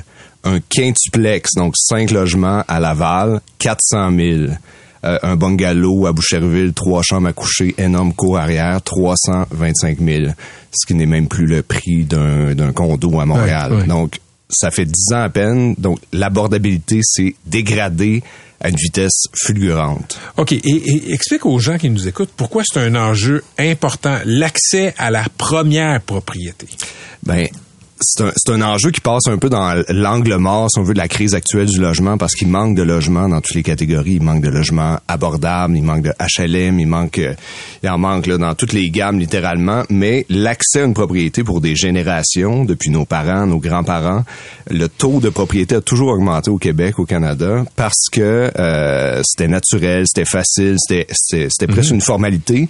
Un 0.44 0.61
quintuplex, 0.61 1.55
donc 1.57 1.74
cinq 1.76 2.12
logements 2.12 2.62
à 2.68 2.79
Laval, 2.79 3.40
400 3.59 4.12
000. 4.16 4.53
Euh, 5.03 5.18
un 5.24 5.35
bungalow 5.35 6.07
à 6.07 6.12
Boucherville, 6.12 6.72
trois 6.72 7.03
chambres 7.03 7.26
à 7.26 7.33
coucher, 7.33 7.74
énorme 7.79 8.12
cour 8.12 8.38
arrière, 8.38 8.81
325 8.81 9.98
000. 9.98 10.26
Ce 10.70 10.87
qui 10.87 10.94
n'est 10.94 11.07
même 11.07 11.26
plus 11.26 11.46
le 11.46 11.64
prix 11.64 12.05
d'un 12.05 12.72
condo 12.72 13.18
à 13.18 13.26
Montréal. 13.26 13.87
Donc, 13.88 14.20
ça 14.50 14.70
fait 14.70 14.84
10 14.84 15.14
ans 15.14 15.22
à 15.22 15.28
peine. 15.28 15.74
Donc, 15.78 16.00
l'abordabilité 16.12 17.00
s'est 17.02 17.34
dégradée 17.46 18.22
à 18.60 18.68
une 18.68 18.76
vitesse 18.76 19.22
fulgurante. 19.34 20.18
OK, 20.36 20.52
et, 20.52 20.58
et 20.64 21.12
explique 21.12 21.46
aux 21.46 21.58
gens 21.58 21.78
qui 21.78 21.88
nous 21.88 22.08
écoutent 22.08 22.32
pourquoi 22.36 22.62
c'est 22.64 22.80
un 22.80 22.94
enjeu 22.94 23.42
important, 23.58 24.18
l'accès 24.26 24.94
à 24.98 25.10
la 25.10 25.24
première 25.38 26.00
propriété. 26.02 26.66
Ben, 27.22 27.48
c'est 28.00 28.24
un, 28.24 28.32
c'est 28.36 28.52
un 28.52 28.62
enjeu 28.62 28.90
qui 28.90 29.00
passe 29.00 29.26
un 29.26 29.36
peu 29.36 29.48
dans 29.48 29.82
l'angle 29.88 30.36
mort, 30.36 30.68
si 30.70 30.78
on 30.78 30.82
veut, 30.82 30.94
de 30.94 30.98
la 30.98 31.08
crise 31.08 31.34
actuelle 31.34 31.66
du 31.66 31.78
logement, 31.78 32.16
parce 32.16 32.34
qu'il 32.34 32.48
manque 32.48 32.74
de 32.74 32.82
logements 32.82 33.28
dans 33.28 33.40
toutes 33.40 33.54
les 33.54 33.62
catégories. 33.62 34.14
Il 34.14 34.22
manque 34.22 34.42
de 34.42 34.48
logements 34.48 34.98
abordables, 35.06 35.76
il 35.76 35.82
manque 35.82 36.02
de 36.02 36.12
HLM, 36.18 36.80
il 36.80 36.86
manque, 36.86 37.18
euh, 37.18 37.34
il 37.82 37.88
en 37.90 37.98
manque 37.98 38.26
là, 38.26 38.38
dans 38.38 38.54
toutes 38.54 38.72
les 38.72 38.90
gammes 38.90 39.18
littéralement. 39.18 39.84
Mais 39.90 40.24
l'accès 40.28 40.80
à 40.80 40.84
une 40.84 40.94
propriété 40.94 41.44
pour 41.44 41.60
des 41.60 41.76
générations, 41.76 42.64
depuis 42.64 42.90
nos 42.90 43.04
parents, 43.04 43.46
nos 43.46 43.58
grands-parents, 43.58 44.24
le 44.70 44.88
taux 44.88 45.20
de 45.20 45.28
propriété 45.28 45.74
a 45.74 45.80
toujours 45.80 46.08
augmenté 46.08 46.50
au 46.50 46.58
Québec, 46.58 46.98
au 46.98 47.04
Canada, 47.04 47.64
parce 47.76 48.08
que 48.10 48.50
euh, 48.58 49.20
c'était 49.24 49.48
naturel, 49.48 50.04
c'était 50.06 50.28
facile, 50.28 50.76
c'était 50.78 51.06
c'était 51.12 51.48
c'était 51.50 51.72
presque 51.72 51.90
une 51.90 52.00
formalité. 52.00 52.68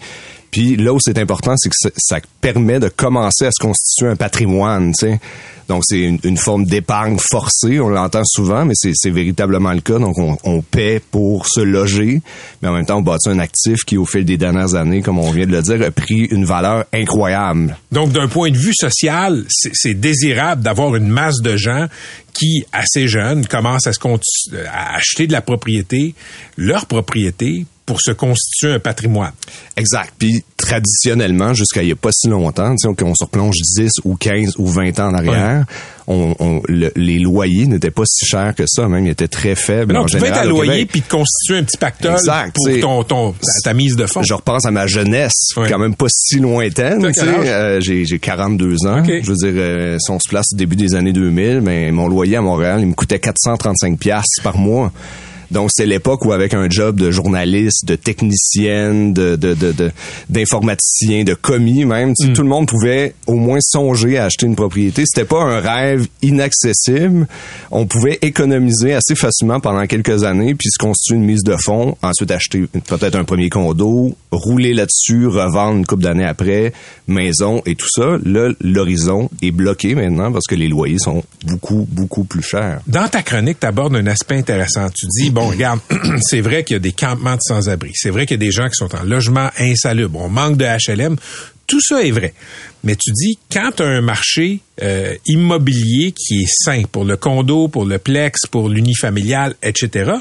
Puis 0.50 0.76
là 0.76 0.92
où 0.92 0.98
c'est 1.00 1.18
important, 1.18 1.54
c'est 1.56 1.68
que 1.68 1.92
ça, 1.96 2.18
permet 2.40 2.80
de 2.80 2.88
commencer 2.88 3.46
à 3.46 3.50
se 3.50 3.62
constituer 3.62 4.08
un 4.08 4.16
patrimoine, 4.16 4.92
tu 4.92 5.06
sais. 5.06 5.20
Donc 5.68 5.84
c'est 5.86 6.00
une, 6.00 6.18
une 6.24 6.36
forme 6.36 6.64
d'épargne 6.64 7.16
forcée, 7.20 7.78
on 7.78 7.90
l'entend 7.90 8.24
souvent, 8.24 8.64
mais 8.64 8.74
c'est 8.74 9.10
véritablement 9.10 9.72
le 9.72 9.80
cas. 9.80 10.00
Donc 10.00 10.18
on, 10.18 10.36
on 10.42 10.62
paie 10.62 11.00
pour 11.12 11.46
se 11.46 11.60
loger, 11.60 12.22
mais 12.60 12.68
en 12.68 12.72
même 12.72 12.84
temps 12.84 12.98
on 12.98 13.02
bâtit 13.02 13.28
un 13.28 13.38
actif 13.38 13.84
qui, 13.84 13.96
au 13.96 14.04
fil 14.04 14.24
des 14.24 14.36
dernières 14.36 14.74
années, 14.74 15.00
comme 15.00 15.20
on 15.20 15.30
vient 15.30 15.46
de 15.46 15.52
le 15.52 15.62
dire, 15.62 15.80
a 15.82 15.92
pris 15.92 16.24
une 16.24 16.44
valeur 16.44 16.86
incroyable. 16.92 17.76
Donc, 17.92 18.10
d'un 18.10 18.26
point 18.26 18.50
de 18.50 18.56
vue 18.56 18.74
social, 18.74 19.44
c'est 19.48 19.94
désirable 19.94 20.62
d'avoir 20.62 20.96
une 20.96 21.06
masse 21.06 21.40
de 21.40 21.56
gens 21.56 21.86
qui, 22.32 22.64
assez 22.72 23.06
jeunes, 23.06 23.46
commencent 23.46 23.86
à, 23.86 23.92
se 23.92 24.00
à 24.66 24.96
acheter 24.96 25.28
de 25.28 25.32
la 25.32 25.40
propriété, 25.40 26.14
leur 26.56 26.86
propriété, 26.86 27.64
pour 27.90 28.00
se 28.00 28.12
constituer 28.12 28.72
un 28.74 28.78
patrimoine. 28.78 29.32
Exact. 29.76 30.12
Puis 30.16 30.44
traditionnellement, 30.56 31.54
jusqu'à 31.54 31.82
il 31.82 31.86
n'y 31.86 31.92
a 31.92 31.96
pas 31.96 32.10
si 32.12 32.28
longtemps, 32.28 32.70
tu 32.76 32.88
sais, 32.88 32.94
qu'on 32.94 33.14
se 33.16 33.24
replonge 33.24 33.56
10 33.56 33.90
ou 34.04 34.14
15 34.14 34.54
ou 34.58 34.66
20 34.68 35.00
ans 35.00 35.08
en 35.08 35.14
arrière, 35.14 35.64
on, 36.06 36.34
on- 36.38 36.62
le- 36.68 36.92
les 36.94 37.18
loyers 37.18 37.66
n'étaient 37.66 37.90
pas 37.90 38.04
si 38.06 38.24
chers 38.26 38.54
que 38.54 38.62
ça, 38.68 38.86
même 38.86 39.06
ils 39.06 39.10
étaient 39.10 39.26
très 39.26 39.56
faibles. 39.56 39.92
Non, 39.94 40.02
en 40.02 40.06
tu 40.06 40.18
peux 40.18 40.26
être 40.26 40.38
à 40.38 40.44
loyer 40.44 40.70
Québec. 40.72 40.88
puis 40.92 41.02
te 41.02 41.10
constituer 41.10 41.58
un 41.58 41.64
petit 41.64 41.78
pactole 41.78 42.12
Exact, 42.12 42.54
pour 42.54 42.68
ton, 42.80 43.02
ton, 43.02 43.34
ta, 43.64 43.74
mise 43.74 43.96
de 43.96 44.06
fonds. 44.06 44.22
Je 44.22 44.34
repense 44.34 44.64
à 44.66 44.70
ma 44.70 44.86
jeunesse, 44.86 45.48
Ouais. 45.56 45.68
quand 45.68 45.78
même 45.80 45.96
pas 45.96 46.06
si 46.08 46.38
lointaine. 46.38 47.04
Euh, 47.04 47.80
j'ai, 47.80 48.04
j'ai 48.04 48.18
42 48.20 48.86
ans. 48.86 49.02
Je 49.04 49.28
veux 49.28 49.36
dire, 49.36 49.52
euh, 49.56 49.96
si 49.98 50.10
on 50.12 50.20
se 50.20 50.28
place 50.28 50.46
au 50.52 50.56
début 50.56 50.76
des 50.76 50.94
années 50.94 51.12
2000, 51.12 51.60
mais 51.60 51.90
mon 51.90 52.06
loyer 52.06 52.36
à 52.36 52.42
Montréal, 52.42 52.78
il 52.82 52.86
me 52.86 52.94
coûtait 52.94 53.18
435 53.18 53.98
piastres 53.98 54.42
par 54.44 54.56
mois. 54.58 54.92
Donc 55.50 55.70
c'est 55.72 55.86
l'époque 55.86 56.24
où 56.24 56.32
avec 56.32 56.54
un 56.54 56.68
job 56.70 56.98
de 57.00 57.10
journaliste, 57.10 57.84
de 57.86 57.96
technicienne, 57.96 59.12
de, 59.12 59.36
de, 59.36 59.54
de, 59.54 59.72
de- 59.72 59.90
d'informaticien, 60.28 61.24
de 61.24 61.34
commis 61.34 61.84
même, 61.84 62.14
Mm. 62.18 62.32
tout 62.32 62.42
le 62.42 62.48
monde 62.48 62.66
pouvait 62.68 63.14
au 63.26 63.34
moins 63.34 63.58
songer 63.60 64.18
à 64.18 64.24
acheter 64.26 64.46
une 64.46 64.56
propriété. 64.56 65.04
C'était 65.06 65.26
pas 65.26 65.42
un 65.42 65.60
rêve 65.60 66.06
inaccessible. 66.22 67.26
On 67.70 67.86
pouvait 67.86 68.18
économiser 68.22 68.94
assez 68.94 69.14
facilement 69.14 69.60
pendant 69.60 69.86
quelques 69.86 70.24
années, 70.24 70.54
puis 70.54 70.68
se 70.70 70.78
constituer 70.78 71.16
une 71.16 71.24
mise 71.24 71.42
de 71.44 71.56
fonds, 71.56 71.96
ensuite 72.02 72.30
acheter 72.30 72.66
peut-être 72.86 73.16
un 73.16 73.24
premier 73.24 73.48
condo, 73.50 74.14
rouler 74.30 74.74
là-dessus, 74.74 75.26
revendre 75.26 75.78
une 75.78 75.86
couple 75.86 76.02
d'années 76.02 76.24
après, 76.26 76.72
maison 77.06 77.62
et 77.66 77.74
tout 77.74 77.88
ça. 77.90 78.16
Là, 78.24 78.50
l'horizon 78.60 79.30
est 79.42 79.50
bloqué 79.50 79.94
maintenant 79.94 80.32
parce 80.32 80.46
que 80.46 80.54
les 80.54 80.68
loyers 80.68 80.98
sont 80.98 81.22
beaucoup, 81.46 81.86
beaucoup 81.90 82.24
plus 82.24 82.42
chers. 82.42 82.80
Dans 82.86 83.08
ta 83.08 83.22
chronique, 83.22 83.60
tu 83.60 83.66
abordes 83.66 83.96
un 83.96 84.06
aspect 84.06 84.36
intéressant. 84.36 84.88
Tu 84.90 85.06
dis, 85.06 85.30
bon, 85.30 85.39
regarde, 85.48 85.80
c'est 86.20 86.40
vrai 86.40 86.64
qu'il 86.64 86.74
y 86.74 86.76
a 86.76 86.80
des 86.80 86.92
campements 86.92 87.34
de 87.34 87.40
sans-abri. 87.40 87.92
C'est 87.94 88.10
vrai 88.10 88.26
qu'il 88.26 88.34
y 88.34 88.40
a 88.42 88.46
des 88.46 88.50
gens 88.50 88.68
qui 88.68 88.74
sont 88.74 88.94
en 88.94 89.02
logement 89.02 89.50
insalubre. 89.58 90.20
On 90.20 90.28
manque 90.28 90.56
de 90.56 90.64
HLM. 90.64 91.16
Tout 91.66 91.80
ça 91.80 92.02
est 92.02 92.10
vrai. 92.10 92.34
Mais 92.82 92.96
tu 92.96 93.12
dis, 93.12 93.38
quand 93.52 93.70
tu 93.76 93.82
as 93.82 93.86
un 93.86 94.00
marché 94.00 94.60
euh, 94.82 95.14
immobilier 95.26 96.12
qui 96.12 96.42
est 96.42 96.48
sain 96.48 96.82
pour 96.90 97.04
le 97.04 97.16
condo, 97.16 97.68
pour 97.68 97.84
le 97.84 97.98
plex, 97.98 98.40
pour 98.50 98.68
l'unifamilial, 98.68 99.54
etc., 99.62 100.12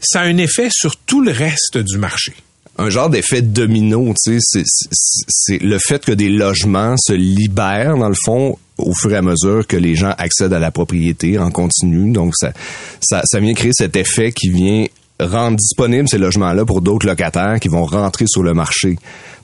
ça 0.00 0.20
a 0.20 0.24
un 0.24 0.36
effet 0.36 0.68
sur 0.70 0.96
tout 0.96 1.22
le 1.22 1.30
reste 1.30 1.78
du 1.78 1.96
marché. 1.96 2.34
un 2.76 2.90
genre 2.90 3.08
d'effet 3.08 3.42
domino, 3.42 4.12
tu 4.22 4.38
sais, 4.40 4.62
c'est 4.64 5.58
le 5.58 5.78
fait 5.78 6.04
que 6.04 6.12
des 6.12 6.28
logements 6.28 6.96
se 6.98 7.12
libèrent 7.12 7.96
dans 7.96 8.08
le 8.08 8.16
fond 8.24 8.58
au 8.86 8.92
fur 8.94 9.12
et 9.12 9.16
à 9.16 9.22
mesure 9.22 9.66
que 9.66 9.76
les 9.76 9.94
gens 9.94 10.14
accèdent 10.18 10.52
à 10.52 10.58
la 10.58 10.70
propriété 10.70 11.38
en 11.38 11.50
continu. 11.50 12.12
Donc 12.12 12.34
ça 12.36 12.52
ça, 13.00 13.22
ça 13.24 13.40
vient 13.40 13.54
créer 13.54 13.72
cet 13.74 13.96
effet 13.96 14.32
qui 14.32 14.50
vient 14.50 14.86
rendre 15.20 15.56
disponibles 15.56 16.08
ces 16.08 16.18
logements-là 16.18 16.64
pour 16.64 16.80
d'autres 16.80 17.06
locataires 17.06 17.60
qui 17.60 17.68
vont 17.68 17.84
rentrer 17.84 18.24
sur 18.26 18.42
le 18.42 18.54
marché. 18.54 18.96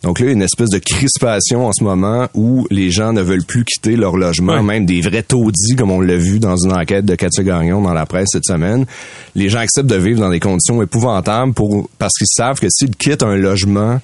Donc 0.03 0.21
là, 0.21 0.27
il 0.27 0.29
y 0.29 0.31
a 0.31 0.35
une 0.35 0.43
espèce 0.43 0.69
de 0.71 0.79
crispation 0.79 1.67
en 1.67 1.73
ce 1.73 1.83
moment 1.83 2.29
où 2.35 2.67
les 2.71 2.91
gens 2.91 3.13
ne 3.13 3.23
veulent 3.23 3.45
plus 3.45 3.65
quitter 3.65 3.97
leur 3.97 4.17
logement, 4.17 4.63
même 4.63 4.87
des 4.87 5.01
vrais 5.01 5.23
taudis, 5.23 5.75
comme 5.77 5.91
on 5.91 6.01
l'a 6.01 6.17
vu 6.17 6.39
dans 6.39 6.57
une 6.57 6.73
enquête 6.73 7.05
de 7.05 7.15
Cathy 7.15 7.43
Gagnon 7.43 7.83
dans 7.83 7.95
la 7.95 8.07
presse 8.07 8.29
cette 8.33 8.45
semaine. 8.45 8.87
Les 9.35 9.49
gens 9.49 9.59
acceptent 9.59 9.89
de 9.89 9.97
vivre 9.97 10.21
dans 10.21 10.31
des 10.31 10.41
conditions 10.41 10.83
épouvantables 10.83 11.55
pour 11.55 11.89
parce 11.99 12.15
qu'ils 12.15 12.27
savent 12.29 12.61
que 12.61 12.69
s'ils 12.71 12.95
quittent 12.95 13.23
un 13.23 13.37
logement 13.37 14.01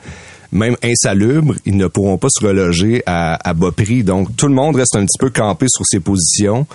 même 0.53 0.77
insalubre, 0.83 1.55
ils 1.65 1.77
ne 1.77 1.87
pourront 1.87 2.19
pas 2.19 2.29
se 2.31 2.45
reloger 2.45 3.03
à, 3.07 3.49
à 3.49 3.55
bas 3.55 3.73
prix. 3.73 4.05
Donc, 4.05 4.37
tout 4.37 4.47
le 4.47 4.55
monde 4.55 4.77
reste 4.77 4.97
un 4.97 5.05
petit 5.05 5.19
peu 5.19 5.31
campé 5.31 5.67
sur 5.69 5.85
ses 5.87 6.01
positions. 6.01 6.67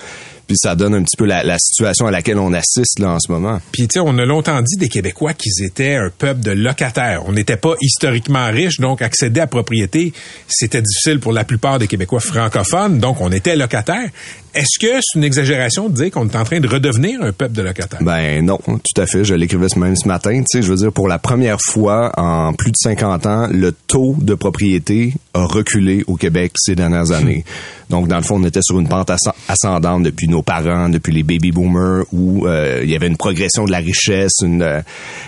Puis 0.48 0.56
ça 0.56 0.74
donne 0.74 0.94
un 0.94 1.02
petit 1.02 1.16
peu 1.16 1.26
la, 1.26 1.44
la 1.44 1.58
situation 1.58 2.06
à 2.06 2.10
laquelle 2.10 2.38
on 2.38 2.52
assiste 2.52 2.98
là 2.98 3.10
en 3.12 3.20
ce 3.20 3.30
moment. 3.30 3.60
Puis, 3.70 3.86
tu 3.86 3.94
sais, 3.94 4.00
on 4.00 4.18
a 4.18 4.24
longtemps 4.24 4.60
dit 4.62 4.76
des 4.76 4.88
Québécois 4.88 5.34
qu'ils 5.34 5.64
étaient 5.64 5.94
un 5.94 6.10
peuple 6.10 6.40
de 6.40 6.50
locataires. 6.50 7.22
On 7.26 7.32
n'était 7.32 7.56
pas 7.56 7.74
historiquement 7.80 8.46
riches, 8.46 8.80
donc 8.80 9.02
accéder 9.02 9.40
à 9.40 9.46
propriété, 9.46 10.12
c'était 10.48 10.82
difficile 10.82 11.20
pour 11.20 11.32
la 11.32 11.44
plupart 11.44 11.78
des 11.78 11.86
Québécois 11.86 12.20
francophones, 12.20 12.98
donc 12.98 13.20
on 13.20 13.30
était 13.30 13.56
locataires. 13.56 14.08
Est-ce 14.54 14.78
que 14.80 15.00
c'est 15.00 15.18
une 15.18 15.24
exagération 15.24 15.88
de 15.88 15.94
dire 15.94 16.10
qu'on 16.10 16.26
est 16.26 16.34
en 16.34 16.44
train 16.44 16.58
de 16.58 16.66
redevenir 16.66 17.22
un 17.22 17.32
peuple 17.32 17.54
de 17.54 17.62
locataires? 17.62 18.02
Ben 18.02 18.44
non, 18.44 18.58
tout 18.66 19.00
à 19.00 19.06
fait. 19.06 19.22
Je 19.22 19.34
l'écrivais 19.34 19.66
même 19.76 19.94
ce 19.94 20.08
matin. 20.08 20.38
Tu 20.38 20.44
sais, 20.50 20.62
je 20.62 20.70
veux 20.70 20.76
dire, 20.76 20.92
pour 20.92 21.06
la 21.06 21.18
première 21.18 21.58
fois 21.60 22.12
en 22.16 22.54
plus 22.54 22.70
de 22.70 22.76
50 22.76 23.26
ans, 23.26 23.48
le 23.50 23.72
taux 23.72 24.16
de 24.18 24.34
propriété 24.34 25.14
a 25.34 25.44
reculé 25.44 26.02
au 26.06 26.16
Québec 26.16 26.52
ces 26.56 26.74
dernières 26.74 27.12
années. 27.12 27.44
Donc, 27.90 28.06
dans 28.08 28.16
le 28.16 28.22
fond, 28.22 28.36
on 28.40 28.44
était 28.44 28.60
sur 28.62 28.78
une 28.78 28.88
pente 28.88 29.08
asc- 29.10 29.32
ascendante 29.48 30.02
depuis 30.02 30.28
nos 30.28 30.42
parents, 30.42 30.88
depuis 30.88 31.12
les 31.12 31.22
baby 31.22 31.52
boomers, 31.52 32.04
où 32.12 32.46
euh, 32.46 32.80
il 32.84 32.90
y 32.90 32.94
avait 32.94 33.06
une 33.06 33.16
progression 33.16 33.64
de 33.64 33.70
la 33.70 33.78
richesse, 33.78 34.32
une 34.42 34.62
euh, 34.62 34.80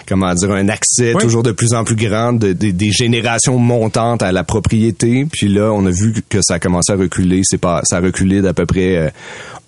comment 0.06 0.34
dire, 0.34 0.50
un 0.52 0.68
accès 0.68 1.14
Oui. 1.14 1.22
toujours 1.22 1.42
de 1.42 1.52
plus 1.52 1.72
en 1.74 1.84
plus 1.84 1.96
grand 1.96 2.32
de- 2.32 2.52
de- 2.52 2.70
des 2.70 2.90
générations 2.92 3.58
montantes 3.58 4.22
à 4.22 4.32
la 4.32 4.44
propriété. 4.44 5.26
Puis 5.32 5.48
là, 5.48 5.70
on 5.72 5.86
a 5.86 5.90
vu 5.90 6.14
que 6.28 6.38
ça 6.42 6.54
a 6.54 6.58
commencé 6.58 6.92
à 6.92 6.96
reculer. 6.96 7.40
C'est 7.44 7.58
pas, 7.58 7.80
ça 7.84 7.96
a 7.96 8.00
reculé 8.00 8.42
d'à 8.42 8.52
peu 8.52 8.66
près 8.66 8.96
euh, 8.96 9.08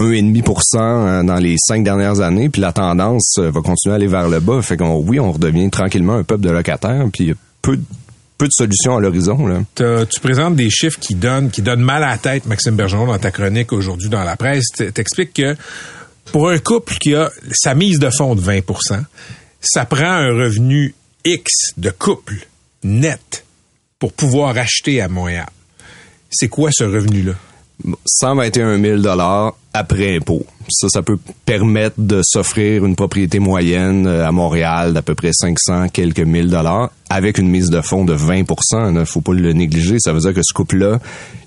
1,5% 0.00 0.76
euh, 0.78 1.22
dans 1.22 1.36
les 1.36 1.56
cinq 1.58 1.84
dernières 1.84 2.20
années. 2.20 2.48
Puis 2.48 2.60
la 2.60 2.72
tendance 2.72 3.36
euh, 3.38 3.50
va 3.50 3.60
continuer 3.60 3.92
à 3.92 3.96
aller 3.96 4.06
vers 4.06 4.28
le 4.28 4.40
bas. 4.40 4.60
Fait 4.62 4.76
qu'on, 4.76 4.96
oui, 5.06 5.18
on 5.20 5.32
redevient 5.32 5.70
tranquillement 5.70 6.14
un 6.14 6.24
peuple 6.24 6.42
de 6.44 6.50
locataires. 6.50 7.06
Puis 7.12 7.24
il 7.24 7.28
y 7.28 7.32
a 7.32 7.34
peu, 7.62 7.78
peu 8.42 8.48
de 8.48 8.52
solutions 8.52 8.96
à 8.96 9.00
l'horizon. 9.00 9.64
Tu 9.76 10.20
présentes 10.20 10.56
des 10.56 10.68
chiffres 10.68 10.98
qui 10.98 11.14
donnent, 11.14 11.48
qui 11.48 11.62
donnent 11.62 11.80
mal 11.80 12.02
à 12.02 12.10
la 12.10 12.18
tête, 12.18 12.44
Maxime 12.46 12.74
Bergeron, 12.74 13.06
dans 13.06 13.18
ta 13.18 13.30
chronique 13.30 13.72
aujourd'hui 13.72 14.08
dans 14.08 14.24
la 14.24 14.36
presse. 14.36 14.66
T'expliques 14.92 15.34
que 15.34 15.54
pour 16.32 16.48
un 16.48 16.58
couple 16.58 16.94
qui 16.94 17.14
a 17.14 17.30
sa 17.52 17.76
mise 17.76 18.00
de 18.00 18.10
fonds 18.10 18.34
de 18.34 18.40
20% 18.40 19.04
ça 19.60 19.84
prend 19.84 20.10
un 20.10 20.30
revenu 20.30 20.92
X 21.24 21.52
de 21.76 21.90
couple 21.90 22.34
net 22.82 23.44
pour 24.00 24.12
pouvoir 24.12 24.58
acheter 24.58 25.00
à 25.00 25.06
Montréal. 25.06 25.48
C'est 26.28 26.48
quoi 26.48 26.70
ce 26.72 26.82
revenu-là? 26.82 27.34
121 28.06 28.80
000 28.80 29.00
dollars 29.00 29.54
après 29.74 30.16
impôt. 30.16 30.44
Ça, 30.68 30.88
ça 30.88 31.02
peut 31.02 31.18
permettre 31.44 31.96
de 31.98 32.20
s'offrir 32.22 32.84
une 32.84 32.94
propriété 32.94 33.38
moyenne 33.38 34.06
euh, 34.06 34.26
à 34.26 34.32
Montréal 34.32 34.92
d'à 34.92 35.02
peu 35.02 35.14
près 35.14 35.32
500 35.32 35.88
quelques 35.88 36.20
mille 36.20 36.48
dollars 36.48 36.90
avec 37.10 37.38
une 37.38 37.48
mise 37.48 37.68
de 37.68 37.80
fonds 37.80 38.04
de 38.04 38.14
20% 38.14 38.98
Il 38.98 39.06
faut 39.06 39.20
pas 39.20 39.32
le 39.32 39.52
négliger. 39.52 39.96
Ça 39.98 40.12
veut 40.12 40.20
dire 40.20 40.32
que 40.32 40.42
ce 40.42 40.54
couple-là, 40.54 40.98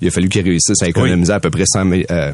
il 0.02 0.08
a 0.08 0.12
fallu 0.12 0.30
qu'il 0.30 0.43
réussisse 0.43 0.82
à 0.82 0.88
économiser 0.88 1.34
à 1.34 1.39
peu 1.39 1.50
près 1.50 1.65
100 1.65 1.89
000, 1.89 2.02
euh, 2.12 2.32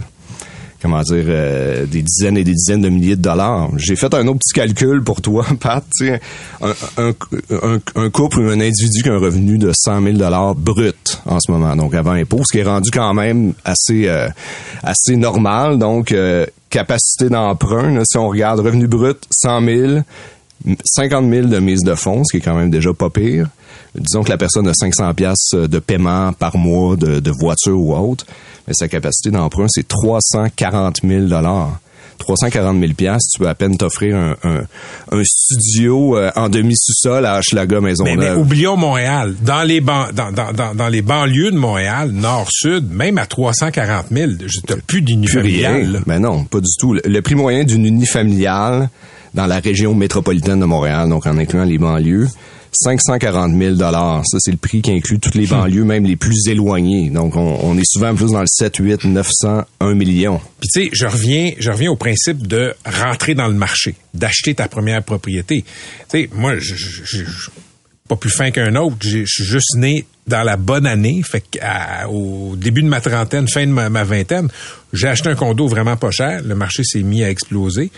comment 0.81 1.01
dire, 1.01 1.25
euh, 1.27 1.85
des 1.85 2.01
dizaines 2.01 2.37
et 2.37 2.43
des 2.43 2.53
dizaines 2.53 2.81
de 2.81 2.89
milliers 2.89 3.15
de 3.15 3.21
dollars. 3.21 3.69
J'ai 3.77 3.95
fait 3.95 4.13
un 4.13 4.27
autre 4.27 4.39
petit 4.39 4.53
calcul 4.53 5.03
pour 5.03 5.21
toi, 5.21 5.45
Pat. 5.59 5.83
Un, 6.61 6.73
un, 6.97 7.13
un, 7.51 7.79
un 7.95 8.09
couple 8.09 8.39
ou 8.39 8.49
un 8.49 8.59
individu 8.59 9.03
qui 9.03 9.09
a 9.09 9.13
un 9.13 9.19
revenu 9.19 9.57
de 9.57 9.71
100 9.73 10.01
000 10.01 10.17
dollars 10.17 10.55
brut 10.55 11.21
en 11.25 11.39
ce 11.39 11.51
moment, 11.51 11.75
donc 11.75 11.93
avant 11.93 12.11
impôt, 12.11 12.41
ce 12.43 12.51
qui 12.51 12.59
est 12.59 12.63
rendu 12.63 12.89
quand 12.91 13.13
même 13.13 13.53
assez 13.63 14.07
euh, 14.07 14.27
assez 14.83 15.15
normal. 15.15 15.77
Donc, 15.77 16.11
euh, 16.11 16.45
capacité 16.69 17.29
d'emprunt, 17.29 18.01
si 18.03 18.17
on 18.17 18.27
regarde 18.29 18.59
revenu 18.59 18.87
brut, 18.87 19.19
100 19.31 19.61
000, 19.65 19.99
50 20.83 21.29
000 21.29 21.47
de 21.47 21.59
mise 21.59 21.83
de 21.83 21.95
fonds, 21.95 22.23
ce 22.23 22.31
qui 22.31 22.37
est 22.37 22.45
quand 22.45 22.55
même 22.55 22.71
déjà 22.71 22.93
pas 22.93 23.09
pire. 23.09 23.47
Disons 23.95 24.23
que 24.23 24.29
la 24.29 24.37
personne 24.37 24.67
a 24.67 24.73
500 24.73 25.13
pièces 25.13 25.53
de 25.53 25.79
paiement 25.79 26.31
par 26.33 26.57
mois 26.57 26.95
de, 26.95 27.19
de 27.19 27.31
voiture 27.31 27.77
ou 27.77 27.93
autre, 27.93 28.25
mais 28.67 28.73
sa 28.73 28.87
capacité 28.87 29.31
d'emprunt, 29.31 29.67
c'est 29.69 29.87
340 29.87 31.01
000 31.07 31.27
340 32.17 32.79
000 32.79 32.93
pièces, 32.93 33.29
tu 33.33 33.39
peux 33.39 33.47
à 33.49 33.55
peine 33.55 33.75
t'offrir 33.77 34.15
un, 34.15 34.35
un, 34.43 34.61
un 35.11 35.23
studio 35.25 36.17
euh, 36.17 36.29
en 36.35 36.49
demi-sous-sol 36.49 37.25
à 37.25 37.39
Hochelaga 37.39 37.77
Mais, 37.79 37.81
mais 37.81 37.89
Maisonneuve. 37.89 38.37
oublions 38.37 38.77
Montréal. 38.77 39.33
Dans 39.41 39.63
les, 39.63 39.81
ban- 39.81 40.09
dans, 40.13 40.31
dans, 40.31 40.51
dans, 40.53 40.75
dans 40.75 40.87
les 40.87 41.01
banlieues 41.01 41.49
de 41.51 41.57
Montréal, 41.57 42.11
nord-sud, 42.11 42.91
même 42.91 43.17
à 43.17 43.25
340 43.25 44.05
000, 44.11 44.31
t'as 44.67 44.75
plus 44.85 45.01
d'unifamilial. 45.01 46.01
Mais 46.05 46.19
non, 46.19 46.43
pas 46.43 46.59
du 46.59 46.69
tout. 46.79 46.93
Le, 46.93 47.01
le 47.03 47.21
prix 47.23 47.33
moyen 47.33 47.63
d'une 47.63 47.85
unifamiliale 47.87 48.89
dans 49.33 49.47
la 49.47 49.59
région 49.59 49.95
métropolitaine 49.95 50.59
de 50.59 50.65
Montréal, 50.65 51.09
donc 51.09 51.25
en 51.25 51.37
incluant 51.39 51.63
les 51.63 51.79
banlieues, 51.79 52.27
540 52.71 53.53
000 53.57 53.75
Ça, 53.77 54.21
c'est 54.39 54.51
le 54.51 54.57
prix 54.57 54.81
qui 54.81 54.91
inclut 54.91 55.19
toutes 55.19 55.35
les 55.35 55.45
banlieues, 55.47 55.83
même 55.83 56.05
les 56.05 56.15
plus 56.15 56.47
éloignées. 56.47 57.09
Donc, 57.09 57.35
on, 57.35 57.59
on 57.63 57.77
est 57.77 57.85
souvent 57.85 58.15
plus 58.15 58.31
dans 58.31 58.41
le 58.41 58.47
7, 58.47 58.77
8, 58.77 59.03
900, 59.05 59.63
1 59.79 59.93
million. 59.95 60.39
Puis 60.59 60.69
tu 60.73 60.83
sais, 60.83 60.89
je 60.93 61.05
reviens, 61.05 61.51
je 61.59 61.69
reviens 61.71 61.91
au 61.91 61.95
principe 61.95 62.47
de 62.47 62.73
rentrer 62.85 63.35
dans 63.35 63.47
le 63.47 63.53
marché, 63.53 63.95
d'acheter 64.13 64.55
ta 64.55 64.67
première 64.67 65.03
propriété. 65.03 65.63
Tu 66.09 66.21
sais, 66.21 66.29
moi, 66.33 66.55
je, 66.57 66.75
je, 66.75 67.01
je- 67.03 67.23
je- 67.25 67.49
pas 68.07 68.15
plus 68.17 68.29
fin 68.29 68.51
qu'un 68.51 68.75
autre. 68.75 68.97
Je 69.01 69.23
suis 69.25 69.45
juste 69.45 69.77
né 69.77 70.05
dans 70.27 70.43
la 70.43 70.57
bonne 70.57 70.85
année, 70.85 71.21
fait 71.23 71.43
au 72.09 72.55
début 72.57 72.83
de 72.83 72.87
ma 72.89 72.99
trentaine, 73.01 73.47
fin 73.47 73.65
de 73.65 73.71
ma, 73.71 73.89
ma 73.89 74.03
vingtaine, 74.03 74.49
j'ai 74.91 75.07
acheté 75.07 75.29
un 75.29 75.35
condo 75.35 75.67
vraiment 75.67 75.95
pas 75.95 76.11
cher. 76.11 76.41
Le 76.43 76.53
marché 76.55 76.83
s'est 76.83 77.03
mis 77.03 77.23
à 77.23 77.29
exploser. 77.29 77.89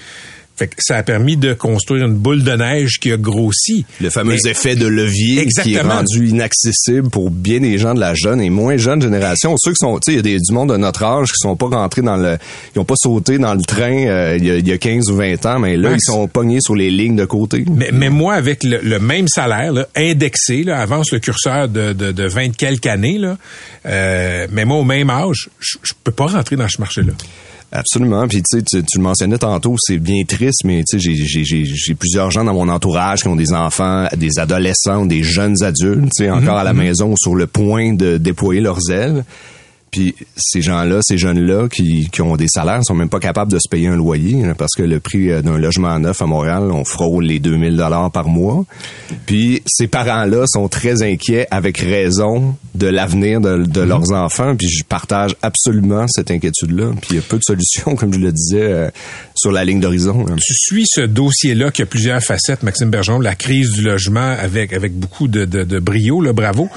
Fait 0.55 0.67
que 0.67 0.75
ça 0.79 0.97
a 0.97 1.03
permis 1.03 1.35
de 1.35 1.53
construire 1.53 2.05
une 2.05 2.13
boule 2.13 2.43
de 2.43 2.51
neige 2.51 2.99
qui 2.99 3.11
a 3.11 3.17
grossi. 3.17 3.85
Le 3.99 4.11
fameux 4.11 4.35
Mais- 4.43 4.51
effet 4.51 4.75
de 4.75 4.85
levier 4.85 5.47
qui 5.47 5.73
est 5.73 5.81
rendu 5.81 6.27
inaccessible 6.27 7.09
pour 7.09 7.31
bien 7.31 7.59
des 7.59 7.79
gens 7.79 7.95
de 7.95 7.99
la 7.99 8.13
jeune 8.13 8.39
et 8.39 8.51
moins 8.51 8.77
jeune 8.77 9.01
génération. 9.01 9.55
Ceux 9.57 9.71
qui 9.71 9.77
sont, 9.79 9.95
tu 9.99 10.11
sais, 10.11 10.13
il 10.13 10.15
y 10.17 10.19
a 10.19 10.21
des, 10.21 10.37
du 10.37 10.53
monde 10.53 10.69
de 10.71 10.77
notre 10.77 11.03
âge 11.03 11.29
qui 11.29 11.37
sont 11.39 11.55
pas 11.55 11.65
rentrés 11.67 12.03
dans 12.03 12.17
le, 12.17 12.37
ils 12.75 12.79
ont 12.79 12.85
pas 12.85 12.93
sauté 12.97 13.39
dans 13.39 13.55
le 13.55 13.63
train 13.63 14.05
euh, 14.05 14.37
il, 14.37 14.45
y 14.45 14.51
a, 14.51 14.55
il 14.57 14.67
y 14.67 14.71
a 14.71 14.77
15 14.77 15.09
ou 15.09 15.15
20 15.15 15.43
ans, 15.47 15.57
mais 15.59 15.75
là, 15.75 15.91
ils 15.93 16.01
sont 16.01 16.27
pognés 16.27 16.59
sur 16.61 16.75
les 16.75 16.91
lignes 16.91 17.15
de 17.15 17.25
côté. 17.25 17.65
Mais, 17.71 17.89
mais 17.91 18.09
moi, 18.09 18.35
avec 18.35 18.63
le, 18.63 18.79
le 18.83 18.99
même 18.99 19.27
salaire, 19.27 19.73
là, 19.73 19.87
indexé, 19.95 20.63
là, 20.63 20.79
avance 20.81 21.11
le 21.11 21.17
curseur 21.19 21.67
de, 21.67 21.93
de, 21.93 22.11
de 22.11 22.27
20 22.27 22.55
quelques 22.55 22.85
années, 22.85 23.17
là, 23.17 23.37
euh, 23.87 24.47
mais 24.51 24.65
moi, 24.65 24.77
au 24.77 24.83
même 24.83 25.09
âge, 25.09 25.49
je 25.59 25.77
je 25.81 25.93
peux 26.03 26.11
pas 26.11 26.27
rentrer 26.27 26.55
dans 26.57 26.67
ce 26.69 26.79
marché-là. 26.79 27.13
Absolument. 27.75 28.27
Puis 28.27 28.43
tu 28.43 28.59
sais, 28.59 28.63
tu, 28.63 28.83
tu 28.83 28.97
le 28.99 29.03
mentionnais 29.03 29.37
tantôt, 29.39 29.75
c'est 29.79 29.97
bien 29.97 30.21
triste, 30.27 30.63
mais 30.63 30.83
tu 30.87 30.99
sais, 30.99 30.99
j'ai- 30.99 31.15
j'ai- 31.25 31.43
j'ai 31.43 31.65
j'ai 31.65 31.95
plusieurs 31.95 32.29
gens 32.29 32.43
dans 32.43 32.53
mon 32.53 32.69
entourage 32.69 33.21
qui 33.23 33.27
ont 33.27 33.35
des 33.35 33.51
enfants, 33.51 34.07
des 34.15 34.37
adolescents, 34.37 35.05
des 35.07 35.23
jeunes 35.23 35.61
adultes, 35.63 36.11
tu 36.15 36.25
sais, 36.25 36.29
encore 36.29 36.57
à 36.57 36.63
la 36.63 36.73
maison 36.73 37.15
sur 37.17 37.33
le 37.35 37.47
point 37.47 37.93
de 37.93 38.17
déployer 38.17 38.61
leurs 38.61 38.91
ailes. 38.91 39.25
Puis 39.93 40.15
ces 40.35 40.63
gens-là, 40.63 41.01
ces 41.03 41.19
jeunes-là 41.19 41.69
qui, 41.69 42.09
qui 42.11 42.21
ont 42.23 42.35
des 42.35 42.47
salaires, 42.47 42.83
sont 42.83 42.95
même 42.95 43.09
pas 43.09 43.19
capables 43.19 43.51
de 43.51 43.59
se 43.59 43.69
payer 43.69 43.89
un 43.89 43.95
loyer 43.95 44.43
parce 44.57 44.73
que 44.75 44.81
le 44.81 44.99
prix 44.99 45.29
euh, 45.29 45.43
d'un 45.43 45.59
logement 45.59 45.99
neuf 45.99 46.19
à 46.19 46.25
Montréal, 46.25 46.71
on 46.71 46.83
frôle 46.83 47.25
les 47.25 47.39
2000 47.39 47.77
dollars 47.77 48.11
par 48.11 48.27
mois. 48.27 48.65
Puis 49.27 49.61
ces 49.67 49.85
parents-là 49.87 50.45
sont 50.47 50.67
très 50.67 51.03
inquiets 51.03 51.45
avec 51.51 51.77
raison 51.77 52.55
de 52.73 52.87
l'avenir 52.87 53.39
de, 53.39 53.57
de 53.65 53.81
leurs 53.81 54.11
enfants. 54.13 54.55
Puis 54.55 54.67
je 54.67 54.83
partage 54.83 55.35
absolument 55.43 56.07
cette 56.07 56.31
inquiétude-là. 56.31 56.93
Puis 56.99 57.09
il 57.11 57.15
y 57.17 57.19
a 57.19 57.21
peu 57.21 57.37
de 57.37 57.43
solutions, 57.43 57.95
comme 57.99 58.15
je 58.15 58.19
le 58.19 58.31
disais, 58.31 58.63
euh, 58.63 58.89
sur 59.35 59.51
la 59.51 59.63
ligne 59.63 59.79
d'horizon. 59.79 60.25
Tu 60.37 60.55
suis 60.55 60.85
ce 60.87 61.01
dossier-là 61.01 61.69
qui 61.69 61.83
a 61.83 61.85
plusieurs 61.85 62.21
facettes, 62.23 62.63
Maxime 62.63 62.89
Bergeron, 62.89 63.19
la 63.19 63.35
crise 63.35 63.73
du 63.73 63.83
logement 63.83 64.35
avec, 64.41 64.73
avec 64.73 64.93
beaucoup 64.93 65.27
de, 65.27 65.45
de, 65.45 65.63
de 65.63 65.79
brio, 65.79 66.19
là, 66.19 66.33
bravo. 66.33 66.67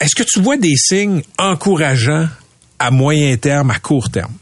Est-ce 0.00 0.14
que 0.14 0.22
tu 0.22 0.42
vois 0.42 0.58
des 0.58 0.76
signes 0.76 1.22
encourageants 1.38 2.28
à 2.78 2.90
moyen 2.90 3.36
terme, 3.36 3.70
à 3.70 3.78
court 3.78 4.10
terme? 4.10 4.32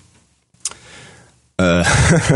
Euh, 1.60 1.82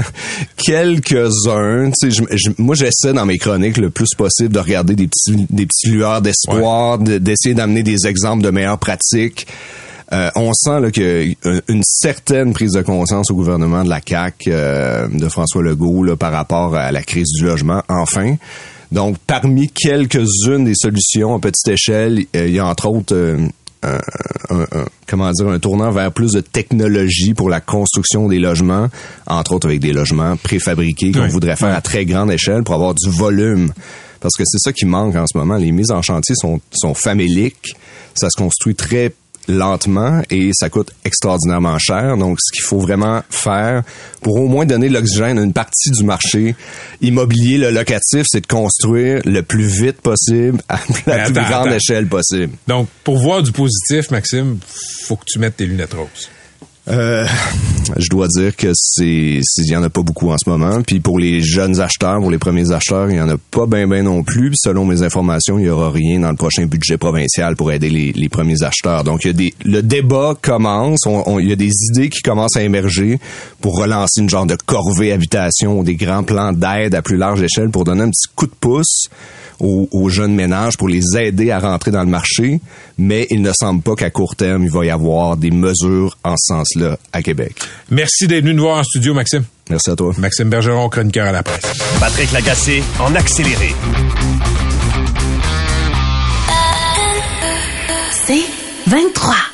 quelques-uns. 0.57 1.91
Tu 1.91 2.11
sais, 2.11 2.11
je- 2.11 2.37
je- 2.37 2.51
moi, 2.59 2.75
j'essaie 2.75 3.13
dans 3.13 3.27
mes 3.27 3.39
chroniques 3.39 3.77
le 3.77 3.91
plus 3.91 4.15
possible 4.17 4.53
de 4.55 4.59
regarder 4.59 4.95
des 4.95 5.09
petits, 5.09 5.47
des 5.51 5.67
petits 5.67 5.91
lueurs 5.91 6.23
d'espoir, 6.23 6.99
de- 6.99 7.19
d'essayer 7.19 7.55
d'amener 7.55 7.83
des 7.83 8.07
exemples 8.07 8.43
de 8.43 8.51
meilleures 8.51 8.79
pratiques. 8.79 9.47
Euh, 10.13 10.31
on 10.35 10.53
sent 10.55 10.81
là, 10.81 10.89
a 10.89 11.61
une 11.69 11.83
certaine 11.85 12.53
prise 12.53 12.73
de 12.73 12.83
conscience 12.83 13.31
au 13.31 13.35
gouvernement 13.35 13.85
de 13.85 13.89
la 13.89 14.01
CAC 14.01 14.49
euh, 14.49 15.07
de 15.09 15.29
François 15.29 15.63
Legault 15.63 16.03
là, 16.03 16.17
par 16.17 16.33
rapport 16.33 16.75
à 16.75 16.91
la 16.91 17.03
crise 17.03 17.29
du 17.39 17.45
logement. 17.45 17.83
Enfin. 17.89 18.37
Donc, 18.91 19.19
parmi 19.25 19.69
quelques-unes 19.69 20.65
des 20.65 20.75
solutions 20.75 21.37
à 21.37 21.39
petite 21.39 21.69
échelle, 21.69 22.25
euh, 22.35 22.49
il 22.49 22.55
y 22.55 22.59
a 22.59 22.67
entre 22.67 22.89
autres 22.89 23.37
un, 23.83 23.99
un- 24.51 24.67
un- 24.73 24.87
comment 25.07 25.31
dire 25.33 25.49
un 25.49 25.59
tournant 25.59 25.91
vers 25.91 26.13
plus 26.13 26.33
de 26.33 26.41
technologie 26.41 27.35
pour 27.35 27.49
la 27.49 27.61
construction 27.61 28.29
des 28.29 28.39
logements, 28.39 28.89
entre 29.27 29.53
autres 29.55 29.67
avec 29.69 29.81
des 29.81 29.93
logements 29.93 30.37
préfabriqués 30.37 31.13
qu'on 31.13 31.23
Oui. 31.23 31.31
voudrait 31.31 31.57
faire 31.57 31.75
à 31.75 31.81
très 31.81 32.05
grande 32.05 32.31
échelle 32.31 32.63
pour 32.63 32.75
avoir 32.75 32.95
du 32.95 33.09
volume. 33.11 33.73
Parce 34.21 34.35
que 34.37 34.43
c'est 34.45 34.59
ça 34.59 34.73
qui 34.73 34.85
manque 34.85 35.17
en 35.17 35.25
ce 35.27 35.37
moment. 35.39 35.57
Les 35.57 35.73
mises 35.73 35.91
en 35.91 36.03
chantier 36.03 36.35
sont, 36.35 36.61
sont 36.73 36.93
faméliques. 36.95 37.75
Ça 38.15 38.29
se 38.29 38.37
construit 38.37 38.75
très 38.75 39.13
lentement 39.49 40.23
et 40.31 40.51
ça 40.53 40.69
coûte 40.69 40.91
extraordinairement 41.05 41.79
cher. 41.79 42.17
Donc, 42.17 42.39
ce 42.41 42.53
qu'il 42.53 42.63
faut 42.63 42.79
vraiment 42.79 43.23
faire 43.31 43.83
pour 44.21 44.37
au 44.37 44.49
moins 44.49 44.67
donner 44.67 44.89
de 44.89 44.95
l'oxygène 44.95 45.39
à 45.39 45.43
une 45.43 45.53
partie 45.53 45.91
du 45.91 46.05
marché 46.05 46.55
immobilier, 47.01 47.59
le 47.59 47.71
locatif, 47.71 48.25
c'est 48.27 48.43
de 48.43 48.47
construire 48.47 49.21
le 49.25 49.43
plus 49.43 49.67
vite 49.67 50.01
possible 50.01 50.61
à 50.69 50.79
la 51.07 51.25
plus 51.25 51.33
grande 51.33 51.69
attends. 51.69 51.77
échelle 51.77 52.07
possible. 52.07 52.53
Donc, 52.69 52.89
pour 53.05 53.19
voir 53.19 53.43
du 53.43 53.53
positif, 53.53 54.11
Maxime, 54.11 54.59
faut 55.07 55.17
que 55.17 55.25
tu 55.27 55.39
mettes 55.39 55.57
tes 55.57 55.67
lunettes 55.67 55.95
roses. 55.95 56.29
Euh, 56.91 57.27
je 57.99 58.09
dois 58.09 58.27
dire 58.29 58.55
que 58.57 58.71
c'est, 58.75 59.41
y 59.65 59.77
en 59.77 59.83
a 59.83 59.91
pas 59.91 60.03
beaucoup 60.03 60.31
en 60.31 60.37
ce 60.39 60.49
moment. 60.49 60.83
Puis 60.83 61.01
pour 61.01 61.19
les 61.19 61.41
jeunes 61.41 61.81
acheteurs, 61.81 62.19
pour 62.21 62.31
les 62.31 62.39
premiers 62.39 62.71
acheteurs, 62.73 63.11
il 63.11 63.17
y 63.17 63.21
en 63.21 63.29
a 63.29 63.37
pas 63.51 63.67
bien 63.67 63.87
ben 63.87 64.05
non 64.05 64.23
plus. 64.23 64.53
Selon 64.55 64.85
mes 64.85 65.03
informations, 65.03 65.59
il 65.59 65.67
y 65.67 65.71
aura 65.71 65.91
rien 65.91 66.21
dans 66.21 66.31
le 66.31 66.37
prochain 66.37 66.67
budget 66.67 66.99
provincial 66.99 67.57
pour 67.57 67.73
aider 67.73 67.91
les, 67.91 68.29
premiers 68.29 68.63
acheteurs. 68.63 69.05
Donc 69.05 69.25
y 69.25 69.35
des, 69.35 69.55
le 69.65 69.83
débat 69.83 70.35
commence. 70.41 71.07
On- 71.07 71.23
on- 71.27 71.39
il 71.39 71.49
y 71.49 71.53
a 71.53 71.57
des 71.57 71.73
idées 71.91 72.09
qui 72.09 72.23
commencent 72.23 72.57
à 72.57 72.63
émerger 72.63 73.19
pour 73.61 73.77
relancer 73.79 74.21
une 74.21 74.31
genre 74.31 74.47
de 74.47 74.57
corvée 74.67 75.13
habitation 75.13 75.79
ou 75.79 75.85
des 75.85 75.97
grands 75.97 76.23
plans 76.23 76.53
d'aide 76.53 76.95
à 76.95 77.03
plus 77.03 77.17
large 77.17 77.43
échelle 77.43 77.71
pour 77.71 77.85
donner 77.85 78.03
un 78.03 78.11
petit 78.11 78.29
coup 78.35 78.47
de 78.47 78.53
pouce 78.61 79.09
aux, 79.61 79.89
aux 79.93 80.09
jeunes 80.09 80.35
ménages 80.35 80.77
pour 80.77 80.89
les 80.89 81.03
aider 81.17 81.51
à 81.51 81.59
rentrer 81.59 81.91
dans 81.91 82.03
le 82.03 82.09
marché, 82.11 82.61
mais 82.99 83.27
il 83.31 83.43
ne 83.43 83.53
semble 83.53 83.83
pas 83.83 83.95
qu'à 83.95 84.11
court 84.11 84.37
terme, 84.37 84.65
il 84.65 84.71
va 84.71 84.85
y 84.85 84.91
avoir 84.91 85.37
des 85.37 85.51
mesures 85.51 86.17
en 86.25 86.35
ce 86.37 86.55
sens-là 86.55 86.99
à 87.13 87.23
Québec. 87.23 87.55
Merci 87.91 88.27
d'être 88.27 88.45
venu 88.45 88.55
nous 88.55 88.63
voir 88.65 88.79
en 88.79 88.85
studio, 88.85 89.15
Maxime. 89.15 89.45
Merci 89.69 89.91
à 89.91 89.97
toi. 89.97 90.13
Maxime 90.19 90.51
Bergeron, 90.51 90.89
chroniqueur 90.89 91.27
à 91.29 91.33
la 91.33 91.43
presse. 91.43 91.63
Patrick 92.01 92.33
Lagacé 92.33 92.83
en 92.99 93.15
accéléré. 93.15 93.75
C'est 98.27 98.45
23. 98.87 99.50